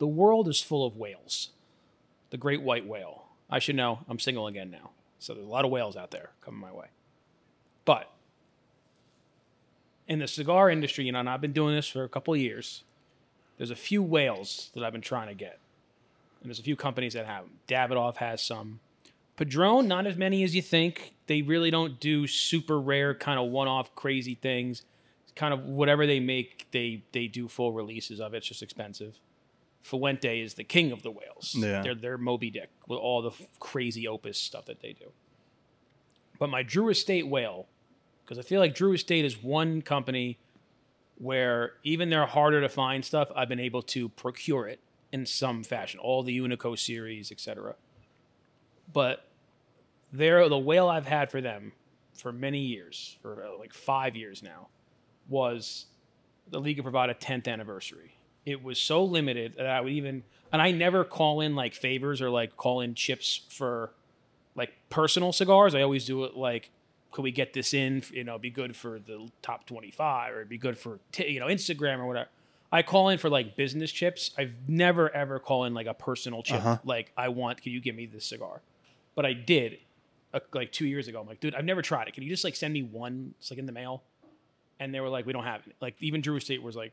The 0.00 0.06
world 0.06 0.48
is 0.48 0.60
full 0.62 0.84
of 0.84 0.96
whales. 0.96 1.50
The 2.30 2.38
great 2.38 2.62
white 2.62 2.86
whale. 2.86 3.26
I 3.50 3.58
should 3.58 3.76
know. 3.76 4.00
I'm 4.08 4.18
single 4.18 4.46
again 4.46 4.70
now. 4.70 4.90
So 5.18 5.34
there's 5.34 5.46
a 5.46 5.50
lot 5.50 5.66
of 5.66 5.70
whales 5.70 5.94
out 5.94 6.10
there 6.10 6.30
coming 6.40 6.58
my 6.58 6.72
way. 6.72 6.86
But 7.84 8.10
in 10.08 10.18
the 10.18 10.26
cigar 10.26 10.70
industry, 10.70 11.04
you 11.04 11.12
know, 11.12 11.20
and 11.20 11.28
I've 11.28 11.42
been 11.42 11.52
doing 11.52 11.74
this 11.74 11.86
for 11.86 12.02
a 12.02 12.08
couple 12.08 12.32
of 12.32 12.40
years, 12.40 12.82
there's 13.58 13.70
a 13.70 13.76
few 13.76 14.02
whales 14.02 14.70
that 14.74 14.82
I've 14.82 14.92
been 14.92 15.02
trying 15.02 15.28
to 15.28 15.34
get. 15.34 15.58
And 16.40 16.48
there's 16.48 16.58
a 16.58 16.62
few 16.62 16.76
companies 16.76 17.12
that 17.12 17.26
have 17.26 17.44
them. 17.44 17.58
Davidoff 17.68 18.16
has 18.16 18.42
some. 18.42 18.80
Padron, 19.36 19.86
not 19.86 20.06
as 20.06 20.16
many 20.16 20.42
as 20.44 20.56
you 20.56 20.62
think. 20.62 21.14
They 21.26 21.42
really 21.42 21.70
don't 21.70 22.00
do 22.00 22.26
super 22.26 22.80
rare, 22.80 23.14
kind 23.14 23.38
of 23.38 23.50
one-off 23.50 23.94
crazy 23.94 24.34
things. 24.34 24.82
Kind 25.36 25.52
of 25.52 25.64
whatever 25.64 26.06
they 26.06 26.20
make, 26.20 26.66
they 26.70 27.02
they 27.12 27.26
do 27.26 27.48
full 27.48 27.72
releases 27.72 28.20
of 28.20 28.32
it. 28.34 28.38
It's 28.38 28.48
just 28.48 28.62
expensive. 28.62 29.18
Fuente 29.82 30.40
is 30.40 30.54
the 30.54 30.64
king 30.64 30.92
of 30.92 31.02
the 31.02 31.10
whales. 31.10 31.54
Yeah. 31.56 31.82
They're 31.82 31.94
they're 31.94 32.18
Moby 32.18 32.50
Dick 32.50 32.70
with 32.86 32.98
all 32.98 33.22
the 33.22 33.30
f- 33.30 33.46
crazy 33.58 34.06
opus 34.06 34.38
stuff 34.38 34.66
that 34.66 34.80
they 34.80 34.92
do. 34.92 35.12
But 36.38 36.50
my 36.50 36.62
Drew 36.62 36.88
Estate 36.88 37.26
whale, 37.28 37.66
because 38.24 38.38
I 38.38 38.42
feel 38.42 38.60
like 38.60 38.74
Drew 38.74 38.92
Estate 38.92 39.24
is 39.24 39.42
one 39.42 39.82
company 39.82 40.38
where 41.16 41.72
even 41.82 42.08
they're 42.08 42.26
harder 42.26 42.60
to 42.62 42.68
find 42.68 43.04
stuff, 43.04 43.30
I've 43.36 43.48
been 43.48 43.60
able 43.60 43.82
to 43.82 44.08
procure 44.08 44.66
it 44.66 44.80
in 45.12 45.26
some 45.26 45.62
fashion. 45.62 46.00
All 46.00 46.22
the 46.22 46.38
Unico 46.38 46.78
series, 46.78 47.30
etc. 47.30 47.74
But 48.90 49.26
they're 50.12 50.48
the 50.48 50.58
whale 50.58 50.88
I've 50.88 51.06
had 51.06 51.30
for 51.30 51.40
them 51.40 51.72
for 52.14 52.32
many 52.32 52.60
years, 52.60 53.16
for 53.22 53.44
uh, 53.44 53.58
like 53.58 53.72
five 53.72 54.16
years 54.16 54.42
now, 54.42 54.68
was 55.28 55.86
the 56.48 56.60
Liga 56.60 56.82
Privada 56.82 57.14
10th 57.18 57.48
anniversary. 57.48 58.14
It 58.46 58.62
was 58.62 58.78
so 58.78 59.04
limited 59.04 59.54
that 59.56 59.66
I 59.66 59.80
would 59.80 59.92
even, 59.92 60.22
and 60.52 60.62
I 60.62 60.70
never 60.70 61.04
call 61.04 61.40
in 61.40 61.54
like 61.54 61.74
favors 61.74 62.20
or 62.22 62.30
like 62.30 62.56
call 62.56 62.80
in 62.80 62.94
chips 62.94 63.42
for 63.48 63.90
like 64.54 64.72
personal 64.88 65.32
cigars. 65.32 65.74
I 65.74 65.82
always 65.82 66.04
do 66.06 66.24
it 66.24 66.36
like, 66.36 66.70
could 67.12 67.22
we 67.22 67.32
get 67.32 67.52
this 67.52 67.74
in? 67.74 68.02
You 68.12 68.24
know, 68.24 68.38
be 68.38 68.50
good 68.50 68.76
for 68.76 68.98
the 68.98 69.28
top 69.42 69.66
25 69.66 70.32
or 70.32 70.36
it'd 70.36 70.48
be 70.48 70.58
good 70.58 70.78
for, 70.78 71.00
t- 71.12 71.28
you 71.28 71.40
know, 71.40 71.46
Instagram 71.46 71.98
or 71.98 72.06
whatever. 72.06 72.28
I 72.72 72.82
call 72.82 73.08
in 73.08 73.18
for 73.18 73.28
like 73.28 73.56
business 73.56 73.90
chips. 73.90 74.30
I've 74.38 74.52
never 74.68 75.14
ever 75.14 75.38
call 75.38 75.64
in 75.64 75.74
like 75.74 75.86
a 75.86 75.94
personal 75.94 76.42
chip. 76.42 76.58
Uh-huh. 76.58 76.78
Like, 76.84 77.12
I 77.16 77.28
want, 77.28 77.62
can 77.62 77.72
you 77.72 77.80
give 77.80 77.96
me 77.96 78.06
this 78.06 78.24
cigar? 78.26 78.62
But 79.16 79.26
I 79.26 79.32
did 79.32 79.78
uh, 80.32 80.40
like 80.54 80.70
two 80.70 80.86
years 80.86 81.08
ago. 81.08 81.20
I'm 81.20 81.26
like, 81.26 81.40
dude, 81.40 81.54
I've 81.54 81.64
never 81.64 81.82
tried 81.82 82.08
it. 82.08 82.14
Can 82.14 82.22
you 82.22 82.30
just 82.30 82.44
like 82.44 82.54
send 82.54 82.72
me 82.72 82.82
one? 82.82 83.34
It's 83.40 83.50
like 83.50 83.58
in 83.58 83.66
the 83.66 83.72
mail. 83.72 84.02
And 84.78 84.94
they 84.94 85.00
were 85.00 85.08
like, 85.08 85.26
we 85.26 85.32
don't 85.32 85.44
have 85.44 85.66
it. 85.66 85.74
Like 85.80 85.96
even 86.00 86.20
Drew 86.20 86.36
Estate 86.36 86.62
was 86.62 86.76
like, 86.76 86.92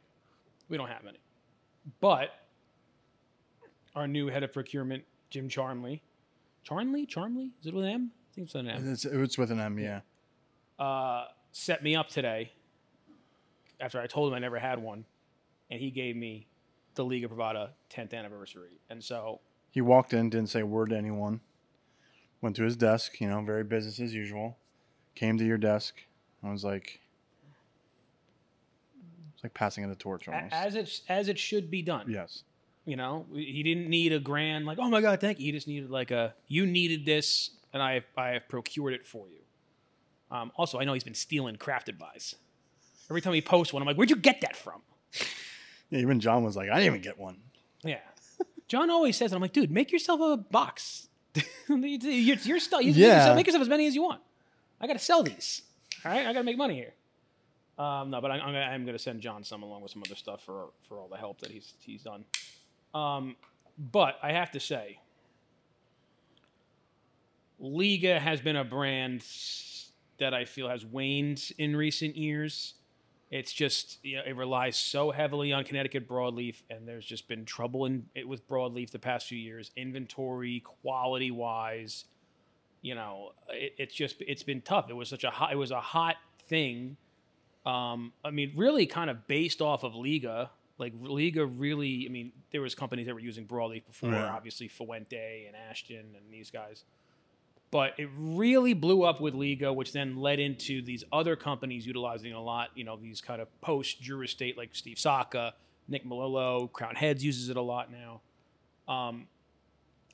we 0.68 0.78
don't 0.78 0.90
have 0.90 1.06
any. 1.08 1.20
But 2.00 2.30
our 3.96 4.08
new 4.08 4.28
head 4.28 4.44
of 4.44 4.54
procurement, 4.54 5.04
Jim 5.30 5.50
Charmley, 5.50 6.02
Charmley, 6.64 7.06
Charmley, 7.06 7.52
is 7.62 7.68
it 7.68 7.74
with 7.74 7.86
an 7.86 7.92
M? 7.92 8.12
I 8.32 8.36
think 8.36 8.46
it's 8.46 8.54
with 8.54 8.66
an 8.66 8.70
M. 8.70 8.92
It's, 8.92 9.06
it's 9.06 9.38
with 9.38 9.52
an 9.52 9.60
M, 9.60 9.80
yeah. 9.80 10.02
Uh, 10.78 11.26
set 11.52 11.82
me 11.82 11.96
up 11.96 12.10
today 12.10 12.52
after 13.80 14.00
I 14.00 14.08
told 14.08 14.30
him 14.30 14.36
I 14.36 14.40
never 14.40 14.60
had 14.60 14.80
one, 14.80 15.06
and 15.72 15.80
he 15.80 15.90
gave 15.92 16.16
me 16.16 16.48
the 16.96 17.06
Liga 17.06 17.28
Privada 17.28 17.70
10th 17.92 18.14
anniversary. 18.14 18.80
And 18.90 19.04
so 19.04 19.40
He 19.72 19.82
walked 19.82 20.14
in, 20.14 20.30
didn't 20.30 20.50
say 20.50 20.62
a 20.62 20.66
word 20.66 20.90
to 20.90 20.98
anyone. 20.98 21.42
Went 22.42 22.56
to 22.58 22.64
his 22.64 22.76
desk, 22.76 23.20
you 23.20 23.28
know, 23.30 23.42
very 23.42 23.64
business 23.64 24.00
as 24.00 24.14
usual. 24.14 24.58
Came 25.16 25.38
to 25.38 25.46
your 25.46 25.58
desk. 25.58 25.96
I 26.44 26.52
was 26.52 26.64
like, 26.64 27.02
like 29.48 29.54
passing 29.54 29.84
of 29.84 29.90
the 29.90 29.96
torch 29.96 30.28
almost. 30.28 30.54
as 30.54 30.76
it 30.76 31.02
as 31.10 31.28
it 31.28 31.40
should 31.40 31.72
be 31.72 31.82
done. 31.82 32.06
yes. 32.10 32.44
You 32.86 32.96
know, 32.96 33.26
he 33.34 33.64
didn't 33.64 33.90
need 33.90 34.14
a 34.14 34.20
grand 34.20 34.66
like, 34.66 34.78
oh 34.80 34.90
my 34.90 35.02
god, 35.02 35.20
thank 35.20 35.40
you. 35.40 35.46
He 35.48 35.52
just 35.52 35.68
needed 35.68 35.90
like 35.90 36.10
a 36.12 36.34
you 36.48 36.66
needed 36.66 37.06
this, 37.06 37.50
and 37.74 37.84
I 37.84 37.96
have, 37.96 38.04
I 38.16 38.28
have 38.30 38.48
procured 38.48 38.94
it 38.94 39.06
for 39.06 39.28
you. 39.28 39.40
Um, 40.36 40.52
also, 40.56 40.80
I 40.80 40.86
know 40.86 40.94
he's 40.94 41.04
been 41.04 41.14
stealing 41.14 41.56
crafted 41.58 41.98
buys. 41.98 42.36
Every 43.10 43.22
time 43.22 43.34
he 43.34 43.42
posts 43.42 43.74
one, 43.74 43.82
I'm 43.82 43.88
like, 43.88 43.98
where'd 43.98 44.10
you 44.10 44.16
get 44.16 44.42
that 44.42 44.56
from? 44.56 44.82
Yeah, 45.90 46.00
even 46.00 46.20
John 46.20 46.44
was 46.44 46.58
like, 46.58 46.70
I 46.70 46.74
didn't 46.74 46.88
even 46.88 47.02
get 47.02 47.18
one. 47.18 47.38
Yeah. 47.82 48.00
John 48.68 48.90
always 48.90 49.16
says, 49.16 49.32
it. 49.32 49.36
I'm 49.36 49.42
like, 49.42 49.54
dude, 49.54 49.72
make 49.72 49.90
yourself 49.94 50.20
a 50.20 50.36
box. 50.36 51.08
your, 51.70 51.78
your 52.36 52.60
stuff. 52.60 52.82
You, 52.84 52.92
Yeah. 52.92 53.20
yourself, 53.20 53.36
make 53.38 53.46
yourself 53.48 53.62
as 53.62 53.70
many 53.70 53.88
as 53.88 53.96
you 53.96 54.04
want. 54.04 54.20
I 54.82 54.88
got 54.88 54.94
to 54.94 55.00
sell 55.00 55.24
these. 55.24 55.62
All 56.04 56.12
right, 56.12 56.28
I 56.28 56.34
got 56.34 56.40
to 56.40 56.44
make 56.44 56.58
money 56.58 56.76
here. 56.76 56.94
Um, 57.78 58.10
no, 58.10 58.22
but 58.22 58.32
I'm 58.32 58.40
gonna, 58.40 58.60
I'm 58.60 58.86
going 58.86 58.98
to 58.98 59.04
send 59.04 59.22
John 59.22 59.44
some 59.44 59.62
along 59.62 59.82
with 59.82 59.92
some 59.92 60.02
other 60.06 60.16
stuff 60.16 60.44
for 60.44 60.70
for 60.88 61.00
all 61.00 61.08
the 61.08 61.18
help 61.18 61.42
that 61.42 61.52
he's 61.52 61.74
he's 61.80 62.04
done. 62.04 62.26
Um, 62.94 63.36
but 63.78 64.18
I 64.24 64.32
have 64.32 64.52
to 64.52 64.60
say, 64.60 65.00
Liga 67.60 68.20
has 68.20 68.42
been 68.42 68.56
a 68.56 68.64
brand 68.64 69.24
that 70.18 70.34
I 70.34 70.46
feel 70.46 70.70
has 70.70 70.84
waned 70.86 71.52
in 71.58 71.76
recent 71.76 72.16
years. 72.16 72.74
It's 73.30 73.52
just 73.54 74.00
you 74.04 74.16
know, 74.16 74.24
it 74.26 74.36
relies 74.36 74.78
so 74.78 75.12
heavily 75.12 75.52
on 75.54 75.64
Connecticut 75.64 76.08
broadleaf, 76.08 76.64
and 76.70 76.88
there's 76.88 77.06
just 77.06 77.28
been 77.28 77.46
trouble 77.46 77.86
in 77.86 78.06
it 78.16 78.28
with 78.28 78.48
broadleaf 78.48 78.90
the 78.90 79.00
past 79.00 79.28
few 79.28 79.38
years. 79.38 79.70
Inventory, 79.76 80.62
quality 80.62 81.30
wise, 81.30 82.06
you 82.82 82.96
know, 82.96 83.34
it, 83.50 83.74
it's 83.78 83.94
just 83.94 84.16
it's 84.22 84.44
been 84.44 84.62
tough. 84.62 84.90
It 84.90 84.96
was 84.96 85.10
such 85.10 85.24
a 85.24 85.30
hot, 85.30 85.52
it 85.52 85.58
was 85.58 85.72
a 85.72 85.82
hot 85.82 86.16
thing. 86.48 86.98
Um, 87.68 88.14
I 88.24 88.32
mean, 88.32 88.54
really, 88.56 88.86
kind 88.86 89.10
of 89.10 89.28
based 89.28 89.62
off 89.62 89.84
of 89.84 89.96
Liga. 89.96 90.52
Like 90.78 90.94
Liga, 91.02 91.46
really. 91.46 92.06
I 92.08 92.12
mean, 92.12 92.32
there 92.52 92.62
was 92.62 92.76
companies 92.76 93.08
that 93.08 93.14
were 93.14 93.20
using 93.20 93.46
broadleaf 93.46 93.86
before, 93.86 94.16
obviously 94.16 94.68
Fuente 94.68 95.46
and 95.48 95.56
Ashton 95.70 96.16
and 96.16 96.32
these 96.32 96.52
guys 96.52 96.84
but 97.72 97.94
it 97.98 98.10
really 98.18 98.74
blew 98.74 99.04
up 99.04 99.20
with 99.20 99.34
Liga, 99.34 99.74
which 99.74 99.92
then 99.92 100.18
led 100.18 100.40
into 100.40 100.82
these 100.82 101.04
other 101.12 101.36
companies 101.36 101.86
utilizing 101.86 102.34
a 102.34 102.42
lot. 102.42 102.70
You 102.76 102.84
know, 102.84 102.96
these 102.96 103.22
kind 103.22 103.42
of 103.42 103.62
post 103.62 104.02
Drew 104.02 104.22
Estate 104.22 104.58
like 104.58 104.70
Steve 104.74 104.98
Saka, 104.98 105.54
Nick 105.88 106.06
Melillo, 106.06 106.72
Crown 106.72 106.96
Heads 106.96 107.24
uses 107.24 107.50
it 107.50 107.58
a 107.58 107.62
lot 107.62 107.90
now. 107.92 108.22
Um, 108.92 109.28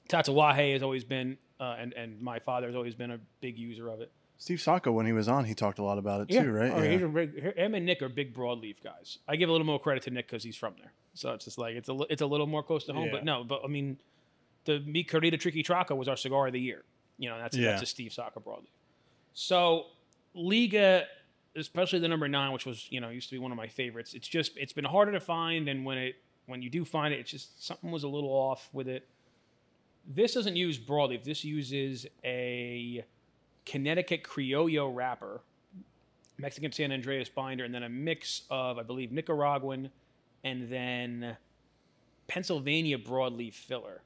Tatuaje 0.10 0.74
has 0.74 0.82
always 0.82 1.04
been, 1.04 1.38
uh, 1.60 1.76
and 1.78 1.94
and 1.94 2.22
my 2.22 2.40
father 2.40 2.68
has 2.68 2.76
always 2.76 2.96
been 2.96 3.12
a 3.12 3.20
big 3.40 3.58
user 3.58 3.90
of 3.90 4.02
it. 4.02 4.12
Steve 4.44 4.60
Saka, 4.60 4.92
when 4.92 5.06
he 5.06 5.14
was 5.14 5.30
on, 5.30 5.46
he 5.46 5.54
talked 5.56 5.80
a 5.80 5.84
lot 5.84 5.98
about 5.98 6.20
it 6.20 6.28
too, 6.28 6.52
right? 6.52 6.70
Oh, 6.70 6.82
yeah. 6.84 6.98
big- 7.08 7.56
him 7.56 7.76
and 7.76 7.86
Nick 7.86 8.02
are 8.02 8.10
big 8.10 8.36
broadleaf 8.36 8.76
guys. 8.84 9.20
I 9.26 9.38
give 9.38 9.48
a 9.48 9.54
little 9.54 9.66
more 9.66 9.80
credit 9.80 10.04
to 10.04 10.12
Nick 10.12 10.28
because 10.28 10.44
he's 10.44 10.58
from 10.58 10.74
there, 10.82 10.92
so 11.14 11.32
it's 11.32 11.46
just 11.46 11.58
like 11.58 11.76
it's 11.78 11.88
a 11.88 11.98
it's 12.10 12.22
a 12.22 12.26
little 12.26 12.46
more 12.46 12.62
close 12.62 12.84
to 12.88 12.94
home. 12.94 13.06
Yeah. 13.06 13.12
But 13.14 13.24
no, 13.24 13.46
but 13.46 13.62
I 13.64 13.68
mean, 13.70 14.00
the 14.66 14.82
Mi 14.82 15.06
Querida 15.06 15.36
Triqui 15.36 15.66
Traca 15.66 15.96
was 15.96 16.10
our 16.10 16.18
cigar 16.18 16.48
of 16.48 16.52
the 16.54 16.60
year. 16.60 16.84
You 17.18 17.30
know, 17.30 17.38
that's 17.38 17.56
Yeah. 17.56 17.70
that's 17.72 17.84
a 17.84 17.86
Steve 17.86 18.12
Saka 18.12 18.42
broadleaf. 18.42 18.68
So 19.34 19.86
Liga, 20.34 21.06
especially 21.56 22.00
the 22.00 22.10
number 22.10 22.28
nine, 22.28 22.52
which 22.52 22.66
was 22.66 22.88
you 22.92 23.00
know 23.00 23.08
used 23.12 23.30
to 23.30 23.36
be 23.36 23.40
one 23.40 23.54
of 23.54 23.58
my 23.58 23.68
favorites. 23.68 24.14
It's 24.14 24.28
just 24.28 24.58
it's 24.58 24.74
been 24.74 24.84
harder 24.84 25.14
to 25.14 25.22
find, 25.22 25.70
and 25.70 25.86
when 25.86 25.98
it 25.98 26.16
when 26.48 26.62
you 26.62 26.70
do 26.70 26.84
find 26.84 27.14
it, 27.14 27.22
it's 27.22 27.32
just 27.32 27.66
something 27.66 27.92
was 27.92 28.04
a 28.04 28.10
little 28.10 28.32
off 28.32 28.68
with 28.74 28.90
it. 28.90 29.08
This 30.06 30.34
doesn't 30.34 30.58
use 30.58 30.78
broadleaf. 30.78 31.24
This 31.24 31.46
uses 31.46 32.06
a 32.26 33.06
Connecticut 33.66 34.24
Criollo 34.24 34.94
wrapper, 34.94 35.42
Mexican 36.38 36.72
San 36.72 36.90
Andrés 36.90 37.34
binder, 37.34 37.64
and 37.64 37.74
then 37.74 37.84
a 37.84 37.90
mix 37.90 38.44
of, 38.50 38.78
I 38.78 38.84
believe, 38.84 39.12
Nicaraguan 39.12 39.90
and 40.44 40.70
then 40.70 41.38
Pennsylvania 42.28 42.98
broadleaf 42.98 43.54
filler. 43.54 44.02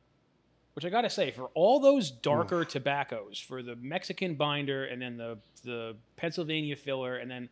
Which 0.73 0.85
I 0.85 0.89
gotta 0.89 1.09
say, 1.09 1.31
for 1.31 1.49
all 1.55 1.79
those 1.79 2.11
darker 2.11 2.63
tobaccos, 2.63 3.39
for 3.39 3.63
the 3.63 3.75
Mexican 3.75 4.35
binder 4.35 4.85
and 4.85 5.01
then 5.01 5.17
the 5.17 5.39
the 5.63 5.95
Pennsylvania 6.17 6.75
filler, 6.75 7.17
and 7.17 7.31
then 7.31 7.49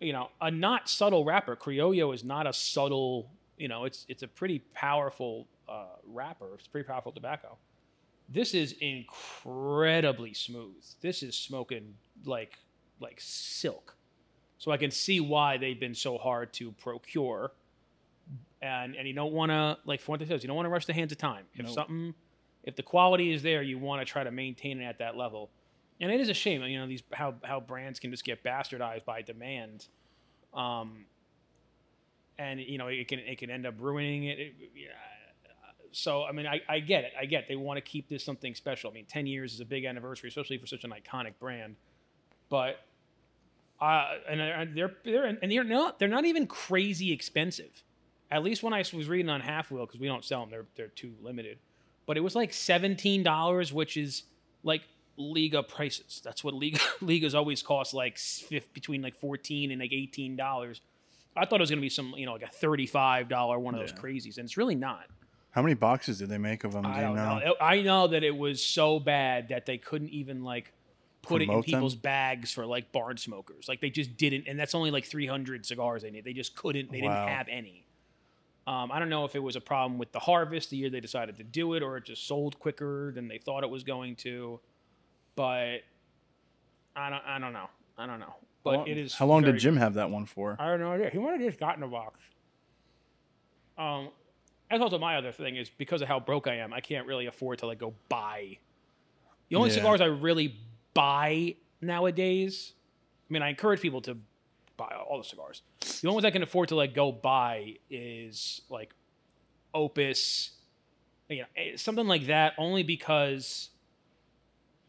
you 0.00 0.12
know 0.12 0.30
a 0.40 0.50
not 0.50 0.88
subtle 0.88 1.24
wrapper. 1.24 1.54
Criollo 1.54 2.12
is 2.12 2.24
not 2.24 2.46
a 2.48 2.52
subtle. 2.52 3.30
You 3.56 3.68
know, 3.68 3.84
it's 3.84 4.04
it's 4.08 4.24
a 4.24 4.28
pretty 4.28 4.58
powerful 4.74 5.46
uh, 5.68 5.84
wrapper. 6.04 6.54
It's 6.54 6.66
a 6.66 6.70
pretty 6.70 6.88
powerful 6.88 7.12
tobacco. 7.12 7.56
This 8.28 8.54
is 8.54 8.74
incredibly 8.80 10.34
smooth. 10.34 10.84
This 11.00 11.22
is 11.22 11.36
smoking 11.36 11.94
like 12.24 12.58
like 13.00 13.18
silk. 13.20 13.96
So 14.58 14.70
I 14.70 14.76
can 14.78 14.90
see 14.90 15.20
why 15.20 15.58
they've 15.58 15.78
been 15.78 15.94
so 15.94 16.18
hard 16.18 16.52
to 16.54 16.72
procure. 16.72 17.52
And 18.60 18.96
and 18.96 19.06
you 19.06 19.14
don't 19.14 19.32
want 19.32 19.52
to 19.52 19.78
like 19.84 20.00
Fuente 20.00 20.26
says, 20.26 20.42
you 20.42 20.48
don't 20.48 20.56
want 20.56 20.66
to 20.66 20.70
rush 20.70 20.86
the 20.86 20.92
hands 20.92 21.12
of 21.12 21.18
time. 21.18 21.44
If 21.54 21.66
Nope. 21.66 21.74
something 21.74 22.14
if 22.64 22.74
the 22.74 22.82
quality 22.82 23.32
is 23.32 23.42
there, 23.42 23.62
you 23.62 23.78
want 23.78 24.04
to 24.04 24.10
try 24.10 24.24
to 24.24 24.32
maintain 24.32 24.80
it 24.80 24.84
at 24.84 24.98
that 24.98 25.16
level. 25.16 25.50
And 26.00 26.10
it 26.10 26.20
is 26.20 26.28
a 26.28 26.34
shame, 26.34 26.62
you 26.64 26.78
know, 26.78 26.86
these 26.86 27.02
how 27.12 27.34
how 27.44 27.60
brands 27.60 28.00
can 28.00 28.10
just 28.10 28.24
get 28.24 28.42
bastardized 28.42 29.04
by 29.04 29.22
demand. 29.22 29.86
Um 30.52 31.04
and 32.38 32.60
you 32.60 32.76
know, 32.78 32.88
it 32.88 33.06
can 33.08 33.20
it 33.20 33.38
can 33.38 33.50
end 33.50 33.66
up 33.66 33.74
ruining 33.78 34.24
it. 34.24 34.38
it 34.38 34.54
yeah. 34.74 34.88
So 35.92 36.24
I 36.24 36.32
mean, 36.32 36.46
I, 36.46 36.60
I 36.68 36.80
get 36.80 37.04
it. 37.04 37.12
I 37.18 37.26
get 37.26 37.44
it. 37.44 37.48
they 37.48 37.56
want 37.56 37.76
to 37.78 37.80
keep 37.80 38.08
this 38.08 38.24
something 38.24 38.54
special. 38.54 38.90
I 38.90 38.94
mean, 38.94 39.06
ten 39.06 39.26
years 39.26 39.54
is 39.54 39.60
a 39.60 39.64
big 39.64 39.84
anniversary, 39.84 40.28
especially 40.28 40.58
for 40.58 40.66
such 40.66 40.84
an 40.84 40.92
iconic 40.92 41.34
brand. 41.40 41.76
But 42.48 42.80
uh, 43.80 44.14
and 44.28 44.76
they're 44.76 44.94
they're 45.04 45.24
and 45.24 45.50
they're 45.50 45.64
not 45.64 45.98
they're 45.98 46.08
not 46.08 46.24
even 46.24 46.46
crazy 46.46 47.12
expensive. 47.12 47.82
At 48.30 48.42
least 48.42 48.62
when 48.62 48.72
I 48.72 48.78
was 48.78 49.08
reading 49.08 49.28
on 49.28 49.40
halfwheel, 49.40 49.86
because 49.86 50.00
we 50.00 50.08
don't 50.08 50.24
sell 50.24 50.40
them, 50.40 50.50
they're 50.50 50.66
they're 50.76 50.88
too 50.88 51.14
limited. 51.22 51.58
But 52.06 52.16
it 52.16 52.20
was 52.20 52.34
like 52.34 52.52
seventeen 52.52 53.22
dollars, 53.22 53.72
which 53.72 53.96
is 53.96 54.24
like 54.62 54.82
Liga 55.16 55.62
prices. 55.62 56.20
That's 56.24 56.42
what 56.42 56.54
Liga 56.54 56.78
Ligas 57.02 57.34
always 57.34 57.62
cost, 57.62 57.94
like 57.94 58.18
between 58.72 59.02
like 59.02 59.16
fourteen 59.16 59.70
and 59.70 59.80
like 59.80 59.92
eighteen 59.92 60.36
dollars. 60.36 60.80
I 61.36 61.44
thought 61.44 61.60
it 61.60 61.62
was 61.62 61.70
gonna 61.70 61.82
be 61.82 61.90
some, 61.90 62.14
you 62.16 62.24
know, 62.24 62.32
like 62.32 62.42
a 62.42 62.48
thirty-five 62.48 63.28
dollar 63.28 63.58
one 63.58 63.74
of 63.74 63.80
those 63.80 63.92
crazies, 63.92 64.38
and 64.38 64.46
it's 64.46 64.56
really 64.56 64.74
not. 64.74 65.06
How 65.56 65.62
many 65.62 65.72
boxes 65.74 66.18
did 66.18 66.28
they 66.28 66.36
make 66.36 66.64
of 66.64 66.72
them? 66.74 66.82
Do 66.82 66.90
I 66.90 66.96
you 67.00 67.06
don't 67.06 67.16
know? 67.16 67.38
know. 67.38 67.54
I 67.62 67.80
know 67.80 68.08
that 68.08 68.22
it 68.22 68.36
was 68.36 68.62
so 68.62 69.00
bad 69.00 69.48
that 69.48 69.64
they 69.64 69.78
couldn't 69.78 70.10
even 70.10 70.44
like 70.44 70.70
put 71.22 71.40
it 71.40 71.44
in 71.44 71.48
Promote 71.48 71.64
them? 71.64 71.74
people's 71.76 71.94
bags 71.96 72.52
for 72.52 72.66
like 72.66 72.92
barn 72.92 73.16
smokers. 73.16 73.66
Like 73.66 73.80
they 73.80 73.88
just 73.88 74.18
didn't, 74.18 74.44
and 74.48 74.60
that's 74.60 74.74
only 74.74 74.90
like 74.90 75.06
300 75.06 75.64
cigars 75.64 76.02
they 76.02 76.10
need. 76.10 76.24
They 76.26 76.34
just 76.34 76.54
couldn't. 76.56 76.92
They 76.92 77.00
Wow. 77.00 77.24
didn't 77.24 77.28
have 77.36 77.48
any. 77.48 77.86
Um, 78.66 78.92
I 78.92 78.98
don't 78.98 79.08
know 79.08 79.24
if 79.24 79.34
it 79.34 79.42
was 79.42 79.56
a 79.56 79.60
problem 79.62 79.96
with 79.98 80.12
the 80.12 80.18
harvest 80.18 80.68
the 80.68 80.76
year 80.76 80.90
they 80.90 81.00
decided 81.00 81.36
to 81.38 81.42
do 81.42 81.72
it, 81.72 81.82
or 81.82 81.96
it 81.96 82.04
just 82.04 82.26
sold 82.26 82.58
quicker 82.58 83.12
than 83.14 83.26
they 83.26 83.38
thought 83.38 83.64
it 83.64 83.70
was 83.70 83.82
going 83.82 84.14
to. 84.16 84.60
But 85.36 85.78
I 86.94 87.08
don't. 87.08 87.22
I 87.26 87.38
don't 87.38 87.54
know. 87.54 87.70
I 87.96 88.06
don't 88.06 88.20
know. 88.20 88.34
But 88.62 88.70
How 88.72 88.76
long- 88.80 88.88
it 88.88 88.98
is. 88.98 89.14
How 89.14 89.24
long 89.26 89.40
very 89.40 89.52
did 89.54 89.60
Jim 89.62 89.76
have 89.78 89.94
that 89.94 90.10
one 90.10 90.26
for? 90.26 90.54
I 90.58 90.70
have 90.72 90.80
no 90.80 90.92
idea. 90.92 91.08
He 91.08 91.18
might 91.18 91.32
have 91.32 91.40
just 91.40 91.58
gotten 91.58 91.82
a 91.82 91.88
box. 91.88 92.20
Um, 93.78 94.08
that's 94.70 94.82
also 94.82 94.98
my 94.98 95.16
other 95.16 95.32
thing 95.32 95.56
is 95.56 95.70
because 95.70 96.02
of 96.02 96.08
how 96.08 96.18
broke 96.20 96.46
I 96.46 96.56
am, 96.56 96.72
I 96.72 96.80
can't 96.80 97.06
really 97.06 97.26
afford 97.26 97.58
to 97.60 97.66
like 97.66 97.78
go 97.78 97.94
buy. 98.08 98.58
The 99.48 99.56
only 99.56 99.70
Yeah. 99.70 99.76
cigars 99.76 100.00
I 100.00 100.06
really 100.06 100.56
buy 100.94 101.54
nowadays. 101.80 102.72
I 103.28 103.32
mean, 103.32 103.42
I 103.42 103.48
encourage 103.50 103.80
people 103.80 104.00
to 104.02 104.16
buy 104.76 104.92
all 105.08 105.18
the 105.18 105.24
cigars. 105.24 105.62
The 105.80 106.08
only 106.08 106.16
ones 106.16 106.24
I 106.24 106.30
can 106.30 106.42
afford 106.42 106.68
to 106.70 106.74
like 106.76 106.94
go 106.94 107.12
buy 107.12 107.76
is 107.90 108.60
like 108.68 108.92
Opus, 109.74 110.52
you 111.28 111.40
know, 111.40 111.46
eh, 111.56 111.76
something 111.76 112.06
like 112.06 112.26
that. 112.26 112.54
Only 112.56 112.82
because 112.82 113.70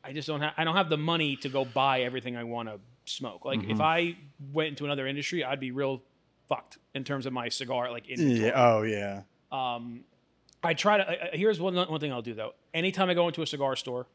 I 0.04 0.14
just 0.14 0.28
don't 0.28 0.42
have 0.42 0.54
I 0.58 0.64
don't 0.64 0.76
have 0.76 0.90
the 0.90 0.98
money 0.98 1.36
to 1.38 1.50
go 1.50 1.66
buy 1.66 2.02
everything 2.02 2.36
I 2.38 2.44
want 2.46 2.70
to 2.70 2.80
smoke. 3.06 3.44
Like 3.46 3.60
Mm-hmm. 3.60 3.72
if 3.72 3.82
I 3.82 4.16
went 4.54 4.70
into 4.70 4.86
another 4.86 5.08
industry, 5.08 5.44
I'd 5.44 5.60
be 5.60 5.72
real 5.72 6.02
fucked 6.48 6.78
in 6.96 7.04
terms 7.04 7.26
of 7.26 7.34
my 7.34 7.50
cigar 7.50 7.92
like 7.92 8.08
inventory. 8.08 8.48
Yeah. 8.48 8.52
Oh 8.56 8.82
yeah. 8.84 9.22
Um, 9.52 10.02
I 10.64 10.74
try 10.74 10.98
to. 10.98 11.10
I- 11.10 11.30
I- 11.34 11.38
here's 11.38 11.60
one 11.60 11.76
one 11.76 12.00
thing 12.00 12.12
I'll 12.12 12.22
do 12.22 12.34
though. 12.34 12.54
Anytime 12.74 13.10
I 13.10 13.14
go 13.14 13.28
into 13.28 13.42
a 13.42 13.48
cigar 13.48 13.76
store, 13.76 14.08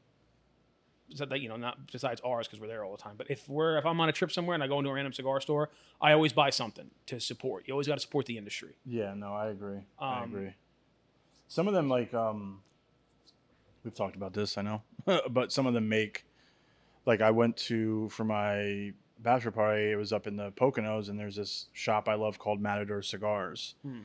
so 1.15 1.25
that 1.27 1.41
you 1.41 1.49
know, 1.49 1.57
not 1.57 1.91
besides 1.93 2.21
ours 2.25 2.47
because 2.47 2.61
we're 2.61 2.67
there 2.69 2.85
all 2.85 2.93
the 2.93 3.03
time. 3.03 3.15
But 3.17 3.31
if 3.31 3.49
we're 3.49 3.79
if 3.79 3.87
I'm 3.87 4.01
on 4.01 4.09
a 4.09 4.13
trip 4.13 4.33
somewhere 4.33 4.55
and 4.55 4.63
I 4.63 4.67
go 4.67 4.79
into 4.79 4.91
a 4.91 4.95
random 4.95 5.13
cigar 5.13 5.41
store, 5.41 5.71
I 6.01 6.13
always 6.13 6.33
buy 6.33 6.51
something 6.51 6.91
to 7.07 7.21
support. 7.21 7.65
You 7.67 7.73
always 7.75 7.87
got 7.87 7.95
to 7.95 8.01
support 8.01 8.27
the 8.27 8.37
industry. 8.39 8.77
Yeah. 8.85 9.15
No, 9.15 9.33
I 9.35 9.49
agree. 9.49 9.81
I 9.99 10.23
Um, 10.23 10.35
agree. 10.35 10.55
Some 11.49 11.69
of 11.69 11.75
them 11.75 11.89
like 11.89 12.13
um, 12.15 12.63
we've 13.85 13.95
talked 13.95 14.17
about 14.17 14.33
this. 14.33 14.57
I 14.59 14.63
know, 14.63 14.83
but 15.31 15.53
some 15.53 15.67
of 15.67 15.75
them 15.75 15.89
make 15.89 16.25
like 17.07 17.21
I 17.21 17.31
went 17.31 17.57
to 17.69 18.09
for 18.09 18.25
my 18.25 18.93
bachelor 19.19 19.51
party. 19.53 19.93
It 19.93 19.97
was 19.97 20.13
up 20.13 20.27
in 20.27 20.37
the 20.37 20.51
Poconos, 20.53 21.09
and 21.09 21.19
there's 21.19 21.37
this 21.37 21.67
shop 21.73 22.09
I 22.09 22.15
love 22.15 22.39
called 22.39 22.61
Matador 22.61 23.03
Cigars. 23.03 23.75
Hmm. 23.83 24.01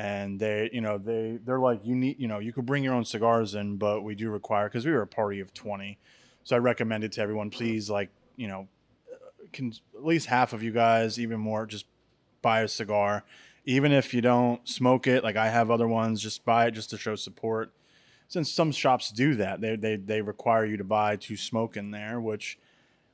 And 0.00 0.38
they, 0.38 0.70
you 0.72 0.80
know, 0.80 0.96
they 0.96 1.40
they're 1.44 1.58
like 1.58 1.80
you 1.82 1.96
need, 1.96 2.20
you 2.20 2.28
know, 2.28 2.38
you 2.38 2.52
could 2.52 2.64
bring 2.64 2.84
your 2.84 2.94
own 2.94 3.04
cigars 3.04 3.56
in, 3.56 3.78
but 3.78 4.02
we 4.02 4.14
do 4.14 4.30
require 4.30 4.68
because 4.68 4.86
we 4.86 4.92
were 4.92 5.02
a 5.02 5.08
party 5.08 5.40
of 5.40 5.52
twenty, 5.52 5.98
so 6.44 6.54
I 6.54 6.60
recommended 6.60 7.10
to 7.14 7.20
everyone, 7.20 7.50
please, 7.50 7.90
like, 7.90 8.10
you 8.36 8.46
know, 8.46 8.68
can 9.52 9.72
at 9.96 10.06
least 10.06 10.26
half 10.26 10.52
of 10.52 10.62
you 10.62 10.70
guys, 10.70 11.18
even 11.18 11.40
more, 11.40 11.66
just 11.66 11.84
buy 12.42 12.60
a 12.60 12.68
cigar, 12.68 13.24
even 13.64 13.90
if 13.90 14.14
you 14.14 14.20
don't 14.20 14.68
smoke 14.68 15.08
it. 15.08 15.24
Like 15.24 15.34
I 15.34 15.48
have 15.48 15.68
other 15.68 15.88
ones, 15.88 16.22
just 16.22 16.44
buy 16.44 16.66
it 16.66 16.74
just 16.74 16.90
to 16.90 16.96
show 16.96 17.16
support. 17.16 17.72
Since 18.28 18.52
some 18.52 18.70
shops 18.70 19.10
do 19.10 19.34
that, 19.34 19.60
they 19.60 19.74
they 19.74 19.96
they 19.96 20.22
require 20.22 20.64
you 20.64 20.76
to 20.76 20.84
buy 20.84 21.16
to 21.16 21.36
smoke 21.36 21.76
in 21.76 21.90
there. 21.90 22.20
Which, 22.20 22.56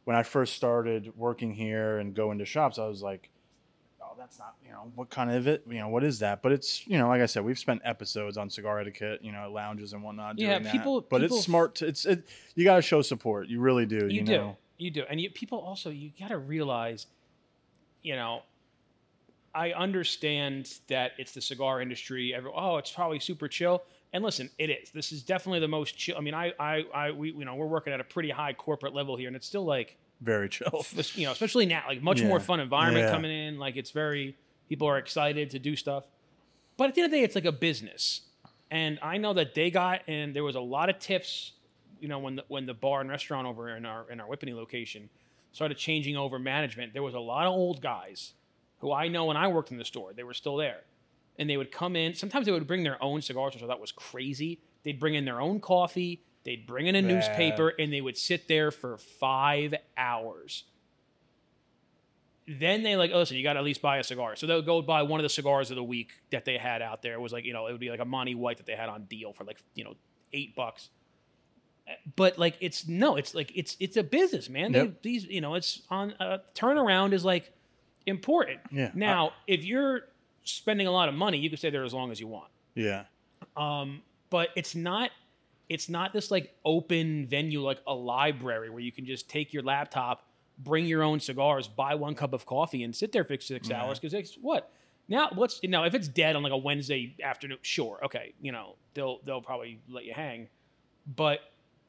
when 0.05 0.17
I 0.17 0.23
first 0.23 0.53
started 0.53 1.17
working 1.17 1.55
here 1.55 1.99
and 1.99 2.15
go 2.15 2.31
into 2.31 2.45
shops, 2.45 2.79
I 2.79 2.89
was 2.89 3.01
like, 3.01 3.31
that's 4.25 4.39
not 4.39 4.55
you 4.65 4.71
know 4.73 4.91
what 4.95 5.11
kind 5.11 5.31
of 5.31 5.47
it 5.47 5.65
you 5.69 5.79
know 5.79 5.89
what 5.89 6.03
is 6.03 6.19
that? 6.21 6.43
But 6.43 6.53
it's 6.53 6.87
you 6.87 6.97
know 6.99 7.09
like 7.09 7.21
I 7.21 7.27
said, 7.27 7.45
we've 7.45 7.59
spent 7.59 7.83
episodes 7.85 8.37
on 8.39 8.49
cigar 8.49 8.81
etiquette, 8.81 9.21
you 9.23 9.33
know, 9.33 9.51
lounges 9.53 9.93
and 9.93 10.03
whatnot. 10.03 10.39
Yeah, 10.39 10.53
doing 10.53 10.63
that. 10.65 10.73
people- 10.73 11.01
But 11.03 11.21
people- 11.21 11.37
it's 11.37 11.45
smart. 11.45 11.75
To, 11.77 11.87
it's 11.87 12.07
it. 12.07 12.27
You 12.55 12.65
got 12.65 12.77
to 12.77 12.83
show 12.83 13.03
support. 13.03 13.49
You 13.49 13.61
really 13.61 13.85
do. 13.87 14.07
You, 14.09 14.21
You, 14.21 14.23
do, 14.23 14.33
know. 14.33 14.57
you 14.79 14.91
do, 14.91 15.05
and 15.11 15.21
you, 15.21 15.29
people 15.31 15.59
also 15.59 15.91
you 15.91 16.11
got 16.19 16.29
to 16.29 16.39
realize, 16.39 17.07
you 18.03 18.17
know. 18.17 18.43
I 19.57 19.71
understand 19.73 20.69
that 20.89 21.13
it's 21.17 21.31
the 21.31 21.41
cigar 21.41 21.81
industry. 21.81 22.35
Every, 22.35 22.51
oh, 22.53 22.77
it's 22.79 22.91
probably 22.91 23.21
super 23.21 23.47
chill. 23.47 23.85
And 24.13 24.25
listen, 24.25 24.51
it 24.59 24.69
is. 24.69 24.91
This 24.91 25.13
is 25.13 25.23
definitely 25.23 25.61
the 25.61 25.69
most 25.69 25.97
chill. 25.97 26.17
I 26.19 26.23
mean, 26.23 26.35
I, 26.35 26.53
I, 26.59 26.85
I, 26.93 27.11
we, 27.13 27.31
you 27.31 27.45
know, 27.45 27.55
we're 27.55 27.67
working 27.69 27.93
at 27.93 28.01
a 28.01 28.05
pretty 28.05 28.31
high 28.31 28.53
corporate 28.53 28.95
level 28.95 29.17
here, 29.17 29.29
and 29.29 29.37
it's 29.37 29.47
still 29.47 29.65
like, 29.65 29.97
Very 30.25 30.49
chill. 30.49 30.85
you 31.15 31.27
know, 31.27 31.33
especially 31.33 31.67
now, 31.67 31.83
like 31.87 32.03
much 32.03 32.23
more 32.23 32.41
fun 32.41 32.61
environment 32.61 33.07
Yeah. 33.07 33.13
coming 33.13 33.31
in. 33.31 33.59
Like 33.59 33.77
it's 33.77 33.91
very 33.91 34.37
people 34.69 34.89
are 34.89 34.99
excited 34.99 35.51
to 35.51 35.59
do 35.59 35.77
stuff. 35.77 36.05
But 36.77 36.89
at 36.89 36.95
the 36.95 37.03
end 37.03 37.07
of 37.07 37.11
the 37.13 37.19
day, 37.19 37.25
it's 37.25 37.35
like 37.35 37.45
a 37.45 37.53
business, 37.53 38.23
and 38.71 38.99
I 39.03 39.19
know 39.19 39.33
that 39.35 39.55
they 39.55 39.71
got 39.71 40.01
and 40.09 40.35
there 40.35 40.43
was 40.45 40.57
a 40.57 40.61
lot 40.61 40.89
of 40.91 40.99
tips. 40.99 41.53
You 42.01 42.09
know, 42.09 42.19
when 42.19 42.37
the 42.37 42.45
when 42.49 42.67
the 42.67 42.75
bar 42.75 43.01
and 43.01 43.09
restaurant 43.11 43.47
over 43.47 43.69
in 43.77 43.87
our 43.87 44.11
in 44.11 44.21
our 44.21 44.27
Whippany 44.27 44.55
location 44.55 45.09
started 45.53 45.77
changing 45.79 46.17
over 46.17 46.39
management, 46.39 46.93
there 46.93 47.03
was 47.03 47.15
a 47.15 47.21
lot 47.21 47.47
of 47.47 47.53
old 47.53 47.81
guys 47.81 48.33
who 48.79 48.93
I 48.93 49.09
know 49.09 49.27
when 49.27 49.37
I 49.37 49.47
worked 49.49 49.71
in 49.71 49.79
the 49.79 49.85
store. 49.85 50.13
They 50.13 50.25
were 50.25 50.35
still 50.35 50.57
there, 50.57 50.81
and 51.39 51.49
they 51.49 51.57
would 51.57 51.71
come 51.71 51.95
in. 51.97 52.15
Sometimes 52.15 52.47
they 52.47 52.53
would 52.53 52.67
bring 52.67 52.83
their 52.83 53.01
own 53.03 53.23
cigars, 53.23 53.55
which 53.55 53.63
I 53.63 53.67
thought 53.67 53.81
was 53.81 53.93
crazy. 53.93 54.61
They'd 54.83 54.99
bring 54.99 55.15
in 55.15 55.25
their 55.25 55.41
own 55.41 55.61
coffee. 55.61 56.23
They'd 56.45 56.67
bring 56.67 56.87
in 56.87 56.95
a 56.95 57.01
Yeah. 57.01 57.07
newspaper, 57.09 57.69
and 57.79 57.93
they 57.93 58.01
would 58.01 58.17
sit 58.19 58.49
there 58.49 58.71
for 58.71 58.97
five 58.99 59.75
hours 59.97 60.65
then 62.47 62.83
they 62.83 62.95
like, 62.97 63.11
oh, 63.15 63.19
listen, 63.21 63.37
you 63.39 63.43
got 63.43 63.55
to 63.55 63.61
at 63.61 63.65
least 63.65 63.81
buy 63.81 63.97
a 63.97 64.05
cigar. 64.05 64.37
So 64.37 64.47
they'll 64.47 64.61
go 64.61 64.83
buy 64.83 65.03
one 65.03 65.19
of 65.19 65.23
the 65.23 65.31
cigars 65.31 65.71
of 65.71 65.77
the 65.77 65.83
week 65.85 66.11
that 66.31 66.45
they 66.45 66.59
had 66.59 66.83
out 66.83 67.01
there. 67.01 67.15
It 67.15 67.21
was 67.21 67.33
like, 67.33 67.47
you 67.47 67.55
know, 67.55 67.67
it 67.69 67.73
would 67.73 67.81
be 67.81 67.89
like 67.89 68.01
a 68.01 68.05
Monty 68.05 68.35
White 68.35 68.59
that 68.59 68.67
they 68.67 68.75
had 68.77 68.91
on 68.91 69.05
deal 69.05 69.33
for 69.33 69.45
like, 69.45 69.57
you 69.75 69.83
know, 69.83 69.95
eight 70.35 70.55
bucks. 70.55 70.91
But 72.17 72.39
like, 72.39 72.57
it's 72.61 72.87
no, 72.87 73.17
it's 73.17 73.35
like 73.35 73.51
it's 73.55 73.79
it's 73.81 73.97
a 73.97 74.03
business, 74.03 74.51
man. 74.51 74.73
They, 74.73 74.93
these, 75.01 75.25
you 75.25 75.41
know, 75.41 75.55
it's 75.55 75.83
on 75.91 76.13
uh, 76.21 76.39
turnaround 76.55 77.13
is 77.15 77.25
like 77.25 77.51
important. 78.05 78.61
Yeah. 78.71 78.91
Now, 78.95 79.33
if 79.47 79.65
you're 79.65 80.03
spending 80.43 80.87
a 80.87 80.91
lot 80.93 81.09
of 81.09 81.15
money, 81.15 81.39
you 81.39 81.49
can 81.49 81.57
stay 81.57 81.71
there 81.71 81.83
as 81.85 81.95
long 81.95 82.11
as 82.11 82.21
you 82.21 82.27
want. 82.27 82.51
Yeah. 82.75 83.05
Um, 83.57 84.03
but 84.29 84.51
it's 84.55 84.75
not 84.75 85.11
it's 85.69 85.89
not 85.89 86.13
this 86.13 86.31
like 86.31 86.55
open 86.65 87.27
venue 87.27 87.61
like 87.63 87.81
a 87.87 87.95
library 87.95 88.71
where 88.71 88.81
you 88.81 88.93
can 88.93 89.07
just 89.07 89.29
take 89.29 89.53
your 89.53 89.63
laptop, 89.63 90.27
bring 90.59 90.87
your 90.87 91.03
own 91.03 91.21
cigars, 91.21 91.67
buy 91.69 91.95
one 91.95 92.15
cup 92.15 92.33
of 92.33 92.45
coffee, 92.47 92.83
and 92.83 92.95
sit 92.95 93.13
there 93.13 93.25
for 93.25 93.39
six 93.41 93.69
Yeah. 93.71 93.83
hours. 93.83 93.99
Because 93.99 94.15
it's 94.15 94.35
what 94.37 94.71
now? 95.09 95.31
What's 95.35 95.61
now 95.63 95.85
if 95.85 95.95
it's 95.95 96.09
dead 96.09 96.37
on 96.37 96.43
like 96.43 96.53
a 96.53 96.57
Wednesday 96.57 97.17
afternoon? 97.23 97.59
Sure, 97.63 97.99
okay, 98.05 98.33
you 98.41 98.53
know 98.53 98.77
they'll 98.95 99.21
they'll 99.25 99.43
probably 99.43 99.81
let 99.89 100.05
you 100.05 100.13
hang. 100.15 100.49
But 101.07 101.41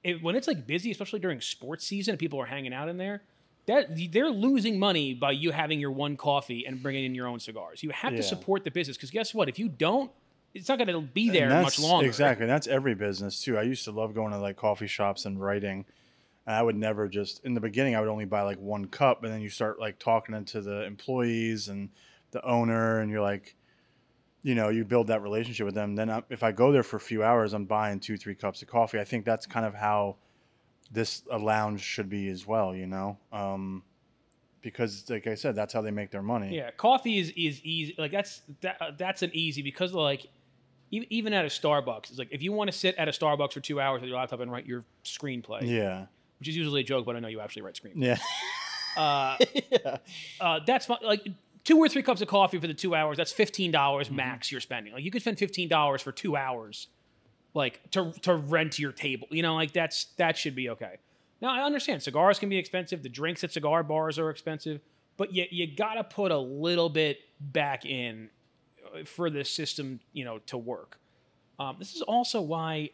it, 0.04 0.22
when 0.22 0.36
it's 0.36 0.48
like 0.48 0.68
busy, 0.68 0.92
especially 0.92 1.20
during 1.20 1.42
sports 1.42 1.86
season, 1.86 2.14
and 2.14 2.20
people 2.20 2.40
are 2.42 2.46
hanging 2.46 2.74
out 2.74 2.90
in 2.90 2.98
there. 2.98 3.24
That 3.68 3.98
they're 4.12 4.30
losing 4.30 4.78
money 4.78 5.16
by 5.16 5.32
you 5.32 5.50
having 5.50 5.80
your 5.80 5.90
one 5.90 6.18
coffee 6.18 6.68
and 6.68 6.84
bringing 6.84 7.04
in 7.04 7.16
your 7.16 7.26
own 7.26 7.40
cigars. 7.40 7.82
You 7.82 7.90
have 7.90 8.12
Yeah. 8.14 8.18
to 8.18 8.24
support 8.24 8.64
the 8.64 8.70
business 8.70 8.96
because 8.96 9.10
guess 9.10 9.34
what? 9.34 9.50
If 9.50 9.58
you 9.58 9.68
don't, 9.70 10.12
it's 10.56 10.70
not 10.70 10.78
going 10.78 10.88
to 10.88 11.02
be 11.02 11.30
there 11.30 11.50
much 11.50 11.80
longer. 11.80 12.08
Exactly. 12.08 12.48
That's 12.48 12.66
every 12.66 12.96
business 12.96 13.42
too. 13.42 13.58
I 13.58 13.64
used 13.64 13.84
to 13.84 13.92
love 13.92 14.16
going 14.16 14.32
to 14.32 14.40
like 14.40 14.56
coffee 14.56 14.88
shops 14.88 15.26
and 15.26 15.40
writing. 15.40 15.86
And 16.48 16.56
I 16.56 16.62
would 16.64 16.78
never 16.78 17.10
just 17.10 17.44
in 17.44 17.56
the 17.56 17.60
beginning 17.60 17.96
I 17.96 18.00
would 18.00 18.10
only 18.10 18.26
buy 18.26 18.44
like 18.44 18.60
one 18.60 18.86
cup, 18.86 19.24
and 19.24 19.34
then 19.34 19.42
you 19.42 19.50
start 19.50 19.80
like 19.80 20.00
talking 20.00 20.46
to 20.46 20.62
the 20.62 20.84
employees 20.86 21.68
and 21.68 21.90
the 22.32 22.44
owner, 22.46 23.00
and 23.00 23.12
you're 23.12 23.22
like, 23.22 23.56
you 24.44 24.56
know, 24.56 24.70
you 24.70 24.86
build 24.86 25.08
that 25.08 25.22
relationship 25.22 25.66
with 25.66 25.76
them. 25.76 25.96
Then 25.96 26.10
I, 26.10 26.24
if 26.30 26.44
I 26.44 26.52
go 26.52 26.72
there 26.72 26.84
for 26.84 26.96
a 26.96 27.02
few 27.02 27.24
hours, 27.24 27.52
I'm 27.54 27.66
buying 27.66 28.00
two, 28.00 28.16
three 28.16 28.36
cups 28.36 28.62
of 28.62 28.68
coffee. 28.70 29.00
I 29.00 29.04
think 29.04 29.26
that's 29.26 29.46
kind 29.46 29.66
of 29.66 29.74
how 29.74 30.18
this 30.92 31.24
a 31.32 31.38
lounge 31.38 31.82
should 31.82 32.10
be 32.10 32.30
as 32.30 32.48
well. 32.48 32.74
You 32.74 32.88
know, 32.88 33.18
um, 33.34 33.84
because 34.62 35.10
like 35.10 35.28
I 35.28 35.36
said, 35.36 35.56
that's 35.56 35.74
how 35.74 35.82
they 35.82 35.92
make 35.92 36.12
their 36.12 36.22
money. 36.22 36.56
Yeah, 36.56 36.72
coffee 36.72 37.18
is 37.18 37.30
is 37.32 37.60
easy. 37.64 37.96
Like 37.98 38.12
that's 38.12 38.42
that, 38.62 38.78
uh, 38.80 38.92
that's 38.98 39.22
an 39.24 39.32
easy 39.34 39.62
because 39.62 39.94
like 39.94 40.28
even 41.10 41.34
at 41.34 41.46
a 41.46 41.50
Starbucks, 41.50 42.10
it's 42.10 42.18
like 42.20 42.30
if 42.32 42.42
you 42.42 42.52
want 42.54 42.72
to 42.72 42.78
sit 42.78 42.96
at 42.96 43.08
a 43.08 43.12
Starbucks 43.12 43.54
for 43.54 43.60
two 43.60 43.80
hours 43.82 44.02
with 44.02 44.10
your 44.10 44.18
laptop 44.18 44.40
and 44.40 44.52
write 44.52 44.66
your 44.66 44.84
screenplay, 45.04 45.62
Yeah. 45.64 46.06
which 46.40 46.48
is 46.50 46.56
usually 46.58 46.82
a 46.82 46.84
joke, 46.84 47.06
but 47.06 47.16
I 47.16 47.20
know 47.20 47.28
you 47.28 47.40
actually 47.40 47.64
write 47.64 47.76
screenplays. 47.76 47.94
Yeah. 48.04 48.18
Uh, 48.98 49.36
yeah. 49.72 49.98
uh, 50.40 50.60
that's 50.66 50.86
fine. 50.86 51.00
Like 51.04 51.28
two 51.66 51.78
or 51.78 51.90
three 51.90 52.02
cups 52.02 52.22
of 52.22 52.30
coffee 52.30 52.60
for 52.62 52.68
the 52.68 52.74
two 52.74 52.96
hours. 52.96 53.18
That's 53.18 53.34
fifteen 53.34 53.70
dollars 53.70 54.08
Mm-hmm. 54.08 54.16
max 54.16 54.52
you're 54.54 54.62
spending. 54.62 54.94
Like 54.94 55.04
you 55.04 55.12
could 55.12 55.22
spend 55.22 55.38
fifteen 55.38 55.68
dollars 55.68 56.02
for 56.02 56.14
two 56.14 56.38
hours, 56.38 56.88
like 57.54 57.82
to 57.92 58.14
to 58.22 58.34
rent 58.36 58.80
your 58.80 58.94
table. 58.94 59.28
You 59.32 59.42
know, 59.44 59.54
like 59.56 59.74
that's 59.74 60.06
that 60.16 60.38
should 60.38 60.56
be 60.56 60.70
okay. 60.70 60.96
Now 61.42 61.50
I 61.54 61.66
understand 61.66 62.04
cigars 62.04 62.40
can 62.40 62.48
be 62.48 62.58
expensive. 62.58 63.04
The 63.04 63.10
drinks 63.10 63.44
at 63.44 63.52
cigar 63.52 63.84
bars 63.84 64.18
are 64.18 64.30
expensive, 64.30 64.80
but 65.18 65.34
you 65.34 65.44
you 65.52 65.68
gotta 65.68 66.06
put 66.06 66.32
a 66.32 66.40
little 66.40 66.88
bit 66.88 67.20
back 67.42 67.86
in 67.86 68.30
for 69.04 69.30
the 69.30 69.44
system, 69.44 70.00
you 70.14 70.24
know, 70.26 70.40
to 70.48 70.58
work. 70.58 70.98
Um, 71.60 71.76
this 71.80 71.96
is 71.96 72.02
also 72.02 72.42
why, 72.42 72.90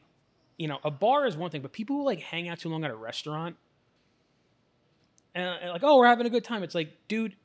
you 0.57 0.67
know, 0.67 0.79
a 0.83 0.91
bar 0.91 1.25
is 1.25 1.35
one 1.37 1.49
thing, 1.51 1.61
but 1.61 1.71
people 1.71 1.97
who 1.97 2.05
like 2.05 2.19
hang 2.21 2.47
out 2.49 2.59
too 2.59 2.69
long 2.69 2.83
at 2.83 2.91
a 2.91 2.95
restaurant 2.95 3.55
and, 5.33 5.57
and 5.61 5.71
like, 5.71 5.83
oh, 5.83 5.97
we're 5.97 6.07
having 6.07 6.25
a 6.25 6.29
good 6.29 6.43
time. 6.43 6.63
It's 6.63 6.75
like, 6.75 6.91
dude, 7.07 7.35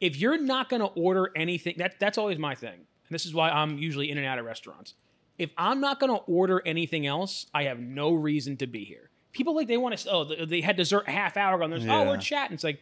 if 0.00 0.16
you're 0.16 0.38
not 0.38 0.68
going 0.68 0.80
to 0.80 0.88
order 0.88 1.30
anything, 1.36 1.74
that 1.78 1.98
that's 2.00 2.18
always 2.18 2.38
my 2.38 2.54
thing. 2.54 2.72
And 2.74 3.14
this 3.14 3.26
is 3.26 3.34
why 3.34 3.50
I'm 3.50 3.78
usually 3.78 4.10
in 4.10 4.18
and 4.18 4.26
out 4.26 4.38
of 4.38 4.44
restaurants. 4.44 4.94
If 5.38 5.50
I'm 5.56 5.80
not 5.80 6.00
going 6.00 6.10
to 6.12 6.22
order 6.24 6.62
anything 6.66 7.06
else, 7.06 7.46
I 7.54 7.64
have 7.64 7.78
no 7.78 8.12
reason 8.12 8.56
to 8.58 8.66
be 8.66 8.84
here. 8.84 9.10
People 9.32 9.54
like 9.54 9.68
they 9.68 9.76
want 9.76 9.96
to. 9.96 10.10
Oh, 10.10 10.24
they- 10.24 10.44
they 10.44 10.60
had 10.62 10.76
dessert 10.76 11.04
a 11.06 11.10
half 11.12 11.36
hour 11.36 11.54
ago. 11.56 11.64
And 11.64 11.72
there's 11.72 11.84
oh, 11.86 12.04
we're 12.08 12.16
chatting. 12.18 12.54
It's 12.54 12.64
like 12.64 12.80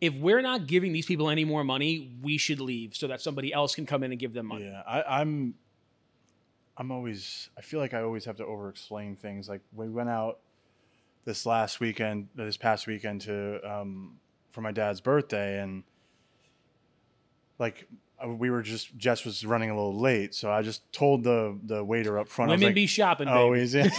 if 0.00 0.14
we're 0.14 0.40
not 0.40 0.66
giving 0.66 0.92
these 0.92 1.06
people 1.06 1.28
any 1.28 1.44
more 1.44 1.62
money, 1.64 2.10
we 2.22 2.38
should 2.38 2.60
leave 2.60 2.96
so 2.96 3.06
that 3.08 3.20
somebody 3.20 3.52
else 3.52 3.74
can 3.74 3.86
come 3.86 4.02
in 4.02 4.12
and 4.12 4.18
give 4.18 4.32
them 4.32 4.46
money. 4.46 4.64
Yeah, 4.64 4.82
I, 4.86 5.20
I'm. 5.20 5.54
I'm 6.76 6.90
always. 6.90 7.50
I 7.58 7.60
feel 7.60 7.80
like 7.80 7.92
I 7.92 8.02
always 8.02 8.24
have 8.24 8.36
to 8.36 8.46
over-explain 8.46 9.16
things. 9.16 9.48
Like 9.48 9.60
we 9.74 9.88
went 9.90 10.08
out 10.08 10.38
this 11.24 11.44
last 11.44 11.80
weekend, 11.80 12.28
this 12.34 12.56
past 12.56 12.86
weekend 12.86 13.20
to 13.22 13.60
um, 13.70 14.18
for 14.52 14.62
my 14.62 14.72
dad's 14.72 15.02
birthday, 15.02 15.60
and 15.60 15.82
like 17.58 17.86
Uh, 18.22 18.28
we 18.28 18.50
were 18.50 18.62
just 18.62 18.96
Jess 18.96 19.24
was 19.24 19.44
running 19.44 19.70
a 19.70 19.74
little 19.74 19.98
late, 19.98 20.34
so 20.34 20.50
I 20.50 20.62
just 20.62 20.90
told 20.92 21.24
the 21.24 21.58
the 21.62 21.82
waiter 21.84 22.18
up 22.18 22.28
front. 22.28 22.50
Women 22.50 22.66
like, 22.66 22.74
be 22.74 22.86
shopping, 22.86 23.26
baby. 23.26 23.38
Oh, 23.38 23.52
is 23.52 23.74
it? 23.74 23.92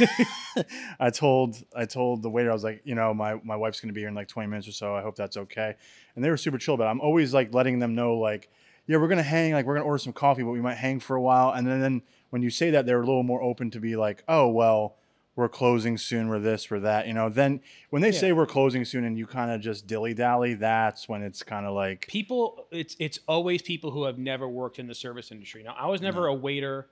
I 1.00 1.10
told 1.10 1.58
I 1.76 1.86
told 1.86 2.22
the 2.22 2.30
waiter 2.30 2.50
I 2.50 2.54
was 2.54 2.64
like, 2.64 2.82
you 2.84 2.96
know, 2.96 3.14
my 3.14 3.36
my 3.44 3.56
wife's 3.56 3.80
gonna 3.80 3.94
be 3.94 4.02
here 4.02 4.10
in 4.10 4.16
like 4.16 4.28
20 4.28 4.50
minutes 4.50 4.68
or 4.68 4.74
so. 4.74 4.96
I 4.96 5.02
hope 5.02 5.16
that's 5.16 5.38
okay. 5.38 5.76
And 6.16 6.24
they 6.24 6.30
were 6.30 6.38
super 6.38 6.58
chill 6.58 6.76
about 6.76 6.88
it. 6.88 6.92
I'm 6.92 7.02
always 7.02 7.34
like 7.34 7.54
letting 7.54 7.80
them 7.80 7.96
know 7.96 8.16
like, 8.18 8.50
yeah, 8.88 8.98
we're 8.98 9.08
gonna 9.08 9.24
hang, 9.24 9.54
like 9.54 9.66
we're 9.66 9.76
gonna 9.76 9.86
order 9.86 9.98
some 9.98 10.14
coffee, 10.14 10.44
but 10.44 10.52
we 10.52 10.62
might 10.62 10.76
hang 10.76 11.00
for 11.00 11.16
a 11.16 11.22
while. 11.22 11.52
And 11.52 11.66
then, 11.66 11.80
then 11.82 12.02
when 12.30 12.42
you 12.42 12.50
say 12.50 12.72
that, 12.72 12.86
they're 12.86 13.02
a 13.02 13.06
little 13.06 13.24
more 13.24 13.42
open 13.42 13.72
to 13.72 13.80
be 13.80 13.96
like, 13.96 14.24
oh 14.28 14.50
well, 14.50 14.98
we're 15.36 15.50
closing 15.50 15.98
soon, 15.98 16.28
we're 16.28 16.40
this, 16.40 16.70
we're 16.70 16.80
that. 16.82 17.08
You 17.08 17.14
know, 17.14 17.30
then 17.30 17.62
when 17.90 18.02
they 18.02 18.12
say 18.12 18.32
we're 18.32 18.46
closing 18.46 18.84
soon 18.84 19.06
and 19.06 19.18
you 19.18 19.26
kind 19.26 19.50
of 19.50 19.62
just 19.62 19.88
dilly 19.88 20.14
dally, 20.14 20.54
that's 20.56 21.08
when 21.08 21.24
it's 21.24 21.42
kind 21.42 21.66
of 21.66 21.74
like 21.74 22.08
people 22.08 22.68
it's 22.72 22.96
it's 23.00 23.20
always 23.28 23.62
people 23.62 23.92
who 23.92 24.04
have 24.04 24.18
never 24.18 24.48
worked 24.48 24.80
in 24.80 24.88
the 24.88 24.96
service 24.96 25.32
industry 25.32 25.64
now 25.64 25.76
i 25.78 25.88
was 25.88 26.02
never 26.02 26.28
a 26.28 26.34
waiter 26.34 26.88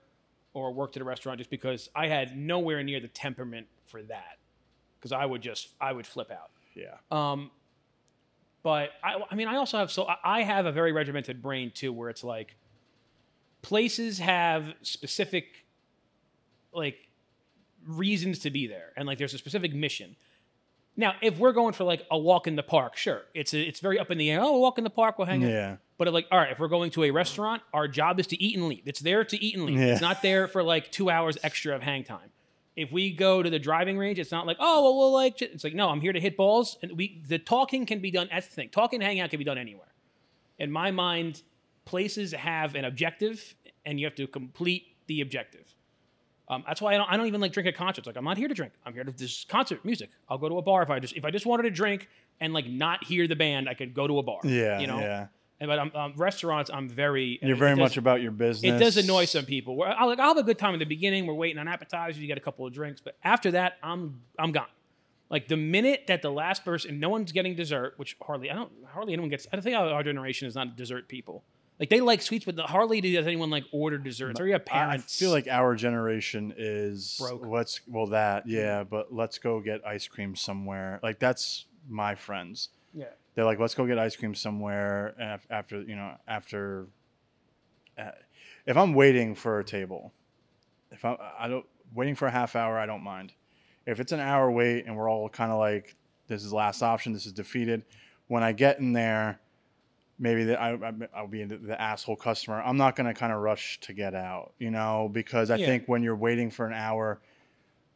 or 0.53 0.73
worked 0.73 0.95
at 0.95 1.01
a 1.01 1.05
restaurant 1.05 1.37
just 1.37 1.49
because 1.49 1.89
i 1.95 2.07
had 2.07 2.37
nowhere 2.37 2.83
near 2.83 2.99
the 2.99 3.07
temperament 3.07 3.67
for 3.85 4.01
that 4.03 4.37
because 4.97 5.11
i 5.11 5.25
would 5.25 5.41
just 5.41 5.69
i 5.79 5.91
would 5.91 6.05
flip 6.05 6.31
out 6.31 6.51
yeah. 6.75 6.95
um 7.11 7.51
but 8.63 8.91
i 9.03 9.15
i 9.29 9.35
mean 9.35 9.47
i 9.47 9.55
also 9.55 9.77
have 9.77 9.91
so 9.91 10.07
i 10.23 10.41
have 10.41 10.65
a 10.65 10.71
very 10.71 10.91
regimented 10.91 11.41
brain 11.41 11.71
too 11.73 11.93
where 11.93 12.09
it's 12.09 12.23
like 12.23 12.55
places 13.61 14.19
have 14.19 14.73
specific 14.81 15.65
like 16.73 17.08
reasons 17.85 18.39
to 18.39 18.49
be 18.49 18.67
there 18.67 18.91
and 18.95 19.07
like 19.07 19.17
there's 19.17 19.33
a 19.33 19.37
specific 19.37 19.73
mission 19.73 20.15
now 20.97 21.13
if 21.21 21.37
we're 21.37 21.53
going 21.53 21.73
for 21.73 21.83
like 21.83 22.05
a 22.11 22.17
walk 22.17 22.45
in 22.47 22.55
the 22.55 22.63
park 22.63 22.97
sure 22.97 23.21
it's 23.33 23.53
a, 23.53 23.61
it's 23.61 23.79
very 23.79 23.97
up 23.97 24.11
in 24.11 24.17
the 24.17 24.29
air 24.29 24.41
oh 24.41 24.51
we'll 24.51 24.61
walk 24.61 24.77
in 24.77 24.83
the 24.83 24.89
park 24.89 25.17
we'll 25.17 25.27
hang 25.27 25.43
out 25.43 25.49
Yeah. 25.49 25.75
but 25.97 26.11
like, 26.13 26.27
all 26.31 26.37
right, 26.37 26.51
if 26.51 26.59
we're 26.59 26.67
going 26.69 26.91
to 26.91 27.03
a 27.03 27.11
restaurant, 27.11 27.61
our 27.73 27.87
job 27.87 28.19
is 28.19 28.27
to 28.27 28.41
eat 28.41 28.55
and 28.57 28.67
leave. 28.67 28.83
It's 28.85 28.99
there 29.01 29.23
to 29.25 29.37
eat 29.43 29.55
and 29.55 29.65
leave. 29.65 29.79
Yeah. 29.79 29.87
It's 29.93 30.01
not 30.01 30.21
there 30.21 30.47
for 30.47 30.63
like 30.63 30.91
two 30.91 31.09
hours 31.09 31.37
extra 31.43 31.75
of 31.75 31.81
hang 31.83 32.03
time. 32.05 32.29
If 32.77 32.91
we 32.93 33.11
go 33.11 33.43
to 33.43 33.49
the 33.49 33.59
driving 33.59 33.97
range, 33.97 34.17
it's 34.19 34.31
not 34.31 34.45
like, 34.47 34.55
oh, 34.61 34.81
well, 34.83 34.97
we'll 34.97 35.11
like. 35.11 35.41
It's 35.41 35.65
like, 35.65 35.73
no, 35.73 35.89
I'm 35.89 35.99
here 35.99 36.13
to 36.13 36.19
hit 36.19 36.37
balls, 36.37 36.77
and 36.81 36.93
we 36.97 37.21
the 37.27 37.37
talking 37.37 37.85
can 37.85 37.99
be 37.99 38.11
done. 38.11 38.29
That's 38.31 38.47
the 38.47 38.53
thing. 38.55 38.69
Talking, 38.69 39.01
and 39.01 39.03
hanging 39.07 39.21
out 39.21 39.29
can 39.29 39.39
be 39.39 39.43
done 39.43 39.57
anywhere. 39.57 39.91
In 40.57 40.71
my 40.71 40.89
mind, 40.91 41.41
places 41.83 42.31
have 42.31 42.75
an 42.75 42.85
objective, 42.85 43.55
and 43.85 43.99
you 43.99 44.05
have 44.05 44.15
to 44.15 44.27
complete 44.27 44.83
the 45.07 45.19
objective. 45.19 45.68
Um, 46.49 46.63
that's 46.67 46.81
why 46.81 46.95
I 46.95 46.97
don't, 46.97 47.11
I 47.11 47.15
don't 47.15 47.27
even 47.27 47.41
like 47.41 47.53
drink 47.53 47.67
at 47.67 47.75
concerts. 47.75 48.07
Like 48.07 48.15
I'm 48.15 48.23
not 48.23 48.37
here 48.37 48.47
to 48.47 48.53
drink. 48.53 48.73
I'm 48.85 48.93
here 48.93 49.03
to 49.03 49.11
this 49.11 49.45
concert 49.47 49.85
music. 49.85 50.09
I'll 50.27 50.39
go 50.39 50.49
to 50.49 50.57
a 50.57 50.61
bar 50.61 50.81
if 50.81 50.89
I 50.89 50.99
just 50.99 51.15
if 51.15 51.23
I 51.23 51.31
just 51.31 51.45
wanted 51.45 51.63
to 51.63 51.71
drink 51.71 52.07
and 52.39 52.53
like 52.53 52.67
not 52.67 53.03
hear 53.03 53.27
the 53.27 53.35
band, 53.35 53.69
I 53.69 53.75
could 53.75 53.93
go 53.93 54.07
to 54.07 54.17
a 54.17 54.23
bar. 54.23 54.39
Yeah. 54.43 54.79
you 54.79 54.87
know. 54.87 54.99
Yeah. 54.99 55.27
And 55.59 55.67
but 55.67 55.77
um, 55.77 55.91
um, 55.93 56.13
restaurants, 56.15 56.71
I'm 56.73 56.87
very. 56.87 57.37
You're 57.41 57.57
very 57.57 57.71
does- 57.71 57.79
much 57.79 57.97
about 57.97 58.21
your 58.21 58.31
business. 58.31 58.73
It 58.73 58.83
does 58.83 58.97
annoy 58.97 59.25
some 59.25 59.45
people. 59.45 59.75
Where 59.75 59.89
I'll, 59.89 60.07
like, 60.07 60.19
I'll 60.19 60.29
have 60.29 60.37
a 60.37 60.43
good 60.43 60.57
time 60.57 60.73
in 60.73 60.79
the 60.79 60.85
beginning. 60.85 61.27
We're 61.27 61.33
waiting 61.33 61.59
on 61.59 61.67
appetizers. 61.67 62.19
You 62.19 62.27
get 62.27 62.37
a 62.37 62.41
couple 62.41 62.65
of 62.65 62.73
drinks, 62.73 63.01
but 63.01 63.17
after 63.23 63.51
that, 63.51 63.77
I'm 63.83 64.21
I'm 64.37 64.53
gone. 64.53 64.67
Like 65.29 65.47
the 65.47 65.57
minute 65.57 66.05
that 66.07 66.21
the 66.21 66.31
last 66.31 66.65
person, 66.65 66.99
no 66.99 67.09
one's 67.09 67.31
getting 67.31 67.55
dessert, 67.55 67.93
which 67.97 68.15
hardly 68.21 68.49
I 68.49 68.55
don't 68.55 68.71
hardly 68.87 69.13
anyone 69.13 69.29
gets. 69.29 69.47
I 69.51 69.57
don't 69.57 69.63
think 69.63 69.75
our, 69.75 69.89
our 69.89 70.03
generation 70.03 70.47
is 70.47 70.55
not 70.55 70.75
dessert 70.77 71.07
people. 71.09 71.43
Like 71.79 71.89
they 71.89 72.01
like 72.01 72.21
sweets, 72.21 72.43
but 72.45 72.55
the, 72.57 72.63
hardly 72.63 72.99
does 72.99 73.25
anyone 73.25 73.49
like 73.49 73.63
order 73.71 73.97
desserts. 73.97 74.39
Or 74.39 74.45
you 74.45 74.53
have 74.53 74.63
I- 74.69 74.71
parents. 74.71 75.15
I 75.17 75.23
feel 75.23 75.31
like 75.31 75.47
our 75.47 75.75
generation 75.75 76.53
is 76.57 77.15
Broke. 77.19 77.45
Let's 77.45 77.79
well 77.87 78.07
that 78.07 78.47
yeah, 78.47 78.83
but 78.83 79.13
let's 79.13 79.37
go 79.37 79.61
get 79.61 79.85
ice 79.87 80.07
cream 80.07 80.35
somewhere. 80.35 80.99
Like 81.01 81.19
that's 81.19 81.65
my 81.87 82.15
friends. 82.15 82.69
yeah. 82.93 83.05
They're 83.35 83.45
like, 83.45 83.59
let's 83.59 83.75
go 83.75 83.85
get 83.85 83.97
ice 83.97 84.17
cream 84.17 84.35
somewhere 84.35 85.15
af- 85.17 85.47
after 85.49 85.81
you 85.81 85.95
know 85.95 86.15
after. 86.27 86.87
Uh, 87.97 88.11
if 88.65 88.75
I'm 88.75 88.93
waiting 88.93 89.33
for 89.35 89.59
a 89.59 89.63
table, 89.63 90.11
if 90.91 91.05
I 91.05 91.15
I 91.39 91.47
don't 91.47 91.65
waiting 91.93 92.15
for 92.15 92.27
a 92.27 92.31
half 92.31 92.55
hour, 92.57 92.77
I 92.77 92.85
don't 92.85 93.03
mind. 93.03 93.31
If 93.85 93.99
it's 94.01 94.11
an 94.11 94.19
hour 94.19 94.51
wait 94.51 94.85
and 94.85 94.97
we're 94.97 95.09
all 95.09 95.29
kind 95.29 95.51
of 95.51 95.57
like, 95.57 95.95
this 96.27 96.43
is 96.43 96.51
last 96.51 96.83
option, 96.83 97.13
this 97.13 97.25
is 97.25 97.31
defeated. 97.31 97.83
When 98.27 98.43
I 98.43 98.51
get 98.51 98.79
in 98.79 98.93
there, 98.93 99.39
maybe 100.19 100.43
that 100.43 100.61
I, 100.61 100.73
I 100.73 100.93
I'll 101.15 101.27
be 101.27 101.43
the, 101.45 101.81
asshole 101.81 102.17
customer. 102.17 102.61
I'm 102.61 102.77
not 102.77 102.95
gonna 102.95 103.13
kind 103.13 103.31
of 103.31 103.39
rush 103.39 103.79
to 103.81 103.93
get 103.93 104.13
out, 104.13 104.53
you 104.59 104.69
know, 104.69 105.09
because 105.11 105.49
I 105.49 105.55
Yeah. 105.55 105.65
think 105.65 105.87
when 105.87 106.03
you're 106.03 106.15
waiting 106.15 106.51
for 106.51 106.67
an 106.67 106.73
hour, 106.73 107.21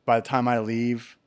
by 0.06 0.20
the 0.20 0.26
time 0.26 0.48
I 0.48 0.60
leave, 0.60 1.18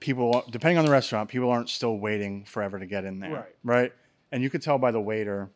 people 0.00 0.42
depending 0.50 0.78
on 0.78 0.84
the 0.84 0.90
restaurant, 0.90 1.28
people 1.28 1.50
aren't 1.50 1.68
still 1.68 1.98
waiting 1.98 2.44
forever 2.44 2.78
to 2.78 2.86
get 2.86 3.04
in 3.04 3.20
there, 3.20 3.30
Right. 3.32 3.54
Right, 3.62 3.92
and 4.32 4.42
you 4.42 4.50
could 4.50 4.62
tell 4.62 4.78
by 4.78 4.90
the 4.90 5.00
waiter 5.00 5.50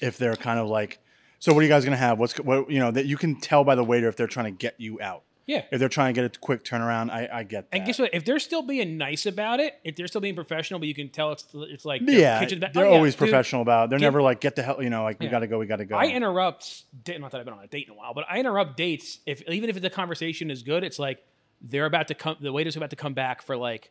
if 0.00 0.18
they're 0.18 0.36
kind 0.36 0.58
of 0.58 0.68
like, 0.68 0.98
so 1.38 1.52
what 1.52 1.60
are 1.60 1.62
you 1.62 1.68
guys 1.68 1.84
gonna 1.84 1.96
have? 1.96 2.18
What's 2.18 2.38
what 2.40 2.70
you 2.70 2.78
know 2.78 2.90
that 2.90 3.06
you 3.06 3.16
can 3.16 3.40
tell 3.40 3.64
by 3.64 3.74
the 3.74 3.84
waiter 3.84 4.08
if 4.08 4.16
they're 4.16 4.26
trying 4.26 4.46
to 4.46 4.58
get 4.58 4.74
you 4.78 5.00
out. 5.00 5.22
Yeah. 5.48 5.62
If 5.72 5.80
they're 5.80 5.88
trying 5.88 6.14
to 6.14 6.20
get 6.20 6.36
a 6.36 6.38
quick 6.38 6.62
turnaround, 6.62 7.10
I, 7.10 7.26
I 7.32 7.42
get 7.42 7.70
that. 7.70 7.76
And 7.78 7.86
guess 7.86 7.98
what? 7.98 8.10
If 8.12 8.24
they're 8.26 8.38
still 8.38 8.60
being 8.62 8.98
nice 8.98 9.24
about 9.24 9.60
it, 9.60 9.74
if 9.82 9.96
they're 9.96 10.06
still 10.06 10.20
being 10.20 10.34
professional, 10.34 10.78
but 10.78 10.88
you 10.88 10.94
can 10.94 11.08
tell 11.08 11.32
it's 11.32 11.46
it's 11.54 11.86
like 11.86 12.02
Yeah, 12.04 12.38
kitchen 12.38 12.60
they're 12.60 12.70
oh, 12.76 12.90
yeah, 12.90 12.96
always 12.96 13.14
dude, 13.14 13.20
professional 13.20 13.62
about. 13.62 13.84
it. 13.84 13.90
They're 13.90 13.98
give- 13.98 14.06
never 14.06 14.20
like 14.22 14.40
get 14.40 14.56
the 14.56 14.62
hell, 14.62 14.82
you 14.82 14.90
know, 14.90 15.02
like 15.04 15.18
we 15.18 15.26
gotta 15.28 15.46
go, 15.46 15.58
we 15.58 15.66
gotta 15.66 15.86
go. 15.86 15.96
I 15.96 16.08
interrupt. 16.08 16.82
Not 17.08 17.30
that 17.32 17.38
I've 17.38 17.44
been 17.46 17.54
on 17.54 17.64
a 17.64 17.66
date 17.66 17.86
in 17.86 17.94
a 17.94 17.96
while, 17.96 18.12
but 18.12 18.26
I 18.30 18.38
interrupt 18.38 18.76
dates 18.76 19.20
if 19.24 19.42
even 19.48 19.70
if 19.70 19.80
the 19.80 19.88
conversation 19.90 20.50
is 20.50 20.62
good. 20.62 20.84
It's 20.84 20.98
like 20.98 21.24
they're 21.62 21.86
about 21.86 22.08
to 22.08 22.14
come. 22.14 22.36
The 22.40 22.52
waiter's 22.52 22.76
about 22.76 22.90
to 22.90 22.96
come 22.96 23.14
back 23.14 23.40
for 23.40 23.56
like 23.56 23.90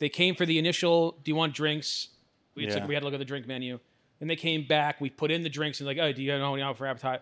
they 0.00 0.08
came 0.08 0.34
for 0.34 0.44
the 0.44 0.58
initial. 0.58 1.12
Do 1.22 1.30
you 1.30 1.36
want 1.36 1.54
drinks? 1.54 2.08
It's 2.56 2.74
Yeah. 2.74 2.80
like 2.80 2.88
we 2.88 2.94
had 2.94 3.00
to 3.00 3.04
look 3.06 3.14
at 3.14 3.18
the 3.20 3.24
drink 3.24 3.46
menu. 3.46 3.78
Then 4.18 4.26
they 4.28 4.34
came 4.36 4.66
back. 4.66 5.00
We 5.00 5.10
put 5.10 5.30
in 5.30 5.42
the 5.44 5.48
drinks 5.48 5.78
and 5.78 5.86
like, 5.86 5.98
oh, 5.98 6.10
do 6.12 6.20
you 6.22 6.36
know 6.36 6.54
anything 6.54 6.74
for 6.74 6.86
appetite? 6.88 7.20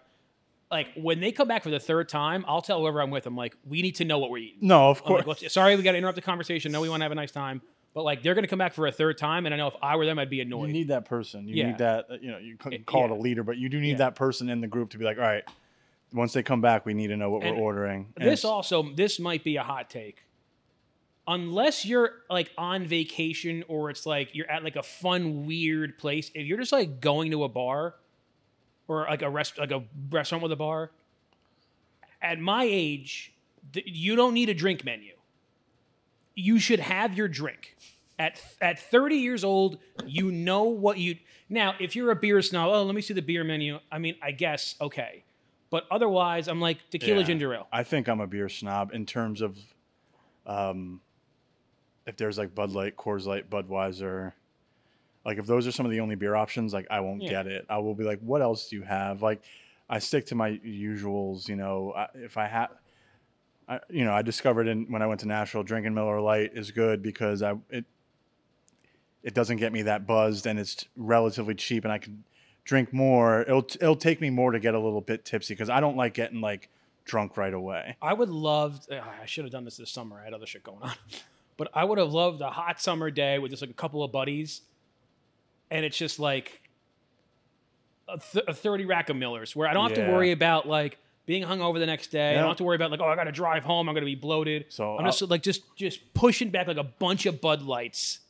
Like 0.74 0.88
when 0.96 1.20
they 1.20 1.30
come 1.32 1.46
back 1.48 1.62
for 1.62 1.70
the 1.70 1.78
third 1.78 2.08
time, 2.08 2.44
I'll 2.48 2.60
tell 2.60 2.80
whoever 2.80 3.00
I'm 3.00 3.10
with. 3.10 3.26
I'm 3.26 3.36
like, 3.36 3.56
we 3.64 3.80
need 3.80 3.94
to 3.96 4.04
know 4.04 4.18
what 4.18 4.30
we're 4.30 4.38
eating. 4.38 4.58
no, 4.60 4.90
of 4.90 4.98
I'm 4.98 5.04
course. 5.04 5.18
like, 5.26 5.40
let's- 5.42 5.54
sorry, 5.54 5.76
we 5.76 5.82
got 5.82 5.92
to 5.92 5.98
interrupt 5.98 6.16
the 6.16 6.22
conversation. 6.22 6.72
No, 6.72 6.80
we 6.80 6.88
want 6.88 7.00
to 7.00 7.04
have 7.04 7.12
a 7.12 7.14
nice 7.14 7.30
time. 7.30 7.62
But 7.94 8.02
like, 8.02 8.24
they're 8.24 8.34
going 8.34 8.42
to 8.42 8.48
come 8.48 8.58
back 8.58 8.74
for 8.74 8.86
a 8.88 8.92
third 8.92 9.16
time, 9.18 9.46
and 9.46 9.54
I 9.54 9.58
know 9.58 9.68
if 9.68 9.76
I 9.80 9.94
were 9.94 10.04
them, 10.04 10.18
I'd 10.18 10.28
be 10.28 10.40
annoyed. 10.40 10.66
you 10.66 10.72
need 10.72 10.88
that 10.88 11.04
person. 11.04 11.46
You 11.46 11.54
Yeah. 11.54 11.66
need 11.68 11.78
that. 11.78 12.06
uh, 12.10 12.14
You 12.20 12.32
know, 12.32 12.38
you 12.38 12.56
couldn't 12.56 12.86
call 12.86 13.04
it 13.04 13.08
yeah. 13.10 13.14
a 13.14 13.20
leader, 13.20 13.44
but 13.44 13.56
you 13.56 13.68
do 13.68 13.80
need 13.80 13.90
Yeah. 13.92 13.96
that 13.98 14.14
person 14.16 14.48
in 14.50 14.60
the 14.60 14.66
group 14.66 14.90
to 14.90 14.98
be 14.98 15.04
like, 15.04 15.16
all 15.16 15.22
right, 15.22 15.44
once 16.12 16.32
they 16.32 16.42
come 16.42 16.60
back, 16.60 16.84
we 16.84 16.92
need 16.92 17.06
to 17.08 17.16
know 17.16 17.30
what 17.30 17.44
And 17.44 17.56
we're 17.56 17.62
ordering. 17.62 18.12
And 18.16 18.26
this 18.28 18.40
it's- 18.40 18.44
also 18.44 18.82
this 18.94 19.20
might 19.20 19.44
be 19.44 19.54
a 19.56 19.62
hot 19.62 19.88
take 19.90 20.24
unless 21.26 21.86
you're 21.86 22.10
like 22.28 22.50
on 22.58 22.84
vacation 22.84 23.64
or 23.68 23.90
it's 23.90 24.04
like 24.06 24.34
you're 24.34 24.50
at 24.50 24.62
like 24.62 24.76
a 24.76 24.82
fun 24.82 25.46
weird 25.46 25.96
place 25.98 26.30
if 26.34 26.46
you're 26.46 26.58
just 26.58 26.72
like 26.72 27.00
going 27.00 27.30
to 27.30 27.44
a 27.44 27.48
bar 27.48 27.94
or 28.88 29.04
like 29.08 29.22
a 29.22 29.30
rest 29.30 29.58
like 29.58 29.70
a 29.70 29.82
restaurant 30.10 30.42
with 30.42 30.52
a 30.52 30.56
bar. 30.56 30.90
At 32.22 32.38
my 32.40 32.64
age 32.64 33.32
th- 33.72 33.86
you 33.88 34.16
don't 34.16 34.34
need 34.34 34.48
a 34.48 34.54
drink 34.54 34.84
menu. 34.84 35.12
You 36.34 36.58
should 36.58 36.80
have 36.80 37.14
your 37.14 37.28
drink. 37.28 37.76
At 38.18 38.40
at 38.60 38.78
30 38.78 39.16
years 39.16 39.42
old 39.44 39.78
you 40.06 40.30
know 40.30 40.62
what 40.64 40.98
you 40.98 41.16
now 41.48 41.74
if 41.80 41.96
you're 41.96 42.10
a 42.12 42.16
beer 42.16 42.40
snob 42.42 42.70
oh 42.72 42.84
let 42.84 42.94
me 42.94 43.00
see 43.02 43.12
the 43.14 43.22
beer 43.22 43.42
menu. 43.44 43.80
I 43.90 43.98
mean 43.98 44.14
i 44.22 44.30
guess 44.30 44.76
okay. 44.80 45.24
But 45.70 45.84
otherwise 45.90 46.46
i'm 46.46 46.60
like 46.60 46.78
tequila 46.90 47.20
Yeah. 47.20 47.26
ginger 47.26 47.54
ale. 47.54 47.66
I 47.72 47.82
think 47.82 48.08
I'm 48.08 48.20
a 48.20 48.26
beer 48.28 48.48
snob 48.48 48.92
in 48.94 49.04
terms 49.04 49.40
of, 49.42 49.58
um, 50.46 51.00
if 52.06 52.16
there's 52.16 52.38
like 52.38 52.54
Bud 52.54 52.70
Light, 52.70 52.96
Coors 52.96 53.26
Light, 53.26 53.50
Budweiser, 53.50 54.34
like 55.24 55.38
if 55.38 55.46
those 55.46 55.66
are 55.66 55.72
some 55.72 55.86
of 55.86 55.92
the 55.92 56.00
only 56.00 56.14
beer 56.14 56.34
options, 56.34 56.72
like 56.74 56.86
I 56.90 57.00
won't 57.00 57.22
Yeah. 57.22 57.30
get 57.30 57.46
it. 57.46 57.66
I 57.68 57.78
will 57.78 57.94
be 57.94 58.04
like, 58.04 58.20
what 58.20 58.42
else 58.42 58.68
do 58.68 58.76
you 58.76 58.82
have? 58.82 59.22
Like, 59.22 59.42
I 59.88 59.98
stick 59.98 60.26
to 60.26 60.34
my 60.34 60.52
usuals. 60.64 61.48
You 61.48 61.56
know, 61.56 61.92
I, 61.96 62.08
if 62.14 62.36
I 62.36 62.46
have. 62.46 62.70
I, 63.66 63.80
you 63.88 64.04
know, 64.04 64.12
I 64.12 64.20
discovered 64.20 64.68
in 64.68 64.84
when 64.92 65.00
I 65.00 65.06
went 65.06 65.20
to 65.20 65.26
Nashville, 65.26 65.62
drinking 65.62 65.94
Miller 65.94 66.20
Lite 66.20 66.52
is 66.54 66.70
good 66.70 67.02
because 67.02 67.42
I 67.42 67.54
it 67.70 67.86
it 69.22 69.32
doesn't 69.32 69.56
get 69.56 69.72
me 69.72 69.82
that 69.82 70.06
buzzed 70.06 70.46
and 70.46 70.58
it's 70.58 70.84
relatively 70.96 71.54
cheap 71.54 71.84
and 71.84 71.92
I 71.92 71.96
can 71.98 72.24
drink 72.64 72.92
more, 72.92 73.40
it'll 73.42 73.66
it'll 73.80 73.96
take 73.96 74.20
me 74.20 74.28
more 74.30 74.52
to 74.52 74.60
get 74.60 74.74
a 74.74 74.78
little 74.78 75.00
bit 75.00 75.24
tipsy 75.24 75.54
because 75.54 75.70
I 75.70 75.80
don't 75.80 75.96
like 75.96 76.12
getting 76.14 76.40
like 76.42 76.68
drunk 77.06 77.36
right 77.38 77.54
away. 77.54 77.96
I 78.02 78.12
would 78.12 78.28
love. 78.28 78.86
uh, 78.90 78.96
I 79.22 79.24
should 79.26 79.44
have 79.44 79.52
done 79.52 79.64
this 79.64 79.78
this 79.78 79.90
summer. 79.90 80.18
I 80.20 80.24
had 80.24 80.34
other 80.34 80.46
shit 80.46 80.62
going 80.62 80.82
on, 80.82 80.92
but 81.56 81.68
I 81.72 81.84
would 81.84 81.96
have 81.98 82.12
loved 82.12 82.42
a 82.42 82.50
hot 82.50 82.80
summer 82.82 83.10
day 83.10 83.38
with 83.38 83.50
just 83.50 83.62
like 83.62 83.70
a 83.70 83.74
couple 83.74 84.02
of 84.02 84.12
buddies, 84.12 84.60
and 85.70 85.84
it's 85.84 85.96
just 85.96 86.18
like 86.18 86.60
a, 88.08 88.18
th- 88.18 88.44
a 88.46 88.54
thirty 88.54 88.84
rack 88.84 89.08
of 89.08 89.16
Millers, 89.16 89.54
where 89.54 89.68
I 89.68 89.74
don't 89.74 89.88
have 89.88 89.98
to 89.98 90.12
worry 90.12 90.32
about 90.32 90.68
like 90.68 90.98
being 91.26 91.42
hungover 91.42 91.78
the 91.78 91.86
next 91.86 92.08
day. 92.08 92.32
I 92.32 92.38
don't 92.38 92.48
have 92.48 92.56
to 92.58 92.64
worry 92.64 92.76
about 92.76 92.90
like 92.90 93.00
oh 93.00 93.06
I 93.06 93.16
got 93.16 93.24
to 93.24 93.32
drive 93.32 93.64
home. 93.64 93.88
I'm 93.88 93.94
gonna 93.94 94.06
be 94.06 94.14
bloated. 94.14 94.66
So 94.68 94.98
I'm 94.98 95.04
just 95.04 95.22
like 95.22 95.42
just 95.42 95.62
just 95.76 96.14
pushing 96.14 96.50
back 96.50 96.66
like 96.66 96.76
a 96.76 96.84
bunch 96.84 97.26
of 97.26 97.40
Bud 97.40 97.62
Lights, 97.62 98.20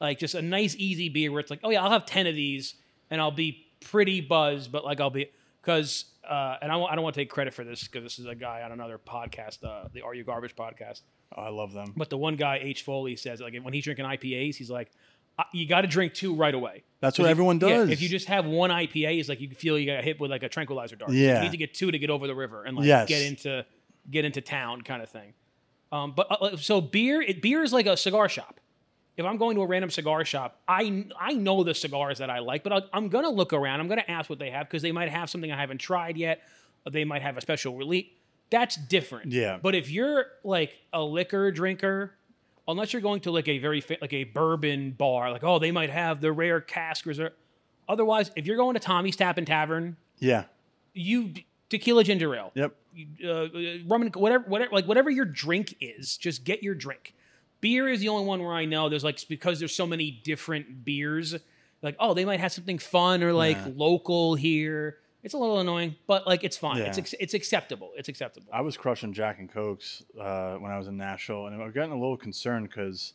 like 0.00 0.18
just 0.18 0.34
a 0.34 0.42
nice 0.42 0.74
easy 0.76 1.08
beer 1.08 1.30
where 1.30 1.40
it's 1.40 1.50
like 1.50 1.60
oh 1.62 1.70
yeah 1.70 1.82
I'll 1.82 1.90
have 1.90 2.06
ten 2.06 2.26
of 2.26 2.34
these 2.34 2.74
and 3.10 3.20
I'll 3.20 3.30
be 3.30 3.66
pretty 3.80 4.20
buzzed, 4.20 4.70
but 4.70 4.84
like 4.84 5.00
I'll 5.00 5.10
be 5.10 5.30
because 5.60 6.06
uh, 6.28 6.56
and 6.62 6.70
I, 6.70 6.76
don't 6.94 7.02
want 7.02 7.14
to 7.14 7.20
take 7.20 7.30
credit 7.30 7.54
for 7.54 7.64
this 7.64 7.84
because 7.84 8.04
this 8.04 8.18
is 8.18 8.26
a 8.26 8.34
guy 8.34 8.62
on 8.62 8.72
another 8.72 8.98
podcast, 8.98 9.64
uh, 9.64 9.88
the 9.92 10.02
Are 10.02 10.14
You 10.14 10.22
Garbage 10.22 10.54
podcast. 10.54 11.00
Oh, 11.36 11.42
I 11.42 11.48
love 11.48 11.72
them. 11.72 11.92
But 11.96 12.10
the 12.10 12.18
one 12.18 12.36
guy 12.36 12.60
H 12.62 12.82
Foley 12.82 13.16
says 13.16 13.40
like 13.40 13.56
when 13.60 13.72
he's 13.72 13.84
drinking 13.84 14.04
IPAs, 14.04 14.56
he's 14.56 14.70
like 14.70 14.88
"Uh, 14.88 14.90
you 15.52 15.66
got 15.66 15.82
to 15.82 15.88
drink 15.88 16.14
two 16.14 16.34
right 16.34 16.54
away. 16.54 16.82
That's 17.00 17.18
what 17.18 17.28
everyone 17.28 17.58
yeah, 17.60 17.68
does. 17.68 17.90
if 17.90 18.02
you 18.02 18.08
just 18.08 18.28
have 18.28 18.44
one 18.44 18.70
IPA, 18.70 19.18
it's 19.20 19.28
like 19.28 19.40
you 19.40 19.48
feel 19.50 19.78
you 19.78 19.86
got 19.86 20.04
hit 20.04 20.20
with 20.20 20.30
like 20.30 20.42
a 20.42 20.48
tranquilizer 20.48 20.96
dart. 20.96 21.12
Yeah. 21.12 21.36
you 21.36 21.44
need 21.44 21.50
to 21.52 21.56
get 21.56 21.72
two 21.74 21.90
to 21.90 21.98
get 21.98 22.10
over 22.10 22.26
the 22.26 22.34
river 22.34 22.64
and 22.64 22.76
like 22.76 22.86
Yes. 22.86 23.08
get 23.08 23.22
into 23.22 23.64
get 24.10 24.24
into 24.24 24.40
town 24.40 24.82
kind 24.82 25.02
of 25.02 25.08
thing. 25.08 25.32
Um, 25.92 26.12
but 26.14 26.26
uh, 26.30 26.56
so 26.56 26.80
beer, 26.80 27.20
it, 27.22 27.40
beer 27.42 27.62
is 27.62 27.72
like 27.72 27.86
a 27.86 27.96
cigar 27.96 28.28
shop. 28.28 28.60
If 29.16 29.26
I'm 29.26 29.38
going 29.38 29.56
to 29.56 29.62
a 29.62 29.66
random 29.66 29.90
cigar 29.90 30.24
shop, 30.24 30.60
I 30.68 31.06
I 31.18 31.32
know 31.32 31.62
the 31.64 31.74
cigars 31.74 32.18
that 32.18 32.30
I 32.30 32.38
like, 32.38 32.62
but 32.62 32.72
I'll, 32.72 32.88
I'm 32.92 33.08
gonna 33.08 33.28
look 33.30 33.52
around. 33.52 33.80
I'm 33.80 33.88
gonna 33.88 34.04
ask 34.08 34.30
what 34.30 34.38
they 34.38 34.50
have 34.50 34.66
because 34.68 34.82
they 34.82 34.92
might 34.92 35.08
have 35.10 35.28
something 35.28 35.50
I 35.50 35.58
haven't 35.60 35.78
tried 35.78 36.16
yet. 36.16 36.42
They 36.90 37.04
might 37.04 37.22
have 37.22 37.36
a 37.36 37.40
special 37.40 37.76
release. 37.76 38.06
That's 38.50 38.76
different. 38.76 39.32
Yeah. 39.32 39.58
But 39.60 39.74
if 39.74 39.90
you're 39.90 40.26
like 40.44 40.72
a 40.92 41.02
liquor 41.02 41.50
drinker, 41.50 42.14
unless 42.70 42.92
you're 42.92 43.02
going 43.02 43.20
to 43.20 43.30
like 43.30 43.48
a 43.48 43.58
very 43.58 43.80
fa- 43.80 43.98
like 44.00 44.12
a 44.12 44.24
bourbon 44.24 44.92
bar, 44.92 45.30
like 45.30 45.44
oh 45.44 45.58
they 45.58 45.70
might 45.70 45.90
have 45.90 46.20
the 46.20 46.32
rare 46.32 46.60
cask 46.60 47.06
reserve. 47.06 47.32
Otherwise, 47.88 48.30
if 48.36 48.46
you're 48.46 48.56
going 48.56 48.74
to 48.74 48.80
Tommy's 48.80 49.16
Tap 49.16 49.36
and 49.38 49.46
Tavern, 49.46 49.96
yeah. 50.18 50.44
you 50.94 51.32
tequila 51.68 52.04
ginger 52.04 52.34
ale, 52.34 52.52
Yep. 52.54 52.74
uh, 53.24 53.28
uh, 53.28 53.48
rum 53.86 54.02
and 54.02 54.14
whatever, 54.16 54.44
whatever, 54.48 54.72
like 54.72 54.86
whatever 54.86 55.10
your 55.10 55.24
drink 55.24 55.74
is, 55.80 56.16
just 56.16 56.44
get 56.44 56.62
your 56.62 56.74
drink. 56.74 57.14
Beer 57.60 57.88
is 57.88 58.00
the 58.00 58.08
only 58.08 58.24
one 58.26 58.42
where 58.42 58.54
I 58.54 58.64
know 58.64 58.88
there's 58.88 59.04
like 59.04 59.26
because 59.28 59.58
there's 59.58 59.74
so 59.74 59.86
many 59.86 60.10
different 60.10 60.84
beers. 60.84 61.34
Like 61.82 61.96
oh, 61.98 62.14
they 62.14 62.24
might 62.24 62.40
have 62.40 62.52
something 62.52 62.78
fun 62.78 63.22
or 63.22 63.32
like 63.32 63.56
Yeah. 63.56 63.72
local 63.74 64.34
here. 64.36 64.98
It's 65.22 65.34
a 65.34 65.38
little 65.38 65.58
annoying, 65.60 65.96
but 66.06 66.26
like 66.26 66.44
it's 66.44 66.56
fine. 66.56 66.78
It's 66.78 66.96
Yeah. 66.96 67.02
ex- 67.02 67.14
it's 67.20 67.34
acceptable. 67.34 67.90
It's 67.96 68.08
acceptable. 68.08 68.48
I 68.52 68.62
was 68.62 68.76
crushing 68.76 69.12
Jack 69.12 69.38
and 69.38 69.50
Cokes 69.52 70.02
uh, 70.18 70.54
when 70.56 70.72
I 70.72 70.78
was 70.78 70.86
in 70.88 70.96
Nashville, 70.96 71.46
and 71.46 71.60
I 71.60 71.64
was 71.64 71.74
getting 71.74 71.92
a 71.92 71.98
little 71.98 72.16
concerned 72.16 72.68
because 72.68 73.12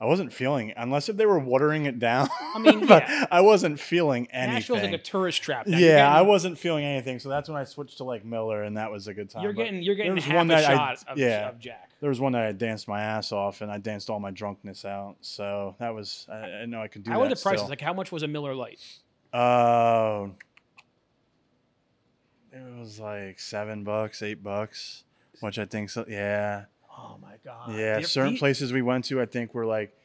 I 0.00 0.06
wasn't 0.06 0.32
feeling, 0.32 0.72
unless 0.76 1.08
if 1.10 1.16
they 1.18 1.26
were 1.26 1.38
watering 1.38 1.84
it 1.84 1.98
down. 1.98 2.28
I 2.54 2.58
mean, 2.58 2.86
but 2.88 3.02
yeah. 3.08 3.26
I 3.30 3.42
wasn't 3.42 3.78
feeling 3.78 4.26
anything. 4.32 4.54
Nashville's 4.54 4.82
like 4.82 4.92
a 4.92 4.98
tourist 4.98 5.42
trap. 5.42 5.66
now. 5.66 5.76
Yeah, 5.78 6.10
I 6.12 6.22
wasn't 6.22 6.58
feeling 6.58 6.84
anything, 6.84 7.18
so 7.20 7.28
that's 7.28 7.48
when 7.48 7.58
I 7.58 7.64
switched 7.64 7.98
to 7.98 8.04
like 8.04 8.24
Miller, 8.24 8.62
and 8.64 8.76
that 8.78 8.90
was 8.90 9.06
a 9.08 9.14
good 9.14 9.28
time. 9.30 9.42
You're 9.44 9.52
getting 9.52 9.82
you're 9.82 9.94
getting 9.94 10.16
half 10.16 10.34
one 10.34 10.50
a 10.50 10.54
that 10.54 10.64
I- 10.70 10.74
shot 10.74 11.04
of, 11.06 11.18
yeah. 11.18 11.48
of 11.50 11.58
Jack. 11.60 11.90
there 12.00 12.08
was 12.08 12.18
one 12.18 12.32
that 12.32 12.44
I 12.46 12.52
danced 12.52 12.88
my 12.88 13.02
ass 13.02 13.30
off, 13.30 13.60
and 13.60 13.70
I 13.70 13.78
danced 13.78 14.10
all 14.10 14.18
my 14.18 14.30
drunkenness 14.32 14.84
out. 14.84 15.16
So 15.20 15.76
that 15.78 15.94
was 15.94 16.26
I, 16.32 16.62
I 16.62 16.66
know 16.66 16.82
I 16.82 16.88
could 16.88 17.04
do 17.04 17.10
How 17.12 17.18
that. 17.20 17.26
are 17.26 17.28
the 17.28 17.40
prices? 17.40 17.60
still. 17.60 17.68
Like 17.68 17.80
how 17.82 17.92
much 17.92 18.10
was 18.10 18.22
a 18.24 18.28
Miller 18.28 18.54
Lite? 18.54 18.80
Uh, 19.32 20.28
it 22.52 22.78
was 22.78 22.98
like 23.00 23.38
seven 23.40 23.84
bucks, 23.84 24.22
eight 24.22 24.42
bucks, 24.42 25.04
which 25.40 25.58
I 25.58 25.64
think 25.64 25.90
so. 25.90 26.04
Yeah, 26.08 26.64
Oh 26.90 27.18
my 27.22 27.34
god. 27.44 27.74
yeah. 27.74 28.00
Certain 28.02 28.34
the- 28.34 28.38
places 28.38 28.72
we 28.72 28.82
went 28.82 29.04
to, 29.06 29.20
I 29.20 29.26
think 29.26 29.54
were 29.54 29.66
like 29.66 29.96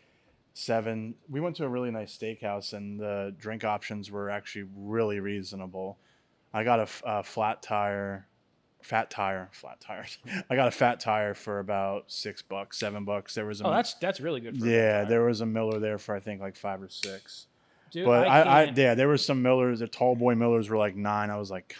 seven. 0.54 1.16
We 1.30 1.40
went 1.40 1.56
to 1.58 1.66
a 1.66 1.70
really 1.70 1.92
nice 1.92 2.18
steakhouse, 2.18 2.74
and 2.74 3.00
the 3.00 3.34
drink 3.38 3.64
options 3.64 4.12
were 4.12 4.30
actually 4.30 4.66
really 4.76 5.20
reasonable. 5.20 5.98
I 6.54 6.64
got 6.64 6.80
a, 6.80 6.84
f- 6.84 7.04
a 7.06 7.24
flat 7.24 7.62
tire, 7.62 8.28
fat 8.82 9.10
tire, 9.12 9.50
flat 9.52 9.82
tire. 9.82 10.06
I 10.50 10.56
got 10.56 10.68
a 10.68 10.72
fat 10.72 11.00
tire 11.00 11.34
for 11.34 11.60
about 11.60 12.06
six 12.12 12.42
bucks, 12.42 12.78
seven 12.78 13.04
bucks. 13.06 13.36
There 13.36 13.46
was 13.46 13.62
a 13.62 13.68
Oh, 13.68 13.72
that's 13.72 13.96
that's 13.96 14.20
really 14.22 14.40
good. 14.40 14.60
For 14.60 14.66
yeah, 14.68 15.04
there 15.04 15.24
was 15.26 15.42
a 15.42 15.46
Miller 15.46 15.80
there 15.80 15.98
for 15.98 16.16
I 16.16 16.20
think 16.20 16.40
like 16.42 16.56
five 16.56 16.82
or 16.82 16.90
six. 16.90 17.48
Dude, 17.92 18.06
But 18.06 18.28
I, 18.28 18.42
I, 18.62 18.66
can't- 18.66 18.78
yeah, 18.78 18.96
there 18.96 19.08
was 19.08 19.26
some 19.26 19.42
Millers. 19.42 19.80
The 19.80 19.88
tall 19.88 20.16
boy 20.16 20.36
Millers 20.36 20.70
were 20.70 20.78
like 20.78 20.96
nine. 20.96 21.30
I 21.30 21.38
was 21.38 21.52
like, 21.52 21.76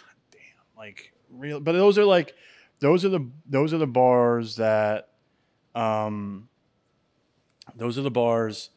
like 0.76 1.12
real. 1.30 1.60
But 1.60 1.72
those 1.72 1.98
are 1.98 2.04
like, 2.04 2.34
those 2.80 3.04
are 3.04 3.08
the 3.08 3.26
those 3.48 3.72
are 3.72 3.78
the 3.78 3.86
bars 3.86 4.56
that, 4.56 5.08
um, 5.74 6.48
those 7.74 7.98
are 7.98 8.02
the 8.02 8.10
bars, 8.10 8.70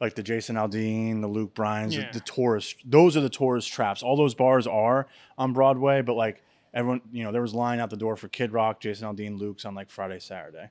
like 0.00 0.14
the 0.14 0.22
Jason 0.22 0.56
Aldean, 0.56 1.20
the 1.20 1.26
Luke 1.28 1.54
Bryan's, 1.54 1.94
Yeah. 1.96 2.10
the, 2.12 2.18
the 2.18 2.24
tourist. 2.24 2.76
Those 2.84 3.16
are 3.16 3.20
the 3.20 3.28
tourist 3.28 3.70
traps. 3.70 4.02
All 4.02 4.16
those 4.16 4.34
bars 4.34 4.66
are 4.66 5.06
on 5.38 5.52
Broadway, 5.52 6.02
but 6.02 6.14
like 6.14 6.42
everyone, 6.74 7.02
you 7.12 7.24
know, 7.24 7.32
there 7.32 7.42
was 7.42 7.54
line 7.54 7.78
out 7.80 7.90
the 7.90 7.96
door 7.96 8.16
for 8.16 8.28
Kid 8.28 8.52
Rock, 8.52 8.80
Jason 8.80 9.06
Aldean, 9.14 9.38
Luke's 9.38 9.64
on 9.64 9.74
like 9.74 9.90
Friday, 9.90 10.18
Saturday. 10.18 10.70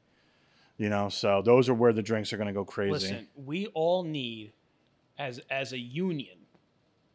You 0.78 0.90
know, 0.90 1.10
so 1.10 1.42
those 1.44 1.70
are 1.70 1.74
where 1.76 1.94
the 1.94 2.02
drinks 2.02 2.34
are 2.34 2.38
gonna 2.38 2.54
go 2.54 2.66
crazy. 2.66 2.92
Listen, 2.92 3.28
we 3.36 3.68
all 3.68 4.04
need, 4.04 4.54
as 5.20 5.40
as 5.50 5.74
a 5.74 5.78
union, 5.78 6.38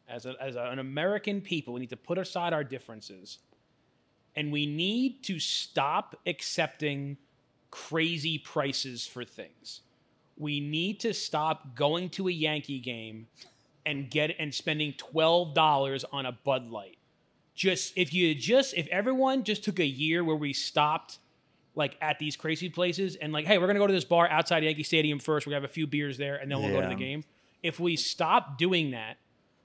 as 0.09 0.25
a, 0.25 0.35
as 0.41 0.55
a- 0.55 0.67
an 0.71 0.79
American 0.79 1.41
people, 1.41 1.75
we 1.75 1.81
need 1.81 1.91
to 1.91 1.97
put 1.97 2.17
aside 2.17 2.53
our 2.53 2.63
differences, 2.63 3.39
and 4.37 4.53
we 4.53 4.67
need 4.67 5.23
to 5.25 5.39
stop 5.41 6.15
accepting 6.27 7.17
crazy 7.71 8.39
prices 8.39 9.07
for 9.07 9.25
things. 9.25 9.81
We 10.39 10.61
need 10.61 11.01
to 11.01 11.15
stop 11.15 11.75
going 11.75 12.11
to 12.11 12.29
a 12.29 12.33
Yankee 12.33 12.79
game 12.79 13.29
and 13.87 14.11
get 14.11 14.37
and 14.39 14.55
spending 14.55 14.93
twelve 14.93 15.55
dollars 15.55 16.05
on 16.13 16.27
a 16.27 16.33
Bud 16.33 16.71
Light. 16.71 16.99
Just 17.55 17.95
if 17.97 18.13
you 18.13 18.35
just 18.35 18.75
if 18.75 18.87
everyone 18.89 19.45
just 19.45 19.65
took 19.65 19.79
a 19.79 19.87
year 19.87 20.23
where 20.23 20.37
we 20.37 20.53
stopped 20.53 21.19
like 21.75 21.97
at 22.03 22.19
these 22.19 22.37
crazy 22.37 22.69
places 22.69 23.17
and 23.17 23.33
like, 23.33 23.47
hey, 23.47 23.57
we're 23.59 23.67
gonna 23.67 23.79
go 23.79 23.87
to 23.87 23.93
this 23.93 24.05
bar 24.05 24.29
outside 24.29 24.63
Yankee 24.63 24.83
Stadium 24.83 25.19
first. 25.19 25.47
We're 25.47 25.53
gonna 25.53 25.63
have 25.63 25.71
a 25.71 25.73
few 25.73 25.87
beers 25.87 26.19
there, 26.19 26.37
and 26.37 26.51
then 26.51 26.61
we'll 26.61 26.71
go 26.73 26.81
to 26.83 26.89
the 26.89 26.95
game. 26.95 27.25
If 27.63 27.81
we 27.81 27.97
stop 27.97 28.59
doing 28.59 28.91
that, 28.91 29.17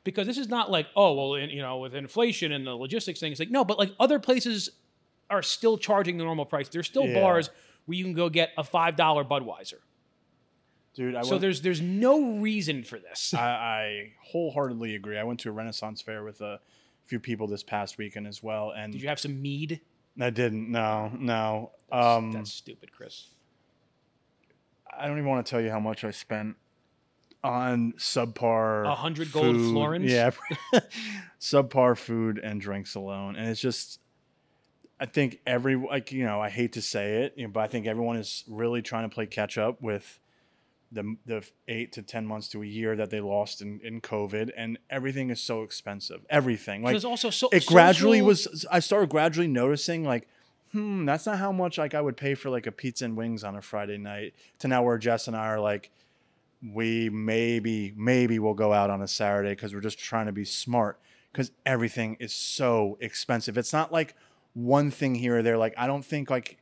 because 0.03 0.27
this 0.27 0.37
is 0.37 0.49
not 0.49 0.71
like, 0.71 0.87
oh, 0.95 1.13
well, 1.13 1.35
in, 1.35 1.49
you 1.49 1.61
know, 1.61 1.77
with 1.79 1.93
inflation 1.95 2.51
and 2.51 2.65
the 2.65 2.75
logistics 2.75 3.19
thing, 3.19 3.31
it's 3.31 3.39
like 3.39 3.51
no, 3.51 3.63
but 3.65 3.77
like 3.79 3.91
other 3.99 4.19
places 4.19 4.69
are 5.29 5.41
still 5.43 5.77
charging 5.77 6.17
the 6.17 6.23
normal 6.23 6.45
price. 6.45 6.67
There's 6.69 6.87
still 6.87 7.05
Yeah. 7.07 7.21
bars 7.21 7.49
where 7.85 7.97
you 7.97 8.03
can 8.03 8.13
go 8.13 8.29
get 8.29 8.49
a 8.57 8.63
five 8.63 8.95
dollar 8.95 9.23
Budweiser. 9.23 9.79
Dude, 10.93 11.15
I 11.15 11.21
So 11.21 11.31
went- 11.31 11.41
there's 11.41 11.61
there's 11.61 11.81
no 11.81 12.33
reason 12.39 12.83
for 12.83 12.99
this. 12.99 13.33
I, 13.37 13.39
I 13.47 14.13
wholeheartedly 14.31 14.95
agree. 14.95 15.17
I 15.17 15.23
went 15.23 15.39
to 15.41 15.49
a 15.49 15.51
Renaissance 15.53 16.01
fair 16.01 16.23
with 16.23 16.41
a 16.41 16.59
few 17.05 17.19
people 17.19 17.47
this 17.47 17.63
past 17.63 17.97
weekend 17.97 18.27
as 18.27 18.43
well, 18.43 18.71
and 18.75 18.91
Did 18.91 19.01
you 19.01 19.07
have 19.07 19.19
some 19.19 19.41
mead? 19.41 19.81
I 20.19 20.29
didn't. 20.29 20.69
No, 20.69 21.11
no. 21.17 21.71
Um, 21.91 22.31
That's 22.33 22.51
stupid, 22.53 22.91
Chris. 22.91 23.27
I 24.97 25.07
don't 25.07 25.17
even 25.17 25.29
want 25.29 25.45
to 25.45 25.49
tell 25.49 25.61
you 25.61 25.71
how 25.71 25.79
much 25.79 26.03
I 26.03 26.11
spent 26.11 26.57
on 27.43 27.93
subpar. 27.93 28.85
A 28.85 28.95
hundred 28.95 29.31
gold 29.31 29.55
food. 29.55 29.71
florins? 29.71 30.11
Yeah, 30.11 30.31
subpar 31.39 31.97
food 31.97 32.39
and 32.39 32.61
drinks 32.61 32.95
alone, 32.95 33.35
and 33.35 33.49
it's 33.49 33.61
just. 33.61 33.99
I 34.99 35.07
think 35.07 35.39
every 35.47 35.75
like 35.75 36.11
you 36.11 36.23
know 36.23 36.39
I 36.39 36.49
hate 36.49 36.73
to 36.73 36.81
say 36.81 37.23
it, 37.23 37.33
you 37.35 37.45
know, 37.45 37.51
but 37.51 37.61
I 37.61 37.67
think 37.67 37.87
everyone 37.87 38.17
is 38.17 38.43
really 38.47 38.83
trying 38.83 39.09
to 39.09 39.13
play 39.13 39.25
catch 39.25 39.57
up 39.57 39.81
with 39.81 40.19
the 40.91 41.15
the 41.25 41.43
eight 41.67 41.91
to 41.93 42.01
ten 42.01 42.25
months 42.25 42.49
to 42.49 42.61
a 42.61 42.65
year 42.65 42.95
that 42.95 43.09
they 43.09 43.21
lost 43.21 43.61
in, 43.61 43.79
in 43.83 44.01
COVID, 44.01 44.51
and 44.55 44.77
everything 44.89 45.29
is 45.29 45.39
so 45.39 45.63
expensive. 45.63 46.25
Everything 46.29 46.83
like 46.83 46.93
There's 46.93 47.05
also 47.05 47.29
so 47.29 47.49
it 47.51 47.65
gradually 47.65 48.21
was. 48.21 48.65
I 48.71 48.79
started 48.79 49.09
gradually 49.09 49.47
noticing 49.47 50.03
like, 50.03 50.27
hmm, 50.71 51.05
that's 51.05 51.25
not 51.25 51.39
how 51.39 51.51
much 51.51 51.77
like 51.77 51.93
I 51.93 52.01
would 52.01 52.17
pay 52.17 52.35
for 52.35 52.49
like 52.49 52.67
a 52.67 52.71
pizza 52.71 53.05
and 53.05 53.15
wings 53.15 53.43
on 53.43 53.55
a 53.55 53.61
Friday 53.61 53.97
night. 53.97 54.33
To 54.59 54.67
now 54.67 54.83
where 54.83 54.97
Jess 54.97 55.27
and 55.27 55.35
I 55.35 55.47
are 55.47 55.59
like, 55.59 55.91
we 56.63 57.09
maybe 57.09 57.93
maybe 57.95 58.37
we'll 58.39 58.53
go 58.53 58.71
out 58.73 58.89
on 58.89 59.01
a 59.01 59.07
Saturday 59.07 59.49
because 59.51 59.73
we're 59.73 59.81
just 59.81 59.97
trying 59.99 60.27
to 60.27 60.31
be 60.31 60.45
smart 60.45 60.99
because 61.31 61.51
everything 61.65 62.17
is 62.19 62.33
so 62.33 62.97
expensive. 63.01 63.57
It's 63.57 63.73
not 63.73 63.91
like 63.91 64.15
one 64.53 64.91
thing 64.91 65.15
here 65.15 65.37
or 65.37 65.41
there. 65.43 65.57
Like 65.57 65.73
I 65.77 65.87
don't 65.87 66.03
think 66.05 66.29
like 66.29 66.57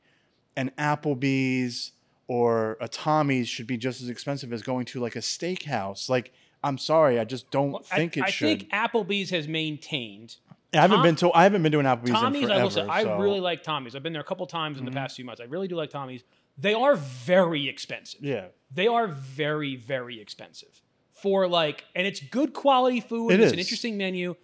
an 0.55 0.71
Applebee's 0.77 1.91
or 2.27 2.77
a 2.79 2.87
Tommy's 2.87 3.49
should 3.49 3.67
be 3.67 3.77
just 3.77 4.01
as 4.01 4.09
expensive 4.09 4.53
as 4.53 4.61
going 4.61 4.85
to 4.85 4.99
like 4.99 5.15
a 5.15 5.19
steakhouse. 5.19 6.09
Like 6.09 6.31
I'm 6.63 6.77
sorry, 6.77 7.19
I 7.19 7.23
just 7.25 7.49
don't 7.51 7.71
Well, 7.71 7.81
think 7.83 8.17
I, 8.17 8.21
it 8.21 8.23
I 8.25 8.29
should. 8.29 8.47
I 8.47 8.55
think 8.57 8.71
Applebee's 8.71 9.29
has 9.31 9.47
maintained. 9.47 10.37
I 10.73 10.77
haven't 10.77 10.97
Tom- 10.97 11.03
been 11.05 11.15
to 11.17 11.33
I 11.33 11.43
haven't 11.43 11.63
been 11.63 11.71
to 11.71 11.79
an 11.79 11.85
Applebee's 11.85 12.11
Tommy's, 12.11 12.41
in 12.43 12.47
forever. 12.47 12.59
I 12.61 12.63
will 12.63 12.69
say, 12.71 12.81
I 12.87 13.03
so- 13.03 13.09
Mm-hmm. 13.09 13.21
really 13.21 13.39
like 13.39 13.63
Tommy's. 13.63 13.95
I've 13.95 14.03
been 14.03 14.13
there 14.13 14.21
a 14.21 14.25
couple 14.25 14.45
times 14.45 14.77
in 14.79 14.85
the 14.85 14.91
past 14.91 15.15
few 15.15 15.25
months. 15.25 15.41
I 15.41 15.45
really 15.45 15.67
do 15.67 15.75
like 15.75 15.89
Tommy's. 15.89 16.23
They 16.59 16.73
are 16.73 16.95
very 16.95 17.69
expensive. 17.69 18.21
Yeah, 18.21 18.47
They 18.71 18.87
are 18.87 19.07
very, 19.07 19.75
very 19.75 20.19
expensive 20.19 20.81
for 21.11 21.47
like, 21.47 21.85
and 21.95 22.05
it's 22.05 22.19
good 22.19 22.53
quality 22.53 22.99
food. 22.99 23.31
It 23.31 23.39
it's 23.39 23.53
an 23.53 23.59
interesting 23.59 23.97
menu, 23.97 24.35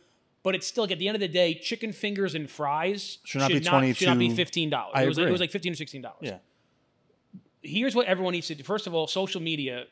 But 0.43 0.55
it's 0.55 0.67
still 0.67 0.83
like, 0.83 0.91
at 0.91 0.99
the 0.99 1.07
end 1.07 1.15
of 1.15 1.21
the 1.21 1.27
day, 1.27 1.55
chicken 1.55 1.91
fingers 1.91 2.35
and 2.35 2.49
fries 2.49 3.17
Should 3.23 3.39
not 3.39 3.49
be 3.49 3.93
should 3.93 4.07
not 4.07 4.19
be 4.19 4.29
fifteen 4.33 4.69
dollars. 4.69 4.93
I 4.95 5.03
It 5.03 5.07
was 5.07 5.17
like, 5.17 5.27
it 5.27 5.31
was 5.31 5.41
like 5.41 5.51
fifteen 5.51 5.73
or 5.73 5.75
sixteen 5.75 6.01
dollars. 6.01 6.17
Yeah. 6.21 6.37
Here's 7.61 7.95
what 7.95 8.05
everyone 8.05 8.33
needs 8.33 8.47
to 8.47 8.55
do. 8.55 8.63
First 8.63 8.87
of 8.87 8.93
all, 8.93 9.07
social 9.07 9.41
media, 9.41 9.85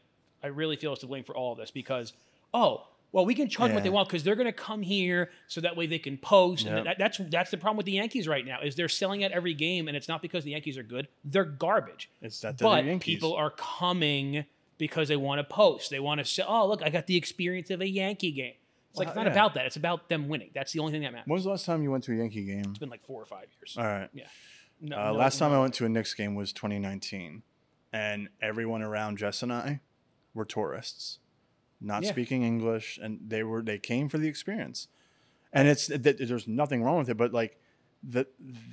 I 0.44 0.48
really 0.48 0.76
feel 0.76 0.94
is 0.94 1.00
to 1.00 1.08
blame 1.08 1.24
for 1.24 1.36
all 1.36 1.52
of 1.54 1.58
this 1.58 1.72
because 1.72 2.14
oh. 2.54 2.88
Well, 3.14 3.26
we 3.26 3.36
can 3.36 3.48
charge 3.48 3.70
them 3.70 3.76
what 3.76 3.84
they 3.84 3.92
want 3.92 4.10
because 4.10 4.24
they're 4.24 4.36
going 4.36 4.48
to 4.48 4.52
come 4.52 4.82
here 4.82 5.30
so 5.48 5.62
that 5.62 5.78
way 5.78 5.86
they 5.86 6.00
can 6.00 6.18
post. 6.18 6.66
Yep. 6.66 6.78
And 6.78 6.88
that, 6.88 6.98
that's 6.98 7.22
that's 7.30 7.52
the 7.52 7.58
problem 7.58 7.78
with 7.78 7.86
the 7.86 7.94
Yankees 7.94 8.28
right 8.28 8.46
now 8.46 8.60
is 8.62 8.76
they're 8.76 8.90
selling 8.90 9.24
at 9.24 9.32
every 9.32 9.54
game, 9.54 9.88
and 9.88 9.96
it's 9.96 10.08
not 10.08 10.22
because 10.22 10.44
the 10.44 10.52
Yankees 10.52 10.78
are 10.80 10.84
good; 10.84 11.08
they're 11.24 11.46
garbage 11.46 12.10
It's 12.22 12.42
that 12.42 12.58
but 12.58 13.00
people 13.00 13.36
are 13.36 13.52
coming 13.52 14.46
because 14.80 15.08
they 15.08 15.16
want 15.16 15.40
to 15.40 15.44
post. 15.44 15.92
They 15.92 16.00
want 16.00 16.20
to 16.20 16.26
say, 16.26 16.44
"Oh, 16.46 16.68
look, 16.68 16.82
I 16.82 16.90
got 16.90 17.06
the 17.06 17.16
experience 17.16 17.70
of 17.70 17.82
a 17.82 17.88
Yankee 17.88 18.32
game." 18.32 18.56
It's 18.90 19.00
like 19.00 19.08
it's 19.10 19.16
not 19.16 19.26
yeah. 19.28 19.32
about 19.32 19.54
that. 19.56 19.68
It's 19.68 19.76
about 19.76 20.10
them 20.10 20.28
winning. 20.28 20.50
That's 20.54 20.72
the 20.72 20.80
only 20.80 20.92
thing 20.92 21.02
that 21.04 21.12
matters. 21.12 21.28
When 21.28 21.36
was 21.36 21.46
the 21.46 21.52
last 21.52 21.66
time 21.66 21.82
you 21.82 21.92
went 21.92 22.04
to 22.06 22.14
a 22.14 22.16
Yankee 22.16 22.46
game? 22.46 22.66
It's 22.70 22.80
been 22.80 22.90
like 22.90 23.04
four 23.06 23.22
or 23.22 23.26
five 23.26 23.46
years. 23.60 23.76
All 23.78 23.84
right. 23.84 24.10
Yeah. 24.14 24.26
No, 24.82 24.98
Uh, 24.98 25.06
no- 25.06 25.14
last 25.14 25.40
time 25.40 25.52
I 25.52 25.60
went 25.60 25.74
to 25.76 25.86
a 25.86 25.90
Knicks 25.90 26.14
game 26.14 26.36
was 26.36 26.52
2019, 26.52 27.44
and 27.92 28.30
everyone 28.42 28.82
around 28.82 29.18
Jess 29.18 29.42
and 29.42 29.54
I 29.54 29.82
were 30.34 30.46
tourists, 30.46 31.20
not 31.84 32.04
Yeah. 32.04 32.12
speaking 32.12 32.44
English, 32.44 33.00
and 33.02 33.20
they 33.28 33.44
were 33.44 33.62
they 33.62 33.78
came 33.80 34.10
for 34.10 34.18
the 34.18 34.28
experience. 34.28 34.88
And 35.52 35.68
it's 35.68 35.88
th- 35.88 36.18
there's 36.18 36.48
nothing 36.48 36.82
wrong 36.84 36.98
with 36.98 37.10
it, 37.10 37.18
but 37.18 37.32
like 37.34 37.60
the 38.02 38.28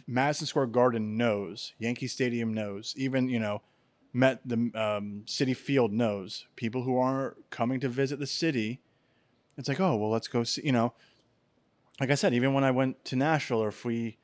Madison 0.06 0.46
Square 0.46 0.66
Garden 0.66 1.16
knows, 1.16 1.74
Yankee 1.78 2.06
Stadium 2.08 2.54
knows, 2.54 2.94
even 2.96 3.28
you 3.28 3.38
know, 3.38 3.62
Met 4.12 4.40
the 4.44 4.56
um, 4.74 5.22
Citi 5.26 5.56
Field 5.56 5.92
knows 5.92 6.46
people 6.56 6.82
who 6.82 6.98
are 6.98 7.36
coming 7.50 7.78
to 7.78 7.88
visit 7.88 8.18
the 8.18 8.26
city. 8.26 8.80
It's 9.56 9.68
like, 9.68 9.78
oh 9.78 9.94
well, 9.96 10.10
let's 10.10 10.26
go 10.26 10.42
see. 10.42 10.62
You 10.64 10.72
know, 10.72 10.94
like 12.00 12.10
I 12.10 12.16
said, 12.16 12.34
even 12.34 12.52
when 12.52 12.64
I 12.64 12.72
went 12.72 13.04
to 13.04 13.14
Nashville, 13.16 13.62
or 13.62 13.68
if 13.68 13.84
we 13.84 14.16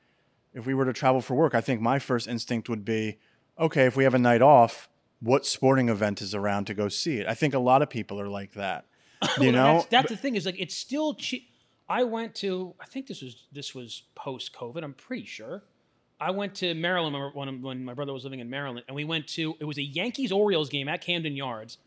if 0.54 0.66
we 0.66 0.74
were 0.74 0.86
to 0.86 0.92
travel 0.92 1.20
for 1.20 1.34
work, 1.34 1.54
I 1.54 1.60
think 1.60 1.80
my 1.80 2.00
first 2.00 2.26
instinct 2.26 2.68
would 2.68 2.84
be, 2.84 3.18
okay, 3.60 3.84
if 3.86 3.96
we 3.96 4.02
have 4.02 4.14
a 4.14 4.18
night 4.18 4.42
off, 4.42 4.88
what 5.20 5.46
sporting 5.46 5.88
event 5.88 6.20
is 6.22 6.34
around 6.34 6.66
to 6.66 6.74
go 6.74 6.88
see 6.88 7.18
it? 7.18 7.26
I 7.26 7.34
think 7.34 7.54
a 7.54 7.58
lot 7.58 7.82
of 7.82 7.90
people 7.90 8.20
are 8.20 8.28
like 8.28 8.52
that. 8.52 8.86
You 9.40 9.50
know, 9.52 9.74
that's, 9.78 9.86
that's 9.86 10.08
the 10.10 10.16
thing 10.16 10.36
is 10.36 10.44
like 10.46 10.60
it's 10.60 10.76
still 10.76 11.14
cheap. 11.14 11.48
I 11.88 12.04
went 12.04 12.34
to 12.36 12.74
I 12.80 12.84
think 12.86 13.06
this 13.06 13.22
was 13.22 13.46
this 13.52 13.74
was 13.74 14.02
post 14.14 14.52
COVID. 14.54 14.82
I'm 14.84 14.92
pretty 14.94 15.24
sure. 15.24 15.62
I 16.18 16.30
went 16.30 16.54
to 16.56 16.72
Maryland 16.74 17.14
when, 17.34 17.60
when 17.60 17.84
my 17.84 17.92
brother 17.94 18.12
was 18.12 18.24
living 18.24 18.40
in 18.40 18.48
Maryland, 18.48 18.84
and 18.88 18.94
we 18.94 19.04
went 19.04 19.26
to 19.28 19.54
it 19.60 19.64
was 19.64 19.78
a 19.78 19.82
Yankees 19.82 20.32
Orioles 20.32 20.68
game 20.68 20.88
at 20.88 21.00
Camden 21.02 21.34
Yards. 21.36 21.78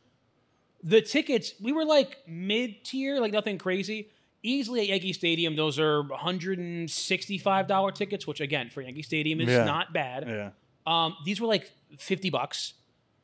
The 0.83 1.01
tickets 1.01 1.53
we 1.61 1.71
were 1.71 1.85
like 1.85 2.17
mid 2.27 2.83
tier, 2.83 3.19
like 3.19 3.31
nothing 3.33 3.57
crazy. 3.57 4.09
Easily 4.41 4.79
at 4.81 4.87
Yankee 4.87 5.11
Stadium, 5.13 5.55
those 5.57 5.77
are 5.77 6.01
165 6.03 7.67
dollar 7.67 7.91
tickets, 7.91 8.25
which 8.25 8.41
again 8.41 8.69
for 8.69 8.81
Yankee 8.81 9.01
Stadium 9.03 9.41
is 9.41 9.49
Yeah. 9.49 9.65
not 9.65 9.93
bad. 9.93 10.25
yeah, 10.27 10.49
Um, 10.87 11.15
these 11.25 11.41
were 11.41 11.47
like 11.47 11.71
50 11.97 12.29
bucks. 12.29 12.73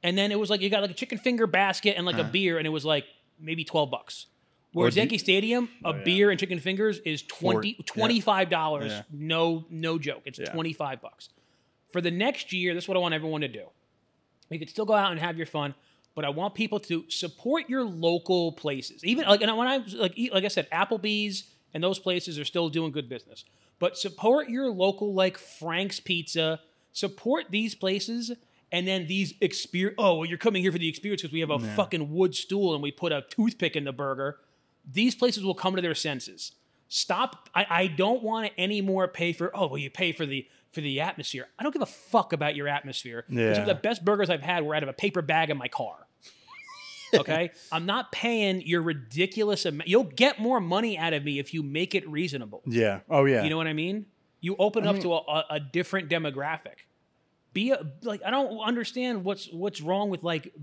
And 0.05 0.15
then 0.15 0.31
it 0.31 0.39
was 0.39 0.51
like 0.51 0.61
you 0.61 0.69
got 0.69 0.83
like 0.83 0.91
a 0.91 0.95
chicken 0.95 1.17
finger 1.17 1.47
basket 1.47 1.95
and 1.97 2.05
like 2.05 2.17
a 2.17 2.21
uh-huh. 2.21 2.31
beer, 2.31 2.59
and 2.59 2.67
it 2.67 2.69
was 2.69 2.85
like 2.85 3.05
maybe 3.39 3.63
12 3.63 3.89
bucks. 3.89 4.27
Whereas 4.71 4.93
do 4.93 4.99
you- 4.99 5.01
Yankee 5.01 5.17
Stadium, 5.17 5.69
a 5.83 5.87
Oh, 5.87 5.95
yeah. 5.95 6.03
beer 6.03 6.29
and 6.29 6.39
chicken 6.39 6.59
fingers 6.59 6.99
is 6.99 7.23
20, 7.23 7.69
yeah. 7.79 7.85
$25. 7.85 8.87
Yeah. 8.87 9.01
No, 9.11 9.65
no 9.71 9.97
joke. 9.97 10.21
It's 10.25 10.37
Yeah. 10.37 10.51
25 10.51 11.01
bucks. 11.01 11.29
For 11.91 12.01
the 12.01 12.11
next 12.11 12.53
year, 12.53 12.75
this 12.75 12.83
is 12.83 12.87
what 12.87 12.97
I 12.97 12.99
want 12.99 13.15
everyone 13.15 13.41
to 13.41 13.47
do. 13.47 13.65
You 14.51 14.59
could 14.59 14.69
still 14.69 14.85
go 14.85 14.93
out 14.93 15.09
and 15.09 15.19
have 15.19 15.37
your 15.37 15.47
fun, 15.47 15.73
but 16.13 16.23
I 16.23 16.29
want 16.29 16.53
people 16.53 16.79
to 16.81 17.05
support 17.09 17.67
your 17.67 17.83
local 17.83 18.51
places. 18.51 19.03
Even 19.03 19.25
like 19.25 19.41
and 19.41 19.57
when 19.57 19.67
I 19.67 19.79
was 19.79 19.95
like 19.95 20.13
eat- 20.15 20.31
like 20.31 20.45
I 20.45 20.49
said, 20.49 20.69
Applebee's 20.69 21.45
and 21.73 21.83
those 21.83 21.97
places 21.97 22.37
are 22.37 22.45
still 22.45 22.69
doing 22.69 22.91
good 22.91 23.09
business. 23.09 23.43
But 23.79 23.97
support 23.97 24.49
your 24.49 24.69
local 24.69 25.15
like 25.15 25.39
Frank's 25.39 25.99
Pizza. 25.99 26.59
Support 26.91 27.45
these 27.49 27.73
places. 27.73 28.33
And 28.75 28.85
then 28.85 29.07
these 29.07 29.33
experience. 29.39 29.95
Oh, 29.97 30.15
well, 30.15 30.25
you're 30.25 30.37
coming 30.37 30.61
here 30.61 30.71
for 30.73 30.77
the 30.77 30.89
experience 30.89 31.21
because 31.21 31.31
we 31.31 31.39
have 31.39 31.49
a 31.49 31.59
fucking 31.59 32.11
wood 32.11 32.35
stool 32.35 32.73
and 32.73 32.83
we 32.83 32.91
put 32.91 33.13
a 33.13 33.23
toothpick 33.29 33.77
in 33.77 33.85
the 33.85 33.93
burger. 33.93 34.37
These 34.91 35.15
places 35.15 35.45
will 35.45 35.53
come 35.55 35.77
to 35.77 35.81
their 35.81 35.95
senses. 35.95 36.51
Stop. 36.89 37.49
I, 37.55 37.65
I 37.69 37.87
don't 37.87 38.21
want 38.21 38.47
to 38.51 38.59
anymore 38.61 39.07
pay 39.07 39.31
for. 39.31 39.49
Oh, 39.55 39.67
well, 39.67 39.77
you 39.77 39.89
pay 39.89 40.11
for 40.11 40.25
the 40.25 40.45
for 40.73 40.81
the 40.81 40.99
atmosphere. 40.99 41.47
I 41.57 41.63
don't 41.63 41.71
give 41.71 41.81
a 41.81 41.85
fuck 41.85 42.33
about 42.33 42.53
your 42.57 42.67
atmosphere. 42.67 43.23
Yeah. 43.29 43.63
The 43.63 43.75
best 43.75 44.03
burgers 44.03 44.29
I've 44.29 44.41
had 44.41 44.65
were 44.65 44.75
out 44.75 44.83
of 44.83 44.89
a 44.89 44.93
paper 44.93 45.21
bag 45.21 45.49
in 45.49 45.57
my 45.57 45.69
car. 45.69 45.95
Okay, 47.13 47.51
I'm 47.71 47.85
not 47.85 48.11
paying 48.11 48.61
your 48.63 48.81
ridiculous 48.81 49.63
amount. 49.63 49.87
You'll 49.87 50.03
get 50.03 50.37
more 50.37 50.59
money 50.59 50.97
out 50.97 51.13
of 51.13 51.23
me 51.23 51.39
if 51.39 51.53
you 51.53 51.63
make 51.63 51.95
it 51.95 52.05
reasonable. 52.09 52.61
yeah, 52.65 53.01
oh 53.09 53.23
yeah. 53.23 53.43
You 53.43 53.49
know 53.51 53.55
what 53.55 53.67
I 53.67 53.73
mean? 53.73 54.07
You 54.41 54.57
open 54.59 54.85
up 54.85 54.99
to 54.99 55.13
a, 55.13 55.45
a 55.51 55.59
different 55.61 56.09
demographic. 56.09 56.83
Be 57.55 57.71
a, 57.71 57.79
like 58.03 58.21
I 58.23 58.31
don't 58.31 58.59
understand 58.59 59.23
what's 59.23 59.47
what's 59.51 59.79
wrong 59.81 60.09
with 60.09 60.23
like 60.23 60.53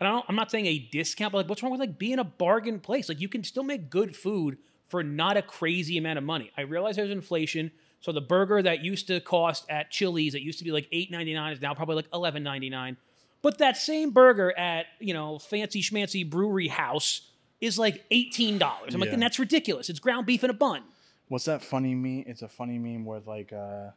I 0.00 0.04
don't 0.04 0.24
I'm 0.28 0.36
not 0.36 0.50
saying 0.52 0.66
a 0.66 0.78
discount, 0.78 1.32
but 1.32 1.38
like 1.38 1.48
what's 1.48 1.62
wrong 1.62 1.72
with 1.72 1.80
like 1.80 1.98
being 1.98 2.20
a 2.20 2.24
bargain 2.24 2.78
place? 2.78 3.08
Like 3.08 3.20
you 3.20 3.28
can 3.28 3.42
still 3.42 3.64
make 3.64 3.90
good 3.90 4.14
food 4.16 4.56
for 4.86 5.02
not 5.02 5.36
a 5.36 5.42
crazy 5.42 5.98
amount 5.98 6.16
of 6.16 6.22
money. 6.24 6.52
I 6.56 6.60
realize 6.62 6.94
there's 6.94 7.10
inflation. 7.10 7.72
So 8.00 8.12
the 8.12 8.20
burger 8.20 8.62
that 8.62 8.84
used 8.84 9.08
to 9.08 9.18
cost 9.20 9.66
at 9.68 9.90
Chili's, 9.90 10.36
it 10.36 10.42
used 10.42 10.58
to 10.60 10.64
be 10.64 10.70
like 10.70 10.86
eight 10.92 11.10
ninety 11.10 11.34
nine, 11.34 11.52
is 11.52 11.60
now 11.60 11.74
probably 11.74 11.96
like 11.96 12.08
eleven 12.14 12.44
ninety 12.44 12.70
nine. 12.70 12.96
But 13.42 13.58
that 13.58 13.76
same 13.76 14.12
burger 14.12 14.56
at 14.56 14.86
you 15.00 15.12
know 15.14 15.40
fancy 15.40 15.82
schmancy 15.82 16.28
brewery 16.28 16.68
house 16.68 17.22
is 17.60 17.80
like 17.80 18.04
eighteen 18.12 18.58
dollars. 18.58 18.94
I'm 18.94 19.00
like, 19.00 19.08
Yeah. 19.08 19.14
then 19.14 19.20
that's 19.20 19.40
ridiculous. 19.40 19.90
It's 19.90 19.98
ground 19.98 20.24
beef 20.26 20.44
in 20.44 20.50
a 20.50 20.54
bun. 20.54 20.84
What's 21.26 21.46
that 21.46 21.62
funny 21.62 21.96
meme? 21.96 22.24
It's 22.28 22.42
a 22.42 22.48
funny 22.48 22.78
meme 22.78 23.04
with 23.04 23.26
like 23.26 23.52
uh 23.52 23.90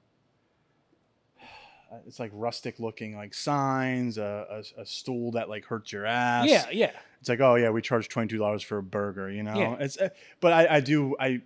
it's 2.08 2.19
like 2.19 2.32
rustic 2.34 2.80
looking 2.80 3.15
like 3.15 3.34
signs, 3.34 4.17
a, 4.17 4.63
a, 4.77 4.82
a 4.82 4.86
stool 4.86 5.32
that 5.32 5.49
like 5.49 5.65
hurts 5.65 5.91
your 5.91 6.06
ass. 6.06 6.47
Yeah, 6.47 6.65
yeah. 6.71 6.91
It's 7.19 7.30
like, 7.30 7.41
oh 7.41 7.56
yeah, 7.56 7.69
we 7.69 7.82
charge 7.82 8.10
twenty 8.10 8.30
two 8.30 8.38
dollars 8.38 8.63
for 8.63 8.77
a 8.77 8.84
burger, 8.84 9.30
you 9.30 9.43
know. 9.43 9.56
Yeah. 9.56 9.75
It's, 9.80 9.97
uh, 9.97 10.10
but 10.39 10.54
I, 10.54 10.77
I 10.77 10.80
do 10.80 11.15
I, 11.19 11.41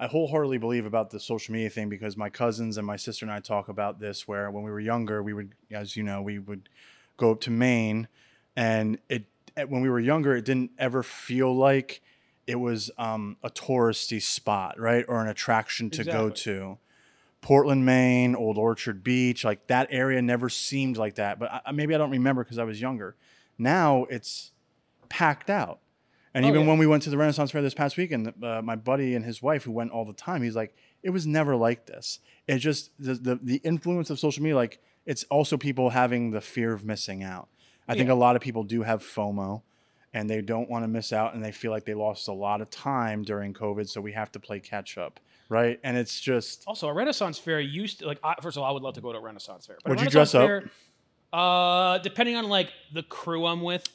I 0.00 0.06
wholeheartedly 0.06 0.58
believe 0.58 0.86
about 0.86 1.10
the 1.10 1.20
social 1.20 1.52
media 1.52 1.70
thing 1.70 1.88
because 1.88 2.16
my 2.16 2.30
cousins 2.30 2.78
and 2.78 2.86
my 2.86 2.96
sister 2.96 3.24
and 3.24 3.32
I 3.32 3.40
talk 3.40 3.68
about 3.68 4.00
this. 4.00 4.28
Where 4.28 4.50
when 4.50 4.62
we 4.62 4.70
were 4.70 4.80
younger, 4.80 5.22
we 5.22 5.32
would, 5.32 5.54
as 5.70 5.96
you 5.96 6.02
know, 6.02 6.22
we 6.22 6.38
would 6.38 6.68
go 7.16 7.32
up 7.32 7.40
to 7.42 7.50
Maine, 7.50 8.08
and 8.56 8.98
it 9.08 9.26
when 9.68 9.80
we 9.80 9.90
were 9.90 10.00
younger, 10.00 10.36
it 10.36 10.44
didn't 10.44 10.70
ever 10.78 11.02
feel 11.02 11.54
like 11.54 12.00
it 12.46 12.56
was 12.56 12.90
um, 12.96 13.36
a 13.42 13.50
touristy 13.50 14.22
spot, 14.22 14.78
right, 14.78 15.04
or 15.08 15.20
an 15.20 15.28
attraction 15.28 15.90
to 15.90 16.04
go 16.04 16.30
to. 16.30 16.78
Portland, 17.40 17.84
Maine, 17.86 18.34
Old 18.34 18.58
Orchard 18.58 19.02
Beach, 19.04 19.44
like 19.44 19.66
that 19.68 19.88
area 19.90 20.20
never 20.20 20.48
seemed 20.48 20.96
like 20.96 21.14
that. 21.16 21.38
But 21.38 21.62
I, 21.64 21.72
maybe 21.72 21.94
I 21.94 21.98
don't 21.98 22.10
remember 22.10 22.44
because 22.44 22.58
I 22.58 22.64
was 22.64 22.80
younger. 22.80 23.16
Now 23.56 24.04
it's 24.10 24.52
packed 25.08 25.48
out. 25.50 25.80
And 26.34 26.44
Oh, 26.44 26.48
even 26.48 26.62
yeah. 26.62 26.68
when 26.68 26.78
we 26.78 26.86
went 26.86 27.02
to 27.04 27.10
the 27.10 27.16
Renaissance 27.16 27.50
Fair 27.50 27.62
this 27.62 27.74
past 27.74 27.96
weekend, 27.96 28.32
uh, 28.42 28.60
my 28.62 28.76
buddy 28.76 29.14
and 29.14 29.24
his 29.24 29.40
wife, 29.42 29.62
who 29.64 29.72
went 29.72 29.90
all 29.92 30.04
the 30.04 30.12
time, 30.12 30.42
he's 30.42 30.54
like, 30.54 30.76
it 31.02 31.10
was 31.10 31.26
never 31.26 31.56
like 31.56 31.86
this. 31.86 32.20
It 32.46 32.58
just 32.58 32.90
the, 32.98 33.14
the 33.14 33.36
the 33.42 33.56
influence 33.64 34.10
of 34.10 34.18
social 34.18 34.42
media, 34.42 34.56
like 34.56 34.80
it's 35.06 35.24
also 35.24 35.56
people 35.56 35.90
having 35.90 36.32
the 36.32 36.40
fear 36.40 36.72
of 36.72 36.84
missing 36.84 37.22
out. 37.22 37.48
I 37.88 37.94
think 37.94 38.10
a 38.10 38.14
lot 38.14 38.36
of 38.36 38.42
people 38.42 38.64
do 38.64 38.82
have 38.82 39.02
FOMO, 39.02 39.62
and 40.14 40.28
they 40.28 40.40
don't 40.40 40.68
want 40.70 40.84
to 40.84 40.88
miss 40.88 41.12
out, 41.12 41.34
and 41.34 41.44
they 41.44 41.52
feel 41.52 41.70
like 41.70 41.84
they 41.84 41.94
lost 41.94 42.28
a 42.28 42.32
lot 42.32 42.60
of 42.60 42.70
time 42.70 43.22
during 43.22 43.52
COVID, 43.54 43.88
so 43.88 44.00
we 44.00 44.12
have 44.12 44.32
to 44.32 44.40
play 44.40 44.58
catch 44.60 44.96
up, 44.98 45.20
right? 45.48 45.78
And 45.84 45.96
it's 45.96 46.18
just 46.20 46.64
Also, 46.66 46.88
a 46.88 46.92
Renaissance 46.92 47.38
fair 47.38 47.60
used 47.60 48.00
to 48.00 48.06
like. 48.06 48.18
I, 48.24 48.34
first 48.40 48.56
of 48.56 48.62
all, 48.62 48.68
I 48.68 48.72
would 48.72 48.82
love 48.82 48.94
to 48.94 49.00
go 49.00 49.12
to 49.12 49.18
a 49.18 49.20
Renaissance 49.22 49.66
fair. 49.66 49.76
But 49.84 49.90
Would 49.90 50.00
you 50.00 50.08
dress 50.10 50.34
up? 50.34 50.46
Fair, 50.46 50.70
uh, 51.32 51.98
depending 51.98 52.36
on 52.36 52.48
like 52.48 52.70
the 52.92 53.02
crew 53.02 53.44
I'm 53.46 53.60
with, 53.62 53.86